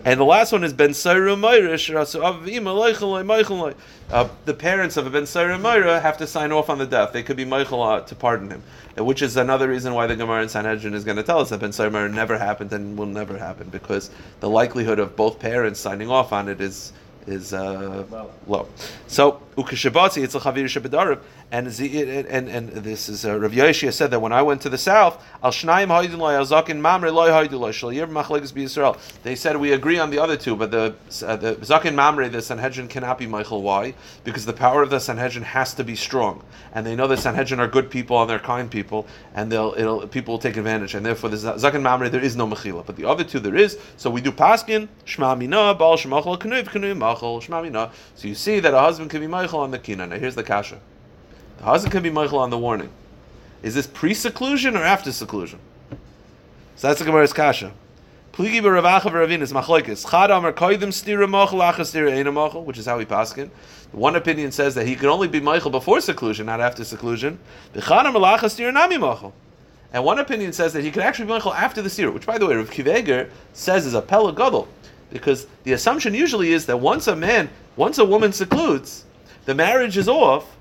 And 0.05 0.19
the 0.19 0.25
last 0.25 0.51
one 0.51 0.63
is 0.63 0.73
Ben 0.73 0.91
Saira 0.91 1.35
Moirish, 1.37 1.93
Rasu 1.93 2.21
Avim, 2.21 2.63
Aleichaloi, 2.63 3.25
Meichaloi. 3.25 3.75
Uh, 4.09 4.29
The 4.45 4.53
parents 4.53 4.95
of 4.95 5.05
a 5.05 5.09
Ben 5.09 5.23
Saira 5.23 5.59
Moira 5.59 5.99
have 5.99 6.17
to 6.19 6.27
sign 6.27 6.51
off 6.51 6.69
on 6.69 6.77
the 6.77 6.85
death. 6.85 7.11
They 7.11 7.23
could 7.23 7.35
be 7.35 7.45
Meichel 7.45 7.97
uh, 7.97 8.01
to 8.01 8.15
pardon 8.15 8.49
him, 8.49 8.63
which 8.95 9.21
is 9.21 9.35
another 9.35 9.67
reason 9.67 9.93
why 9.93 10.07
the 10.07 10.15
Gemara 10.15 10.43
in 10.43 10.49
Sanhedrin 10.49 10.93
is 10.93 11.03
going 11.03 11.17
to 11.17 11.23
tell 11.23 11.39
us 11.39 11.49
that 11.49 11.59
Ben 11.59 11.71
Saira 11.71 11.91
Moira 11.91 12.09
never 12.09 12.37
happened 12.37 12.71
and 12.73 12.97
will 12.97 13.05
never 13.05 13.37
happen 13.37 13.69
because 13.69 14.09
the 14.39 14.49
likelihood 14.49 14.99
of 14.99 15.15
both 15.15 15.39
parents 15.39 15.79
signing 15.79 16.09
off 16.09 16.31
on 16.31 16.47
it 16.47 16.61
is 16.61 16.93
is 17.27 17.53
uh, 17.53 18.05
low. 18.47 18.67
So 19.07 19.41
ukeshabatzi 19.57 20.23
it's 20.23 20.35
a 20.35 20.39
chavir 20.39 20.65
shebedarib, 20.65 21.19
and 21.51 21.67
and 22.29 22.47
and 22.47 22.69
this 22.69 23.09
is 23.09 23.25
uh, 23.25 23.39
Rav 23.39 23.51
Yoshia 23.51 23.91
said 23.91 24.11
that 24.11 24.19
when 24.19 24.31
I 24.31 24.43
went 24.43 24.61
to 24.61 24.69
the 24.69 24.77
south, 24.77 25.23
al 25.43 25.51
shnayim 25.51 25.87
haydin 25.87 26.19
loy 26.19 26.35
al 26.35 26.45
zakin 26.45 26.79
mamre. 26.79 27.07
They 29.23 29.35
said 29.35 29.57
we 29.57 29.73
agree 29.73 29.97
on 29.97 30.11
the 30.11 30.19
other 30.19 30.37
two, 30.37 30.55
but 30.55 30.69
the 30.69 30.95
uh, 31.25 31.35
the 31.35 31.55
zakin 31.55 31.95
mamre 31.95 32.29
the 32.29 32.41
Sanhedrin 32.41 32.87
cannot 32.87 33.17
be 33.17 33.25
Michael. 33.25 33.63
Why? 33.63 33.95
Because 34.23 34.45
the 34.45 34.53
power 34.53 34.83
of 34.83 34.91
the 34.91 34.99
Sanhedrin 34.99 35.43
has 35.43 35.73
to 35.73 35.83
be 35.83 35.95
strong, 35.95 36.43
and 36.73 36.85
they 36.85 36.95
know 36.95 37.07
the 37.07 37.17
Sanhedrin 37.17 37.59
are 37.59 37.67
good 37.67 37.89
people 37.89 38.21
and 38.21 38.29
they're 38.29 38.37
kind 38.39 38.69
people, 38.69 39.07
and 39.33 39.51
they'll 39.51 40.07
people 40.07 40.33
will 40.33 40.39
take 40.39 40.57
advantage, 40.57 40.93
and 40.93 41.03
therefore 41.03 41.31
the 41.31 41.37
zakin 41.37 41.81
mamre 41.81 42.09
there 42.09 42.21
is 42.21 42.35
no 42.35 42.45
mechila, 42.45 42.85
but 42.85 42.95
the 42.95 43.05
other 43.05 43.23
two 43.23 43.39
there 43.39 43.55
is. 43.55 43.79
So 43.97 44.11
we 44.11 44.21
do 44.21 44.31
paskin 44.31 44.87
shma 45.05 45.35
mina 45.35 45.73
bal 45.73 45.97
shemachal 45.97 46.37
knuiv 46.37 46.65
knuiv 46.65 46.97
machal 46.97 47.41
shma 47.41 47.63
mina. 47.63 47.91
So 48.13 48.27
you 48.27 48.35
see 48.35 48.59
that 48.59 48.73
a 48.75 48.79
husband 48.79 49.09
can 49.09 49.21
be 49.21 49.27
Michael 49.27 49.46
on 49.53 49.71
the 49.71 49.79
kina. 49.79 50.07
Now 50.07 50.17
here's 50.17 50.35
the 50.35 50.43
kasha. 50.43 50.79
The 51.57 51.63
husband 51.63 51.91
can 51.91 52.03
be 52.03 52.09
Michael 52.09 52.39
on 52.39 52.49
the 52.49 52.57
warning. 52.57 52.89
Is 53.63 53.73
this 53.73 53.87
pre-seclusion 53.87 54.75
or 54.75 54.83
after 54.83 55.11
seclusion? 55.11 55.59
So 56.75 56.87
that's 56.87 56.99
the 56.99 57.05
Gemara's 57.05 57.33
kasha. 57.33 57.73
Pligi 58.33 58.61
b'ravacha 58.61 59.11
v'ravin 59.11 59.41
is 59.41 59.51
machlokes. 59.51 60.09
Chad 60.09 60.29
amar 60.29 60.53
koidim 60.53 60.89
stira 60.89 61.27
machal 61.27 61.59
achas 61.59 61.91
stira 61.91 62.31
machal, 62.31 62.63
which 62.63 62.77
is 62.77 62.85
how 62.85 62.97
we 62.99 63.05
paskin. 63.05 63.49
One 63.91 64.15
opinion 64.15 64.51
says 64.51 64.75
that 64.75 64.85
he 64.85 64.95
can 64.95 65.07
only 65.07 65.27
be 65.27 65.39
Michael 65.39 65.71
before 65.71 66.01
seclusion, 66.01 66.45
not 66.45 66.61
after 66.61 66.83
seclusion. 66.83 67.39
B'chad 67.73 68.07
amar 68.07 68.37
lachas 68.37 68.59
nami 68.73 68.97
machal. 68.97 69.33
And 69.91 70.03
one 70.03 70.19
opinion 70.19 70.53
says 70.53 70.73
that 70.73 70.83
he 70.83 70.91
can 70.91 71.01
actually 71.01 71.25
be 71.25 71.31
Michael 71.31 71.53
after 71.53 71.81
the 71.81 71.89
stira, 71.89 72.13
which 72.13 72.27
by 72.27 72.37
the 72.37 72.45
way, 72.45 72.55
Rav 72.55 72.69
Akiva 72.69 72.93
Eiger 72.93 73.31
says 73.53 73.87
is 73.87 73.95
a 73.95 74.01
pella 74.01 74.31
gadol. 74.33 74.67
Because 75.09 75.47
the 75.63 75.73
assumption 75.73 76.13
usually 76.13 76.51
is 76.51 76.65
that 76.67 76.77
once 76.77 77.07
a 77.07 77.15
man, 77.15 77.49
once 77.75 77.97
a 77.97 78.05
woman 78.05 78.33
secludes, 78.33 79.05
the 79.47 79.55
marriage 79.55 79.97
is 79.97 80.09
off 80.09 80.57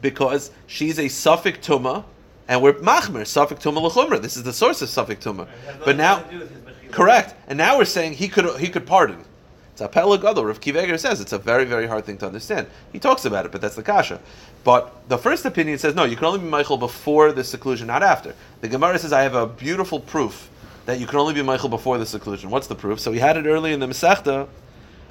because 0.00 0.52
she's 0.68 1.00
a 1.00 1.08
suffix 1.08 1.66
tuma, 1.66 2.04
and 2.46 2.62
we're 2.62 2.74
machmer 2.74 3.26
suffix 3.26 3.62
tuma 3.64 3.90
lechumra. 3.90 4.22
This 4.22 4.36
is 4.36 4.44
the 4.44 4.52
source 4.52 4.80
of 4.82 4.88
suffix 4.88 5.24
tuma. 5.24 5.48
But 5.84 5.96
now, 5.96 6.20
to 6.20 6.30
do 6.30 6.38
with 6.38 6.50
his 6.50 6.60
mechila. 6.60 6.92
correct. 6.92 7.34
And 7.48 7.58
now 7.58 7.76
we're 7.76 7.84
saying 7.84 8.12
he 8.12 8.28
could 8.28 8.60
he 8.60 8.68
could 8.68 8.86
pardon. 8.86 9.24
It's 9.72 9.80
a 9.80 9.88
pella 9.88 10.16
gadol. 10.16 10.44
Rav 10.44 10.60
Akiva 10.60 10.84
Eiger 10.84 10.96
says 10.96 11.20
it's 11.20 11.32
a 11.32 11.38
very 11.38 11.64
very 11.64 11.88
hard 11.88 12.04
thing 12.04 12.16
to 12.18 12.26
understand. 12.26 12.68
He 12.92 13.00
talks 13.00 13.24
about 13.24 13.46
it, 13.46 13.52
but 13.52 13.60
that's 13.60 13.74
the 13.74 13.82
kasha. 13.82 14.20
But 14.62 14.94
the 15.08 15.18
first 15.18 15.44
opinion 15.44 15.78
says 15.78 15.96
no, 15.96 16.04
you 16.04 16.14
can 16.14 16.26
only 16.26 16.38
be 16.38 16.46
Michael 16.46 16.78
before 16.78 17.32
the 17.32 17.42
seclusion, 17.42 17.88
not 17.88 18.04
after. 18.04 18.36
The 18.60 18.68
Gemara 18.68 19.00
says 19.00 19.12
I 19.12 19.22
have 19.22 19.34
a 19.34 19.48
beautiful 19.48 19.98
proof 19.98 20.48
that 20.86 21.00
you 21.00 21.08
can 21.08 21.18
only 21.18 21.34
be 21.34 21.42
Michael 21.42 21.68
before 21.68 21.98
the 21.98 22.06
seclusion. 22.06 22.48
What's 22.50 22.68
the 22.68 22.76
proof? 22.76 23.00
So 23.00 23.10
we 23.10 23.18
had 23.18 23.36
it 23.36 23.46
early 23.46 23.72
in 23.72 23.80
the 23.80 23.86
Masechta. 23.88 24.46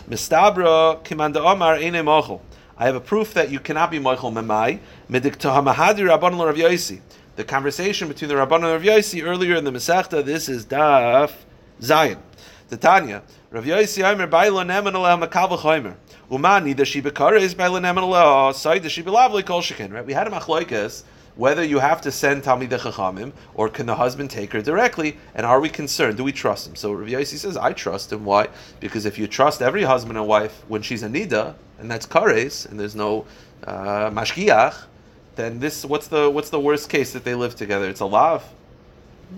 Mistabra 0.10 1.04
kimanda 1.04 1.38
omar 1.38 1.78
ene 1.78 1.96
mochel. 1.96 2.40
I 2.84 2.88
have 2.88 2.96
a 2.96 3.00
proof 3.00 3.34
that 3.36 3.50
you 3.50 3.62
cannot 3.62 3.92
be 3.92 3.98
mochel 3.98 4.34
memai 4.34 4.78
Rav 5.10 6.56
Yosi. 6.56 7.00
The 7.38 7.44
conversation 7.46 8.10
between 8.10 8.28
the 8.28 8.36
rabban 8.36 8.56
and 8.56 8.64
Rav 8.66 8.82
Yosi 8.82 9.24
earlier 9.24 9.56
in 9.56 9.64
the 9.64 9.72
Masechta. 9.72 10.22
This 10.26 10.50
is 10.50 10.66
daf 10.66 11.32
Zion. 11.82 12.22
The 12.68 12.76
Tanya 12.76 13.24
Rav 13.54 13.66
Yosi 13.66 14.04
Omer 14.04 14.26
Baila 14.26 14.66
Neman 14.66 14.94
Aleh 14.94 15.28
Makal 15.28 15.48
V'Chomer. 15.48 15.94
Umani 16.32 16.76
the 16.76 16.86
Shiba 16.86 17.12
Kares 17.12 17.56
Baila 17.56 17.80
Neman 17.80 18.02
Aleh 18.02 18.56
Side 18.56 18.82
the 18.82 18.90
Shiba 18.90 19.12
Lavli 19.12 19.46
Kol 19.46 19.62
Shekin. 19.62 19.94
Right? 19.94 20.04
We 20.04 20.14
had 20.14 20.26
a 20.26 20.32
machlokes 20.32 21.04
whether 21.36 21.64
you 21.64 21.78
have 21.78 22.02
to 22.02 22.12
send 22.12 22.42
Talmidei 22.42 22.80
Chachamim 22.80 23.32
or 23.54 23.70
can 23.70 23.86
the 23.86 23.94
husband 23.94 24.32
take 24.32 24.54
her 24.54 24.62
directly, 24.64 25.18
and 25.36 25.46
are 25.46 25.60
we 25.60 25.70
concerned? 25.70 26.18
Do 26.18 26.24
we 26.24 26.32
trust 26.32 26.68
him? 26.68 26.76
So 26.76 26.94
Rav 26.94 27.08
Yossi 27.08 27.38
says, 27.38 27.56
I 27.56 27.74
trust 27.74 28.12
him. 28.12 28.26
Why? 28.26 28.48
Because 28.80 29.06
if 29.06 29.20
you 29.20 29.28
trust 29.28 29.62
every 29.62 29.84
husband 29.84 30.18
and 30.18 30.26
wife 30.28 30.64
when 30.68 30.82
she's 30.82 31.04
a 31.04 31.08
nida, 31.08 31.54
and 31.78 31.92
that's 31.92 32.08
kares, 32.08 32.68
and 32.68 32.80
there's 32.80 32.96
no 32.96 33.28
uh, 33.68 34.10
mashkiach, 34.10 34.86
then 35.36 35.60
this 35.60 35.86
what's 35.86 36.08
the 36.08 36.28
what's 36.28 36.50
the 36.50 36.60
worst 36.60 36.90
case 36.90 37.14
that 37.14 37.24
they 37.24 37.36
live 37.36 37.56
together? 37.56 37.88
It's 37.88 38.02
a 38.02 38.08
lav. 38.08 38.44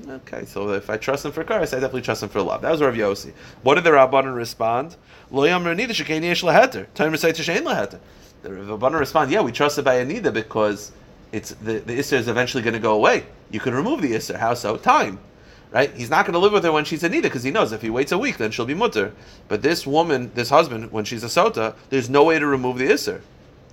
Okay, 0.08 0.46
so 0.46 0.72
if 0.72 0.90
I 0.90 0.98
trust 0.98 1.26
him 1.26 1.32
for 1.32 1.44
kares, 1.44 1.76
I 1.76 1.80
definitely 1.80 2.02
trust 2.02 2.24
him 2.24 2.30
for 2.30 2.42
love. 2.42 2.62
That 2.62 2.72
was 2.72 2.82
Rav 2.82 2.94
Yossi. 2.94 3.34
What 3.64 3.76
did 3.76 3.84
the 3.84 3.92
Rabbanan 3.92 4.36
respond? 4.36 4.96
Lo 5.32 5.44
yamar 5.44 5.76
nida 5.76 5.90
shekei 5.90 6.22
yesh 6.22 6.44
laheter. 6.44 6.88
Time 6.94 7.12
recite 7.12 7.36
shein 7.36 7.64
laheter. 7.64 8.00
The 8.44 8.50
Rabbanan 8.50 9.00
respond, 9.00 9.32
yeah, 9.32 9.42
we 9.42 9.52
trust 9.52 9.78
it 9.78 9.86
by 9.86 9.96
a 9.96 10.06
nida 10.06 10.34
because 10.34 10.92
it's 11.32 11.52
the, 11.52 11.80
the 11.80 11.98
Isser 11.98 12.18
is 12.18 12.28
eventually 12.28 12.64
going 12.64 12.74
to 12.74 12.80
go 12.80 12.94
away. 12.94 13.26
You 13.52 13.60
can 13.60 13.74
remove 13.74 14.02
the 14.02 14.12
Isser. 14.14 14.36
How 14.36 14.54
so? 14.54 14.78
Time. 14.78 15.20
Right? 15.72 15.94
He's 15.94 16.10
not 16.10 16.26
going 16.26 16.34
to 16.34 16.40
live 16.40 16.54
with 16.54 16.64
her 16.64 16.72
when 16.72 16.86
she's 16.86 17.04
a 17.04 17.10
Nida 17.10 17.24
because 17.24 17.44
he 17.44 17.52
knows 17.52 17.74
if 17.74 17.82
he 17.82 17.90
waits 17.90 18.14
a 18.14 18.18
week, 18.18 18.38
then 18.38 18.52
she'll 18.52 18.66
be 18.66 18.74
mutter. 18.74 19.12
But 19.50 19.62
this 19.62 19.86
woman, 19.86 20.32
this 20.34 20.50
husband, 20.50 20.92
when 20.92 21.04
she's 21.04 21.24
a 21.24 21.28
Sota, 21.28 21.76
there's 21.90 22.10
no 22.10 22.24
way 22.24 22.40
to 22.40 22.46
remove 22.46 22.78
the 22.78 22.88
Isser. 22.88 23.20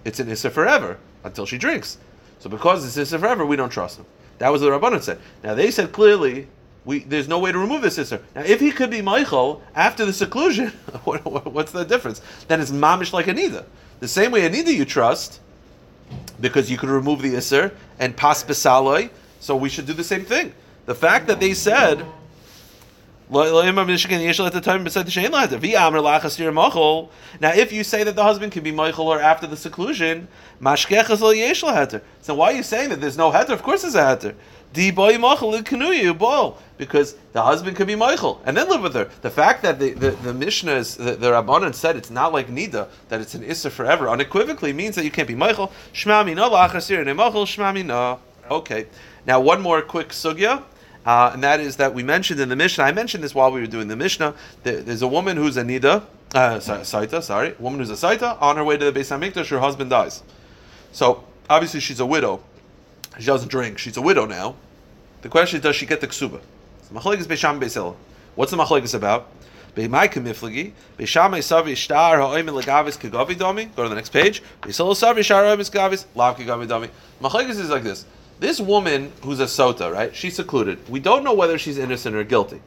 It's 0.05 0.19
an 0.19 0.27
Isser 0.27 0.51
forever 0.51 0.99
until 1.23 1.47
she 1.47 1.59
drinks. 1.59 1.99
So 2.41 2.51
because 2.51 2.85
it's 2.85 3.13
Isser 3.13 3.21
forever, 3.21 3.47
we 3.47 3.55
don't 3.55 3.71
trust 3.71 3.99
him. 3.99 4.07
That 4.43 4.51
was 4.51 4.61
the 4.61 4.71
Rabbanan 4.71 5.01
said. 5.05 5.21
Now 5.45 5.55
they 5.55 5.71
said 5.71 5.93
clearly, 5.93 6.49
we, 6.85 6.99
there's 7.05 7.29
no 7.29 7.39
way 7.39 7.53
to 7.53 7.59
remove 7.61 7.81
this 7.81 7.97
Isser. 7.97 8.21
Now 8.35 8.43
if 8.43 8.59
he 8.59 8.73
could 8.73 8.91
be 8.91 9.01
Michael 9.01 9.63
after 9.77 10.05
the 10.05 10.13
seclusion, 10.13 10.71
what, 11.05 11.25
what- 11.25 11.53
what's 11.53 11.71
the 11.71 11.85
difference? 11.85 12.21
Then 12.49 12.61
it's 12.61 12.73
mamish 12.73 13.13
like 13.13 13.29
a 13.29 13.35
Nida. 13.35 13.65
The 14.01 14.09
same 14.09 14.33
way 14.33 14.45
a 14.45 14.51
Nida 14.51 14.75
you 14.75 14.85
trust, 14.85 15.39
because 16.41 16.69
you 16.69 16.77
could 16.77 16.89
remove 16.89 17.23
the 17.23 17.35
Isser 17.35 17.73
and 18.01 18.17
pas 18.17 18.43
besaloi, 18.43 19.11
so 19.39 19.55
we 19.55 19.69
should 19.69 19.87
do 19.87 19.93
the 19.93 20.03
same 20.03 20.25
thing. 20.25 20.53
The 20.87 20.95
fact 20.97 21.29
that 21.29 21.39
they 21.39 21.55
said, 21.55 22.05
now 23.33 23.49
if 27.55 27.73
you 27.73 27.83
say 27.83 28.05
that 28.05 28.15
the 28.15 28.23
husband 28.23 28.53
can 28.53 28.63
be 28.63 28.73
Michael 28.73 29.09
or 29.09 29.21
after 29.21 29.47
the 29.47 29.57
seclusion, 29.57 30.29
so 30.61 32.35
why 32.35 32.53
are 32.53 32.53
you 32.53 32.63
saying 32.63 32.91
that 32.91 33.01
there's 33.01 33.17
no 33.17 33.31
heter? 33.31 33.51
Of 33.51 33.63
course 33.63 33.81
there's 33.83 33.95
a 33.95 34.03
heter. 34.03 34.35
Because 36.79 37.15
the 37.33 37.43
husband 37.43 37.77
could 37.77 37.87
be 37.87 37.95
Michael 37.95 38.41
and 38.45 38.55
then 38.57 38.69
live 38.69 38.83
with 38.83 38.95
her. 38.95 39.11
The 39.23 39.31
fact 39.31 39.63
that 39.63 39.79
the, 39.79 39.93
the, 39.93 40.11
the 40.11 40.35
Mishnah 40.35 40.73
is, 40.73 40.97
the, 40.97 41.13
the 41.13 41.31
Rabbanan 41.31 41.75
said 41.75 41.97
it's 41.97 42.11
not 42.11 42.35
like 42.35 42.49
Nida, 42.49 42.89
that 43.09 43.21
it's 43.21 43.35
an 43.35 43.45
Issa 43.45 43.71
forever, 43.71 44.11
unequivocally 44.11 44.75
means 44.75 44.95
that 44.97 45.05
you 45.05 45.11
can't 45.11 45.29
be 45.29 45.35
Michael. 45.35 45.73
Okay. 48.51 48.87
Now 49.27 49.41
one 49.41 49.63
more 49.63 49.81
quick 49.83 50.09
sugya. 50.09 50.65
Uh, 51.05 51.31
and 51.35 51.43
that 51.43 51.61
is 51.61 51.77
that 51.77 51.95
we 51.95 52.03
mentioned 52.03 52.41
in 52.41 52.49
the 52.49 52.57
Mishnah. 52.57 52.85
I 52.85 52.93
mentioned 52.93 53.25
this 53.25 53.35
while 53.35 53.51
we 53.51 53.61
were 53.61 53.67
doing 53.67 53.89
the 53.89 53.97
Mishnah. 53.97 54.35
There, 54.63 54.81
there's 54.81 55.03
a 55.03 55.09
woman 55.09 55.37
who's 55.37 55.57
a 55.57 55.63
nida, 55.63 56.05
uh, 56.35 56.61
sa- 56.61 56.81
saita, 56.81 57.23
sorry, 57.23 57.55
woman 57.59 57.81
who's 57.81 57.91
a 57.91 57.95
saita 57.95 58.41
on 58.41 58.57
her 58.57 58.65
way 58.65 58.77
to 58.77 58.91
the 58.91 59.01
Beis 59.01 59.11
Hamikdash. 59.11 59.49
Her 59.49 59.59
husband 59.59 59.91
dies, 59.91 60.23
so 60.93 61.25
obviously 61.51 61.81
she's 61.81 62.01
a 62.01 62.07
widow. 62.07 62.41
She 63.19 63.27
doesn't 63.27 63.49
drink. 63.49 63.79
She's 63.79 63.97
a 63.97 64.03
widow 64.03 64.27
now. 64.27 64.55
The 65.23 65.29
question 65.29 65.59
is, 65.59 65.63
does 65.63 65.77
she 65.77 65.87
get 65.87 66.01
the 66.01 66.09
ksuba? 66.09 66.41
What's 68.35 68.51
the 68.51 68.57
machlekes 68.57 68.95
about? 68.95 69.29
Domi. 69.75 70.73
Go 73.75 73.83
to 73.83 73.89
the 73.89 73.95
next 73.95 74.13
page. 74.13 74.43
Domi. 74.63 74.73
Machlekes 77.21 77.51
is 77.51 77.71
like 77.71 77.83
this. 77.83 78.05
This 78.43 78.61
woman 78.61 79.13
who's 79.23 79.39
a 79.39 79.45
sota, 79.45 79.93
right? 79.93 80.13
She's 80.17 80.35
secluded. 80.35 80.89
We 80.89 80.99
don't 80.99 81.23
know 81.23 81.33
whether 81.33 81.59
she's 81.59 81.79
innocent 81.79 82.17
or 82.17 82.25
guilty. 82.25 82.61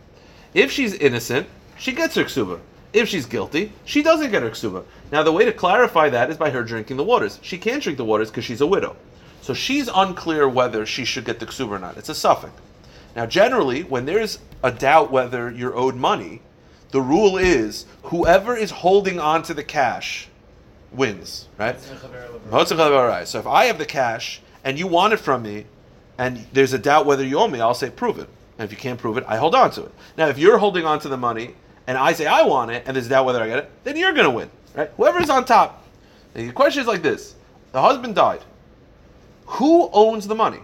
If 0.54 0.72
she's 0.72 0.94
innocent, 0.94 1.48
she 1.78 1.92
gets 1.92 2.16
her 2.16 2.24
ksuba. 2.24 2.62
If 2.94 3.10
she's 3.10 3.26
guilty, 3.26 3.74
she 3.84 4.02
doesn't 4.02 4.32
get 4.32 4.42
her 4.42 4.52
ksuba. 4.52 4.86
Now, 5.12 5.22
the 5.22 5.34
way 5.34 5.44
to 5.44 5.52
clarify 5.52 6.08
that 6.12 6.30
is 6.30 6.38
by 6.38 6.50
her 6.52 6.64
drinking 6.64 6.96
the 6.96 7.04
waters. 7.04 7.40
She 7.42 7.58
can't 7.58 7.84
drink 7.84 7.98
the 7.98 8.06
waters 8.06 8.30
because 8.30 8.46
she's 8.46 8.62
a 8.62 8.66
widow. 8.66 8.96
So 9.42 9.54
she's 9.54 9.90
unclear 9.94 10.48
whether 10.48 10.86
she 10.86 11.04
should 11.04 11.26
get 11.26 11.42
the 11.42 11.46
ksuba 11.46 11.72
or 11.72 11.80
not. 11.80 11.98
It's 11.98 12.08
a 12.08 12.16
suffix. 12.16 12.54
Now, 13.14 13.26
generally, 13.26 13.84
when 13.84 14.06
there's 14.06 14.40
a 14.64 14.72
doubt 14.72 15.12
whether 15.12 15.52
you're 15.52 15.76
owed 15.76 15.96
money, 15.96 16.42
the 16.92 17.02
rule 17.02 17.36
is 17.36 17.86
whoever 18.04 18.56
is 18.56 18.72
holding 18.72 19.20
on 19.20 19.44
to 19.44 19.54
the 19.54 19.64
cash 19.66 20.30
wins, 20.94 21.50
right? 21.58 21.78
So 21.82 23.40
if 23.40 23.46
I 23.46 23.66
have 23.66 23.78
the 23.78 23.86
cash 23.86 24.40
and 24.65 24.78
you 24.78 24.88
want 24.88 25.13
it 25.13 25.17
from 25.17 25.43
me, 25.43 25.65
and 26.17 26.45
there's 26.51 26.73
a 26.73 26.80
doubt 26.80 27.06
whether 27.06 27.23
you 27.23 27.39
owe 27.39 27.47
me, 27.47 27.62
I'll 27.62 27.73
say 27.73 27.89
prove 27.89 28.19
it. 28.19 28.28
And 28.58 28.65
if 28.65 28.71
you 28.71 28.78
can't 28.78 28.99
prove 28.99 29.17
it, 29.17 29.23
I 29.28 29.38
hold 29.38 29.54
on 29.54 29.71
to 29.71 29.86
it. 29.86 29.91
Now, 30.17 30.28
if 30.28 30.38
you're 30.38 30.58
holding 30.58 30.86
on 30.86 30.99
to 30.99 31.10
the 31.10 31.17
money 31.17 31.56
and 31.88 31.97
I 31.97 32.13
say 32.13 32.25
I 32.25 32.41
want 32.43 32.71
it, 32.71 32.84
and 32.86 32.95
there's 32.95 33.08
doubt 33.08 33.25
whether 33.25 33.41
I 33.41 33.47
get 33.47 33.60
it, 33.60 33.71
then 33.84 33.95
you're 33.95 34.13
going 34.13 34.25
to 34.25 34.32
win, 34.32 34.49
right? 34.73 34.89
Whoever's 34.97 35.30
on 35.30 35.45
top. 35.45 35.84
The 36.34 36.51
question 36.51 36.82
is 36.82 36.88
like 36.88 37.01
this: 37.01 37.36
The 37.71 37.82
husband 37.82 38.15
died. 38.15 38.41
Who 39.45 39.89
owns 39.93 40.28
the 40.28 40.36
money? 40.36 40.60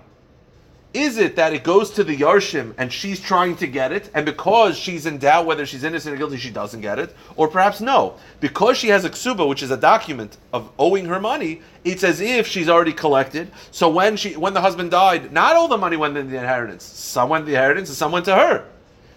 Is 0.94 1.18
it 1.18 1.38
that 1.38 1.54
it 1.54 1.64
goes 1.64 1.92
to 1.92 2.04
the 2.04 2.18
Yarshim 2.18 2.74
and 2.78 2.92
she's 2.92 3.22
trying 3.22 3.56
to 3.58 3.68
get 3.68 3.94
it, 3.94 4.10
and 4.14 4.26
because 4.26 4.78
she's 4.78 5.06
in 5.06 5.20
doubt 5.20 5.46
whether 5.46 5.66
she's 5.66 5.86
innocent 5.86 6.14
or 6.14 6.18
guilty, 6.18 6.36
she 6.36 6.50
doesn't 6.50 6.82
get 6.82 7.00
it? 7.00 7.16
Or 7.38 7.48
perhaps 7.48 7.80
no. 7.80 8.16
Because 8.42 8.78
she 8.78 8.90
has 8.90 9.06
a 9.06 9.10
ksuba, 9.10 9.48
which 9.48 9.64
is 9.64 9.72
a 9.72 9.78
document 9.78 10.36
of 10.52 10.70
owing 10.78 11.06
her 11.06 11.22
money, 11.22 11.62
it's 11.86 12.04
as 12.04 12.20
if 12.20 12.46
she's 12.46 12.68
already 12.68 12.92
collected. 12.92 13.50
So 13.72 13.90
when 13.90 14.18
she 14.18 14.36
when 14.36 14.54
the 14.54 14.60
husband 14.60 14.92
died, 14.92 15.32
not 15.32 15.56
all 15.56 15.70
the 15.70 15.78
money 15.78 15.96
went 15.96 16.18
in 16.18 16.30
the 16.30 16.38
inheritance. 16.38 16.84
Some 16.84 17.30
went 17.30 17.46
the 17.46 17.54
inheritance 17.54 17.88
and 17.88 17.98
some 17.98 18.12
went 18.12 18.26
to 18.26 18.36
her. 18.36 18.66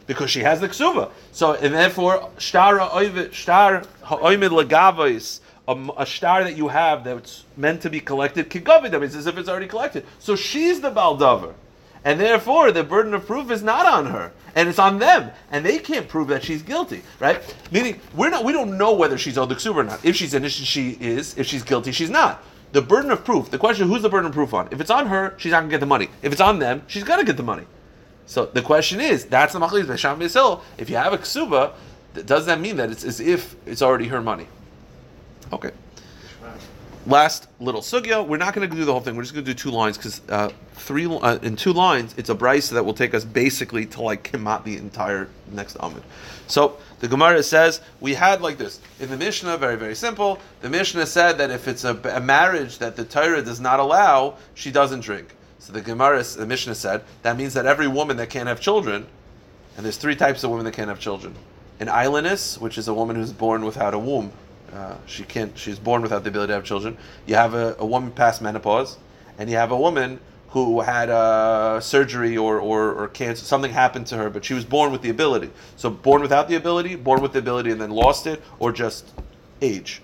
Because 0.07 0.31
she 0.31 0.41
has 0.41 0.61
the 0.61 0.69
ksuba. 0.69 1.11
So 1.33 1.55
and 1.55 1.75
therefore 1.75 2.31
shtar 2.39 2.79
oiv- 2.79 3.33
shtar 3.33 3.83
ha'oimid 4.03 4.51
legavos, 4.51 5.41
a, 5.67 6.03
a 6.03 6.07
star 6.07 6.45
that 6.45 6.57
you 6.57 6.69
have 6.69 7.03
that's 7.03 7.47
meant 7.57 7.83
to 7.83 7.91
be 7.91 7.99
collected, 7.99 8.49
kigavidim, 8.49 9.03
it's 9.03 9.17
as 9.17 9.27
if 9.27 9.37
it's 9.39 9.49
already 9.49 9.67
collected. 9.67 10.07
So 10.21 10.37
she's 10.37 10.81
the 10.81 10.93
baldover. 10.93 11.55
And 12.05 12.21
therefore, 12.21 12.71
the 12.71 12.85
burden 12.85 13.14
of 13.14 13.27
proof 13.27 13.51
is 13.51 13.62
not 13.62 13.87
on 13.87 14.07
her, 14.07 14.33
and 14.55 14.69
it's 14.69 14.79
on 14.79 14.99
them, 14.99 15.31
and 15.51 15.64
they 15.64 15.79
can't 15.79 16.07
prove 16.07 16.29
that 16.29 16.45
she's 16.45 16.62
guilty, 16.62 17.03
right? 17.19 17.43
Meaning, 17.73 17.99
we're 18.14 18.29
not, 18.29 18.45
we 18.45 18.53
don't 18.53 18.77
know 18.77 18.93
whether 18.93 19.17
she's 19.17 19.38
owed 19.38 19.49
the 19.49 19.71
or 19.71 19.83
not. 19.83 20.05
If 20.05 20.14
she's 20.14 20.35
innocent, 20.35 20.67
she 20.67 20.99
is. 21.01 21.37
If 21.38 21.47
she's 21.47 21.62
guilty, 21.62 21.93
she's 21.93 22.11
not. 22.11 22.43
The 22.73 22.83
burden 22.83 23.11
of 23.11 23.25
proof. 23.25 23.51
The 23.51 23.59
question: 23.59 23.88
Who's 23.88 24.03
the 24.03 24.09
burden 24.09 24.27
of 24.27 24.35
proof 24.35 24.53
on? 24.53 24.69
If 24.71 24.81
it's 24.81 24.90
on 24.90 25.07
her, 25.07 25.35
she's 25.38 25.53
not 25.53 25.61
gonna 25.61 25.71
get 25.71 25.81
the 25.81 25.87
money. 25.87 26.09
If 26.23 26.33
it's 26.33 26.40
on 26.40 26.59
them, 26.59 26.83
she's 26.88 27.05
gonna 27.05 27.25
get 27.25 27.37
the 27.37 27.43
money. 27.43 27.64
So 28.27 28.47
the 28.47 28.62
question 28.62 29.01
is, 29.01 29.25
that's 29.27 29.53
the 29.53 29.61
machlis 29.61 29.85
b'sham 29.85 30.19
v'yisil. 30.19 30.61
If 30.77 30.90
you 30.90 30.97
have 30.97 31.12
a 31.12 31.19
ksuba, 31.19 31.73
does 32.27 32.47
that 32.47 32.61
mean 32.61 32.77
that 32.77 32.90
it's 32.90 33.05
as 33.05 33.21
if 33.21 33.55
it's 33.67 33.81
already 33.81 34.09
her 34.09 34.21
money? 34.21 34.49
Okay. 35.53 35.71
Last 37.07 37.49
little 37.61 37.83
sugya. 37.83 38.27
We're 38.27 38.38
not 38.38 38.55
going 38.55 38.69
to 38.69 38.75
do 38.75 38.87
the 38.87 38.93
whole 38.93 39.01
thing. 39.03 39.14
We're 39.14 39.25
just 39.25 39.35
going 39.35 39.45
to 39.45 39.51
do 39.53 39.59
two 39.59 39.71
lines 39.71 39.99
because 39.99 40.23
uh, 40.31 40.51
three 40.73 41.07
uh, 41.07 41.38
in 41.43 41.55
two 41.55 41.75
lines, 41.75 42.14
it's 42.17 42.31
a 42.31 42.35
brisa 42.35 42.71
that 42.71 42.85
will 42.85 42.95
take 42.95 43.12
us 43.12 43.25
basically 43.25 43.85
to 43.87 44.01
like 44.01 44.31
kemat 44.33 44.64
the 44.64 44.79
entire 44.79 45.29
next 45.53 45.77
amud. 45.79 46.03
So 46.47 46.79
the 47.01 47.09
Gemara 47.09 47.43
says 47.43 47.83
we 48.01 48.14
had 48.14 48.40
like 48.40 48.57
this 48.57 48.81
in 49.01 49.11
the 49.11 49.19
Mishnah. 49.19 49.59
Very 49.59 49.77
very 49.77 49.95
simple. 49.95 50.38
The 50.62 50.71
Mishnah 50.71 51.05
said 51.05 51.37
that 51.37 51.51
if 51.51 51.69
it's 51.69 51.85
a, 51.85 51.95
a 52.14 52.21
marriage 52.21 52.79
that 52.79 52.97
the 52.97 53.05
Torah 53.05 53.43
does 53.43 53.61
not 53.61 53.81
allow, 53.81 54.37
she 54.55 54.71
doesn't 54.71 55.01
drink. 55.01 55.35
So 55.59 55.75
the 55.75 55.83
Gemara, 55.83 56.23
the 56.23 56.47
Mishnah 56.47 56.75
said 56.75 57.03
that 57.21 57.37
means 57.37 57.53
that 57.53 57.67
every 57.67 57.88
woman 57.88 58.17
that 58.17 58.31
can't 58.31 58.49
have 58.49 58.61
children, 58.61 59.07
and 59.77 59.85
there's 59.85 59.99
three 59.99 60.17
types 60.17 60.43
of 60.43 60.51
women 60.51 60.64
that 60.64 60.73
can't 60.73 60.88
have 60.88 61.01
children. 61.01 61.35
An 61.81 61.88
aylonis, 61.88 62.59
which 62.59 62.79
is 62.79 62.88
a 62.88 62.95
woman 62.95 63.17
who's 63.17 63.33
born 63.33 63.62
without 63.64 63.93
a 63.93 63.99
womb. 63.99 64.33
Uh, 64.75 64.97
she 65.07 65.23
can't. 65.23 65.57
She's 65.57 65.79
born 65.79 66.03
without 66.03 66.25
the 66.25 66.31
ability 66.31 66.51
to 66.51 66.55
have 66.55 66.65
children. 66.65 66.97
You 67.27 67.37
have 67.37 67.55
a, 67.55 67.77
a 67.79 67.87
woman 67.87 68.11
past 68.11 68.43
menopause, 68.43 68.99
and 69.39 69.49
you 69.49 69.57
have 69.57 69.71
a 69.71 69.77
woman 69.77 70.19
who 70.49 70.81
had 70.81 71.11
uh, 71.11 71.81
surgery 71.81 72.37
or, 72.37 72.61
or, 72.61 72.93
or 72.93 73.09
cancer. 73.09 73.45
Something 73.45 73.73
happened 73.73 74.07
to 74.09 74.17
her, 74.17 74.31
but 74.31 74.45
she 74.45 74.55
was 74.55 74.65
born 74.65 74.93
with 74.93 75.03
the 75.03 75.11
ability. 75.11 75.51
So 75.77 75.91
born 75.91 76.23
without 76.23 76.49
the 76.49 76.55
ability, 76.55 76.97
born 76.97 77.23
with 77.23 77.33
the 77.33 77.41
ability, 77.41 77.71
and 77.71 77.81
then 77.81 77.91
lost 77.91 78.27
it, 78.27 78.43
or 78.59 78.73
just 78.73 79.13
age. 79.63 80.01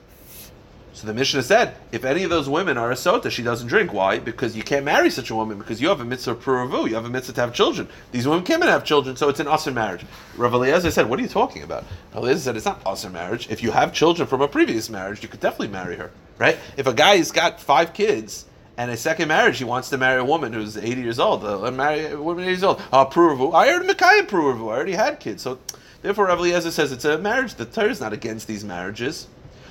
So 0.93 1.07
the 1.07 1.15
Mishnah 1.15 1.43
said, 1.43 1.77
if 1.93 2.05
any 2.05 2.25
of 2.25 2.31
those 2.31 2.49
women 2.49 2.77
are 2.77 2.91
a 2.91 2.95
sota, 2.95 3.31
she 3.31 3.43
doesn't 3.43 3.69
drink. 3.69 3.93
Why? 3.93 4.19
Because 4.19 4.57
you 4.57 4.63
can't 4.63 4.85
marry 4.85 5.09
such 5.09 5.31
a 5.31 5.35
woman 5.37 5.57
because 5.59 5.81
you 5.81 5.89
have 5.89 6.01
a 6.01 6.05
mitzvah 6.05 6.35
puravu, 6.35 6.89
you 6.89 6.95
have 6.95 7.05
a 7.05 7.09
mitzvah 7.09 7.33
to 7.35 7.41
have 7.41 7.55
children. 7.55 7.89
These 8.11 8.27
women 8.27 8.45
can't 8.45 8.63
have 8.65 8.85
children, 8.85 9.17
so 9.17 9.29
it's 9.29 9.41
an 9.41 9.47
usher 9.47 9.71
marriage. 9.71 10.05
Rav 10.37 10.53
Eliezer 10.53 10.91
said, 10.91 11.09
what 11.09 11.19
are 11.19 11.23
you 11.23 11.29
talking 11.29 11.63
about? 11.63 11.85
Eliezer 12.15 12.41
said, 12.41 12.57
it's 12.57 12.67
not 12.67 12.83
usher 12.85 13.09
marriage. 13.09 13.49
If 13.51 13.63
you 13.63 13.71
have 13.71 13.93
children 13.93 14.27
from 14.27 14.43
a 14.43 14.49
previous 14.49 14.91
marriage, 14.91 15.23
you 15.23 15.29
could 15.29 15.41
definitely 15.41 15.69
marry 15.69 15.97
her, 15.97 16.11
right? 16.39 16.59
If 16.77 16.87
a 16.87 16.93
guy's 16.93 17.31
got 17.31 17.61
five 17.61 17.93
kids 17.93 18.47
and 18.77 18.91
a 18.91 18.97
second 18.97 19.29
marriage, 19.29 19.59
he 19.59 19.65
wants 19.65 19.91
to 19.91 19.99
marry 19.99 20.21
a 20.21 20.25
woman 20.25 20.53
who's 20.53 20.77
80 20.77 21.01
years 21.01 21.21
old, 21.21 21.45
uh, 21.45 21.71
marry 21.71 22.07
a 22.07 22.21
woman 22.21 22.43
80 22.45 22.51
years 22.51 22.65
old. 22.65 22.83
Uh, 22.93 23.07
puravu, 23.07 23.55
I 23.55 23.73
already 23.73 23.95
Mekayim 23.95 24.27
puravu, 24.27 24.73
I 24.73 24.77
already 24.77 24.95
had 24.95 25.21
kids. 25.21 25.43
So 25.43 25.61
therefore, 26.03 26.27
Rav 26.27 26.41
Eliezer 26.41 26.73
says 26.73 26.91
it's 26.91 27.05
a 27.05 27.17
marriage. 27.17 27.55
The 27.55 27.65
Torah 27.65 27.91
is 27.91 28.01
not 28.01 28.13
against 28.13 28.49
these 28.49 28.65
marriages. 28.65 29.29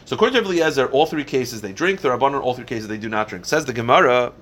So 0.10 0.15
according 0.15 0.41
to 0.41 0.50
Eliezer, 0.50 0.88
all 0.88 1.06
three 1.06 1.24
cases 1.24 1.62
they 1.62 1.72
drink. 1.72 2.02
The 2.02 2.10
Rabbanon, 2.10 2.41
all 2.41 2.56
three 2.56 2.65
cases 2.65 2.88
they 2.88 2.98
do 2.98 3.10
not 3.10 3.28
drink. 3.28 3.45
Says 3.45 3.65
the 3.65 3.74
Gemara. 3.74 4.34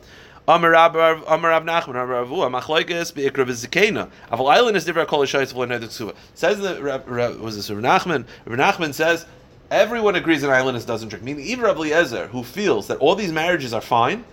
Amar 0.48 0.72
Rab 0.72 0.94
Nachman 0.94 1.90
Amar 1.90 2.06
Rav 2.06 2.32
Ua 2.32 2.50
Machloikes 2.50 3.12
Beikra 3.12 3.46
V'Zikena 3.46 4.10
Aval 4.32 4.50
Island 4.50 4.78
is 4.78 4.86
different 4.86 5.10
Kol 5.10 5.24
Shayis 5.24 5.54
V'Lo 5.54 5.68
Neder 5.68 5.90
Ksuva. 5.90 6.16
Says 6.36 6.60
the 6.60 7.38
was 7.42 7.58
this 7.58 7.70
Rav 7.70 7.84
Nachman? 7.84 8.26
Rav 8.46 8.58
Nachman 8.58 8.94
says 8.94 9.26
everyone 9.70 10.16
agrees 10.16 10.42
an 10.42 10.52
aylonis 10.52 10.86
doesn't 10.86 11.10
drink. 11.10 11.26
Meaning 11.26 11.44
even 11.44 11.66
Rabbi 11.66 11.80
Eliezer, 11.82 12.28
who 12.28 12.46
feels 12.46 12.88
that 12.88 13.00
all 13.00 13.16
these 13.16 13.34
marriages 13.34 13.74
are 13.74 13.82
fine, 13.82 14.24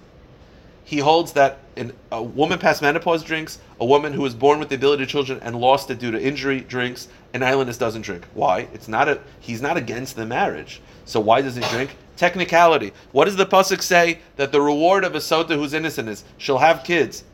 he 0.85 0.99
holds 0.99 1.33
that 1.33 1.59
in, 1.75 1.93
a 2.13 2.23
woman 2.23 2.61
past 2.61 2.81
menopause 2.81 3.25
drinks, 3.25 3.59
a 3.81 3.85
woman 3.85 4.13
who 4.13 4.23
was 4.23 4.35
born 4.35 4.61
with 4.61 4.69
the 4.69 4.77
ability 4.77 5.05
to 5.05 5.11
children 5.11 5.41
and 5.43 5.59
lost 5.61 5.91
it 5.91 5.99
due 5.99 6.13
to 6.13 6.23
injury 6.23 6.61
drinks, 6.61 7.09
an 7.33 7.41
aylonis 7.41 7.77
doesn't 7.77 8.03
drink. 8.03 8.25
Why? 8.35 8.69
It's 8.73 8.87
not 8.87 9.09
a 9.09 9.21
he's 9.41 9.61
not 9.61 9.77
against 9.77 10.15
the 10.15 10.27
marriage. 10.27 10.81
So 11.05 11.21
why 11.21 11.41
does 11.41 11.57
he 11.57 11.63
drink? 11.71 11.97
Technicality. 12.17 12.93
What 13.13 13.25
does 13.27 13.37
the 13.37 13.47
pasuk 13.47 13.83
say 13.83 14.21
that 14.37 14.53
the 14.53 14.61
reward 14.61 15.05
of 15.05 15.15
a 15.15 15.19
sota 15.19 15.57
who's 15.57 15.75
innocent 15.75 16.09
is? 16.09 16.25
She'll 16.39 16.59
have 16.59 16.85
kids. 16.85 17.25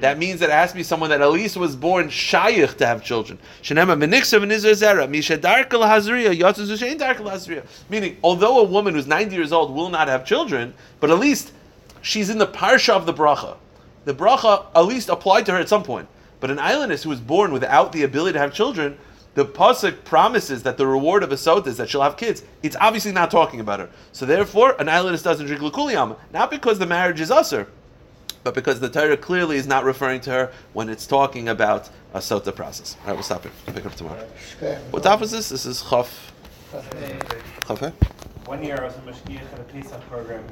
That 0.00 0.18
means 0.18 0.40
that 0.40 0.48
it 0.48 0.52
has 0.52 0.70
to 0.70 0.76
be 0.76 0.82
someone 0.82 1.10
that 1.10 1.20
at 1.20 1.30
least 1.30 1.58
was 1.58 1.76
born 1.76 2.08
shayich 2.08 2.78
to 2.78 2.86
have 2.86 3.04
children. 3.04 3.38
Meaning, 7.90 8.16
although 8.22 8.60
a 8.60 8.64
woman 8.64 8.94
who's 8.94 9.06
90 9.06 9.34
years 9.34 9.52
old 9.52 9.74
will 9.74 9.90
not 9.90 10.08
have 10.08 10.24
children, 10.24 10.72
but 11.00 11.10
at 11.10 11.18
least 11.18 11.52
she's 12.00 12.30
in 12.30 12.38
the 12.38 12.46
parsha 12.46 12.94
of 12.94 13.04
the 13.04 13.12
bracha. 13.12 13.56
The 14.06 14.14
bracha 14.14 14.64
at 14.74 14.86
least 14.86 15.10
applied 15.10 15.44
to 15.46 15.52
her 15.52 15.58
at 15.58 15.68
some 15.68 15.82
point. 15.82 16.08
But 16.40 16.50
an 16.50 16.56
aylonis 16.56 17.02
who 17.02 17.10
was 17.10 17.20
born 17.20 17.52
without 17.52 17.92
the 17.92 18.02
ability 18.04 18.32
to 18.32 18.38
have 18.38 18.54
children, 18.54 18.96
the 19.34 19.44
pasuk 19.44 20.04
promises 20.04 20.62
that 20.64 20.76
the 20.76 20.86
reward 20.86 21.22
of 21.22 21.32
a 21.32 21.36
sota 21.36 21.68
is 21.68 21.76
that 21.76 21.88
she'll 21.88 22.02
have 22.02 22.16
kids. 22.16 22.42
It's 22.62 22.76
obviously 22.80 23.12
not 23.12 23.30
talking 23.30 23.60
about 23.60 23.80
her. 23.80 23.88
So 24.12 24.26
therefore, 24.26 24.74
an 24.80 24.86
aylonis 24.88 25.22
doesn't 25.22 25.46
drink 25.46 25.62
lukuliyam, 25.62 26.16
not 26.32 26.50
because 26.50 26.78
the 26.78 26.86
marriage 26.86 27.20
is 27.20 27.30
usher, 27.30 27.68
but 28.42 28.54
because 28.54 28.80
the 28.80 28.88
Torah 28.88 29.16
clearly 29.16 29.56
is 29.56 29.66
not 29.66 29.84
referring 29.84 30.20
to 30.22 30.30
her 30.30 30.52
when 30.72 30.88
it's 30.88 31.06
talking 31.06 31.48
about 31.48 31.90
a 32.14 32.18
sota 32.18 32.54
process. 32.54 32.96
All 33.00 33.08
right, 33.08 33.12
we'll 33.14 33.22
stop 33.22 33.42
here. 33.42 33.52
We'll 33.66 33.76
pick 33.76 33.86
up 33.86 33.94
tomorrow. 33.94 34.26
What 34.90 35.02
top 35.02 35.22
is 35.22 35.30
this? 35.30 35.48
This 35.50 35.66
is 35.66 35.82
chaf. 35.82 36.32
Chaf. 37.66 37.92
One 38.46 38.64
year 38.64 38.78
I 38.80 38.84
was 38.86 38.96
a 38.96 39.00
mashgiach 39.00 39.52
at 39.52 39.60
a 39.60 39.64
Pesach 39.64 40.00
program 40.08 40.44